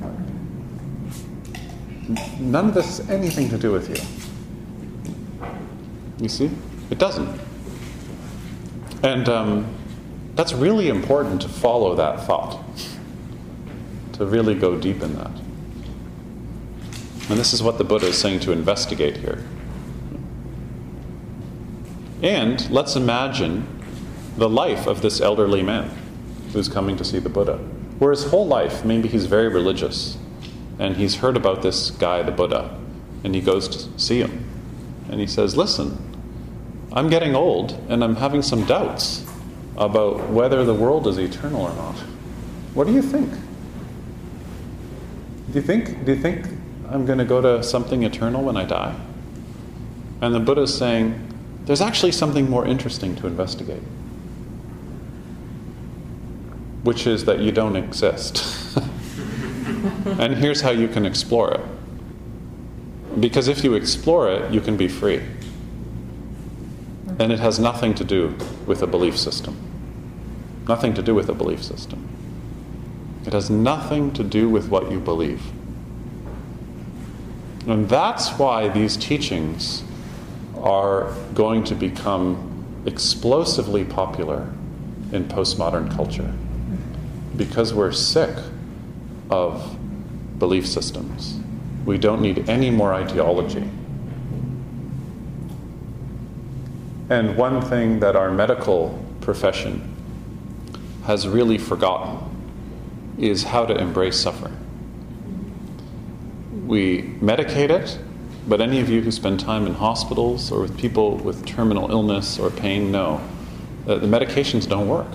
None 2.40 2.70
of 2.70 2.74
this 2.74 2.98
has 2.98 3.10
anything 3.10 3.50
to 3.50 3.58
do 3.58 3.72
with 3.72 3.90
you. 3.90 5.48
You 6.20 6.30
see? 6.30 6.52
It 6.90 7.00
doesn't. 7.00 7.40
And 9.02 9.28
um, 9.30 9.76
that's 10.36 10.54
really 10.54 10.90
important 10.90 11.42
to 11.42 11.50
follow 11.50 11.96
that 11.96 12.26
thought, 12.26 12.64
to 14.14 14.26
really 14.26 14.56
go 14.56 14.78
deep 14.78 15.02
in 15.02 15.16
that. 15.16 15.43
And 17.30 17.40
this 17.40 17.54
is 17.54 17.64
what 17.64 17.78
the 17.78 17.84
Buddha 17.84 18.08
is 18.08 18.18
saying 18.18 18.42
to 18.42 18.52
investigate 18.52 19.18
here. 19.18 19.44
And 22.22 22.70
let's 22.70 22.96
imagine 22.96 23.68
the 24.38 24.50
life 24.50 24.88
of 24.88 25.02
this 25.02 25.22
elderly 25.22 25.62
man 25.62 25.92
who's 26.52 26.68
coming 26.68 26.96
to 26.98 27.04
see 27.04 27.20
the 27.20 27.30
Buddha. 27.30 27.58
Where 28.00 28.12
his 28.12 28.26
whole 28.26 28.48
life, 28.48 28.84
maybe 28.84 29.08
he's 29.08 29.26
very 29.26 29.48
religious, 29.48 30.18
and 30.80 30.98
he's 30.98 31.16
heard 31.16 31.38
about 31.38 31.62
this 31.62 31.92
guy, 31.92 32.24
the 32.24 32.32
Buddha, 32.32 32.80
and 33.24 33.36
he 33.36 33.42
goes 33.42 33.68
to 33.70 34.00
see 34.00 34.20
him. 34.20 34.46
And 35.10 35.20
he 35.20 35.28
says, 35.28 35.56
Listen, 35.56 35.98
I'm 36.92 37.10
getting 37.10 37.36
old, 37.36 37.72
and 37.90 38.04
I'm 38.04 38.16
having 38.16 38.42
some 38.42 38.66
doubts 38.66 39.26
about 39.78 40.30
whether 40.30 40.64
the 40.64 40.74
world 40.74 41.08
is 41.08 41.18
eternal 41.18 41.62
or 41.62 41.74
not. 41.76 41.96
What 42.74 42.88
do 42.88 42.94
you 42.94 43.02
think? 43.02 43.32
Do 45.52 45.60
you 45.60 45.62
think, 45.62 46.06
do 46.06 46.14
you 46.14 46.22
think 46.22 46.48
I'm 46.94 47.08
going 47.08 47.18
to 47.18 47.26
go 47.26 47.42
to 47.42 47.64
something 47.64 48.04
eternal 48.04 48.44
when 48.44 48.56
I 48.56 48.66
die? 48.66 48.96
And 50.22 50.36
the 50.36 50.40
Buddha 50.40 50.62
is 50.62 50.78
saying, 50.78 51.20
there's 51.66 51.82
actually 51.82 52.12
something 52.12 52.48
more 52.48 52.68
interesting 52.68 53.16
to 53.16 53.26
investigate, 53.26 53.82
which 56.84 57.08
is 57.08 57.26
that 57.26 57.40
you 57.40 57.52
don't 57.52 57.76
exist. 57.76 58.78
and 60.20 60.36
here's 60.36 60.62
how 60.62 60.70
you 60.70 60.88
can 60.88 61.04
explore 61.04 61.52
it. 61.52 61.62
Because 63.20 63.48
if 63.48 63.64
you 63.64 63.74
explore 63.74 64.30
it, 64.30 64.54
you 64.54 64.62
can 64.62 64.78
be 64.78 64.88
free. 64.88 65.24
And 67.18 67.32
it 67.32 67.40
has 67.40 67.58
nothing 67.58 67.96
to 67.96 68.04
do 68.04 68.38
with 68.68 68.84
a 68.84 68.88
belief 68.88 69.18
system. 69.18 69.58
Nothing 70.68 70.94
to 70.94 71.02
do 71.02 71.16
with 71.16 71.28
a 71.28 71.34
belief 71.34 71.64
system. 71.64 72.08
It 73.26 73.34
has 73.34 73.50
nothing 73.50 74.14
to 74.14 74.24
do 74.24 74.48
with 74.48 74.70
what 74.70 74.92
you 74.92 75.00
believe. 75.00 75.42
And 77.68 77.88
that's 77.88 78.30
why 78.32 78.68
these 78.68 78.98
teachings 78.98 79.84
are 80.58 81.14
going 81.34 81.64
to 81.66 81.76
become 81.76 82.84
explosively 82.86 83.86
popular 83.86 84.50
in 85.12 85.26
postmodern 85.26 85.94
culture 85.96 86.34
because 87.38 87.74
we're 87.74 87.92
sick 87.92 88.36
of 89.30 89.78
belief 90.40 90.68
systems. 90.68 91.40
We 91.86 91.98
don't 91.98 92.22
need 92.22 92.50
any 92.50 92.70
more 92.70 92.94
ideology. 92.94 93.70
And 97.10 97.38
one 97.38 97.62
thing 97.62 98.00
that 98.00 98.16
our 98.16 98.32
medical 98.32 99.04
profession 99.22 99.96
has 101.06 101.28
really 101.28 101.58
forgotten 101.58 102.20
is 103.18 103.44
how 103.44 103.66
to 103.66 103.76
embrace 103.76 104.20
suffering 104.20 104.63
we 106.66 107.04
medicate 107.22 107.70
it, 107.70 108.00
but 108.48 108.62
any 108.62 108.80
of 108.80 108.90
you 108.90 109.02
who 109.02 109.12
spend 109.12 109.40
time 109.40 109.66
in 109.68 109.74
hospitals 109.74 110.52
or 110.52 110.62
with 110.62 110.78
people 110.78 111.18
with 111.18 111.46
terminal 111.46 111.90
illness 111.92 112.40
or 112.40 112.50
pain 112.50 112.92
know 112.92 113.22
that 113.86 114.02
the 114.02 114.08
medications 114.08 114.68
don't 114.68 114.88
work. 114.88 115.08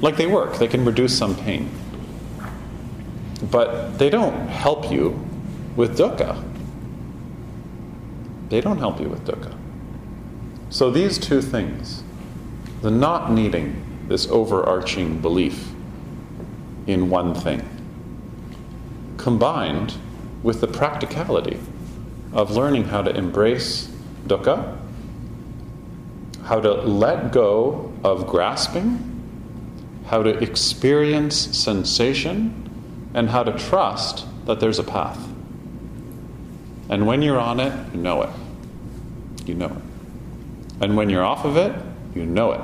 Like 0.00 0.16
they 0.16 0.26
work, 0.26 0.58
they 0.58 0.68
can 0.68 0.84
reduce 0.84 1.16
some 1.16 1.34
pain. 1.36 1.70
but 3.50 3.98
they 3.98 4.10
don't 4.10 4.48
help 4.48 4.90
you 4.90 5.18
with 5.76 5.98
dukkha. 5.98 6.42
They 8.48 8.60
don't 8.60 8.78
help 8.78 9.00
you 9.00 9.08
with 9.08 9.24
dukkha. 9.26 9.54
So 10.70 10.90
these 10.90 11.18
two 11.18 11.42
things, 11.42 12.02
the 12.82 12.90
not 12.90 13.30
needing 13.32 13.82
this 14.08 14.26
overarching 14.28 15.20
belief 15.20 15.70
in 16.86 17.10
one 17.10 17.34
thing, 17.34 17.68
combined 19.16 19.94
with 20.46 20.60
the 20.60 20.68
practicality 20.68 21.58
of 22.32 22.52
learning 22.52 22.84
how 22.84 23.02
to 23.02 23.10
embrace 23.16 23.90
dukkha, 24.28 24.78
how 26.44 26.60
to 26.60 26.72
let 26.72 27.32
go 27.32 27.92
of 28.04 28.28
grasping, 28.28 29.02
how 30.06 30.22
to 30.22 30.30
experience 30.40 31.34
sensation, 31.34 33.10
and 33.12 33.28
how 33.28 33.42
to 33.42 33.58
trust 33.58 34.24
that 34.46 34.60
there's 34.60 34.78
a 34.78 34.84
path. 34.84 35.18
And 36.90 37.08
when 37.08 37.22
you're 37.22 37.40
on 37.40 37.58
it, 37.58 37.72
you 37.92 38.00
know 38.00 38.22
it. 38.22 38.30
You 39.46 39.54
know 39.54 39.66
it. 39.66 39.82
And 40.80 40.96
when 40.96 41.10
you're 41.10 41.24
off 41.24 41.44
of 41.44 41.56
it, 41.56 41.74
you 42.14 42.24
know 42.24 42.52
it. 42.52 42.60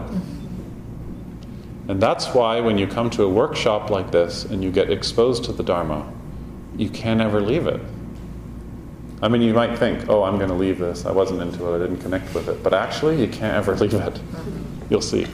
And 1.89 2.01
that's 2.01 2.29
why 2.29 2.61
when 2.61 2.79
you 2.79 2.87
come 2.87 3.11
to 3.11 3.25
a 3.25 3.29
workshop 3.29 3.91
like 3.91 4.13
this 4.13 4.45
and 4.45 4.63
you 4.63 4.71
get 4.71 4.89
exposed 4.89 5.43
to 5.47 5.53
the 5.53 5.65
Dharma, 5.65 6.09
you 6.77 6.89
can't 6.89 7.21
ever 7.21 7.41
leave 7.41 7.67
it. 7.67 7.81
I 9.23 9.29
mean, 9.29 9.43
you 9.43 9.55
might 9.55 9.79
think, 9.79 10.09
oh, 10.09 10.25
I'm 10.25 10.37
going 10.37 10.49
to 10.49 10.55
leave 10.55 10.79
this. 10.79 11.07
I 11.07 11.13
wasn't 11.13 11.41
into 11.43 11.73
it. 11.73 11.77
I 11.77 11.79
didn't 11.79 12.03
connect 12.03 12.35
with 12.35 12.49
it. 12.49 12.63
But 12.63 12.75
actually, 12.75 13.21
you 13.21 13.29
can't 13.29 13.57
ever 13.57 13.77
leave 13.77 13.95
it. 13.95 14.21
You'll 14.91 15.01
see. 15.01 15.27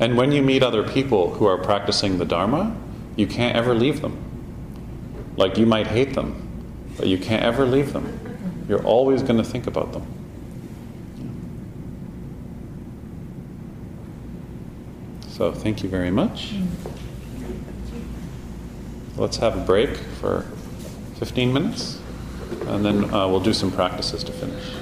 And 0.00 0.16
when 0.16 0.32
you 0.32 0.42
meet 0.42 0.62
other 0.62 0.82
people 0.82 1.34
who 1.34 1.46
are 1.46 1.56
practicing 1.56 2.18
the 2.18 2.24
Dharma, 2.24 2.76
you 3.16 3.28
can't 3.28 3.56
ever 3.56 3.74
leave 3.74 4.00
them. 4.00 4.18
Like 5.36 5.56
you 5.56 5.66
might 5.66 5.86
hate 5.86 6.14
them, 6.14 6.48
but 6.96 7.06
you 7.06 7.16
can't 7.16 7.44
ever 7.44 7.64
leave 7.64 7.92
them. 7.92 8.64
You're 8.68 8.84
always 8.84 9.22
going 9.22 9.36
to 9.36 9.44
think 9.44 9.66
about 9.66 9.92
them. 9.92 10.06
So, 15.28 15.52
thank 15.52 15.82
you 15.82 15.88
very 15.88 16.10
much. 16.10 16.54
Let's 19.16 19.36
have 19.36 19.56
a 19.56 19.60
break 19.60 19.96
for 19.96 20.44
15 21.18 21.52
minutes, 21.52 22.00
and 22.66 22.84
then 22.84 23.14
uh, 23.14 23.28
we'll 23.28 23.38
do 23.40 23.52
some 23.52 23.70
practices 23.70 24.24
to 24.24 24.32
finish. 24.32 24.72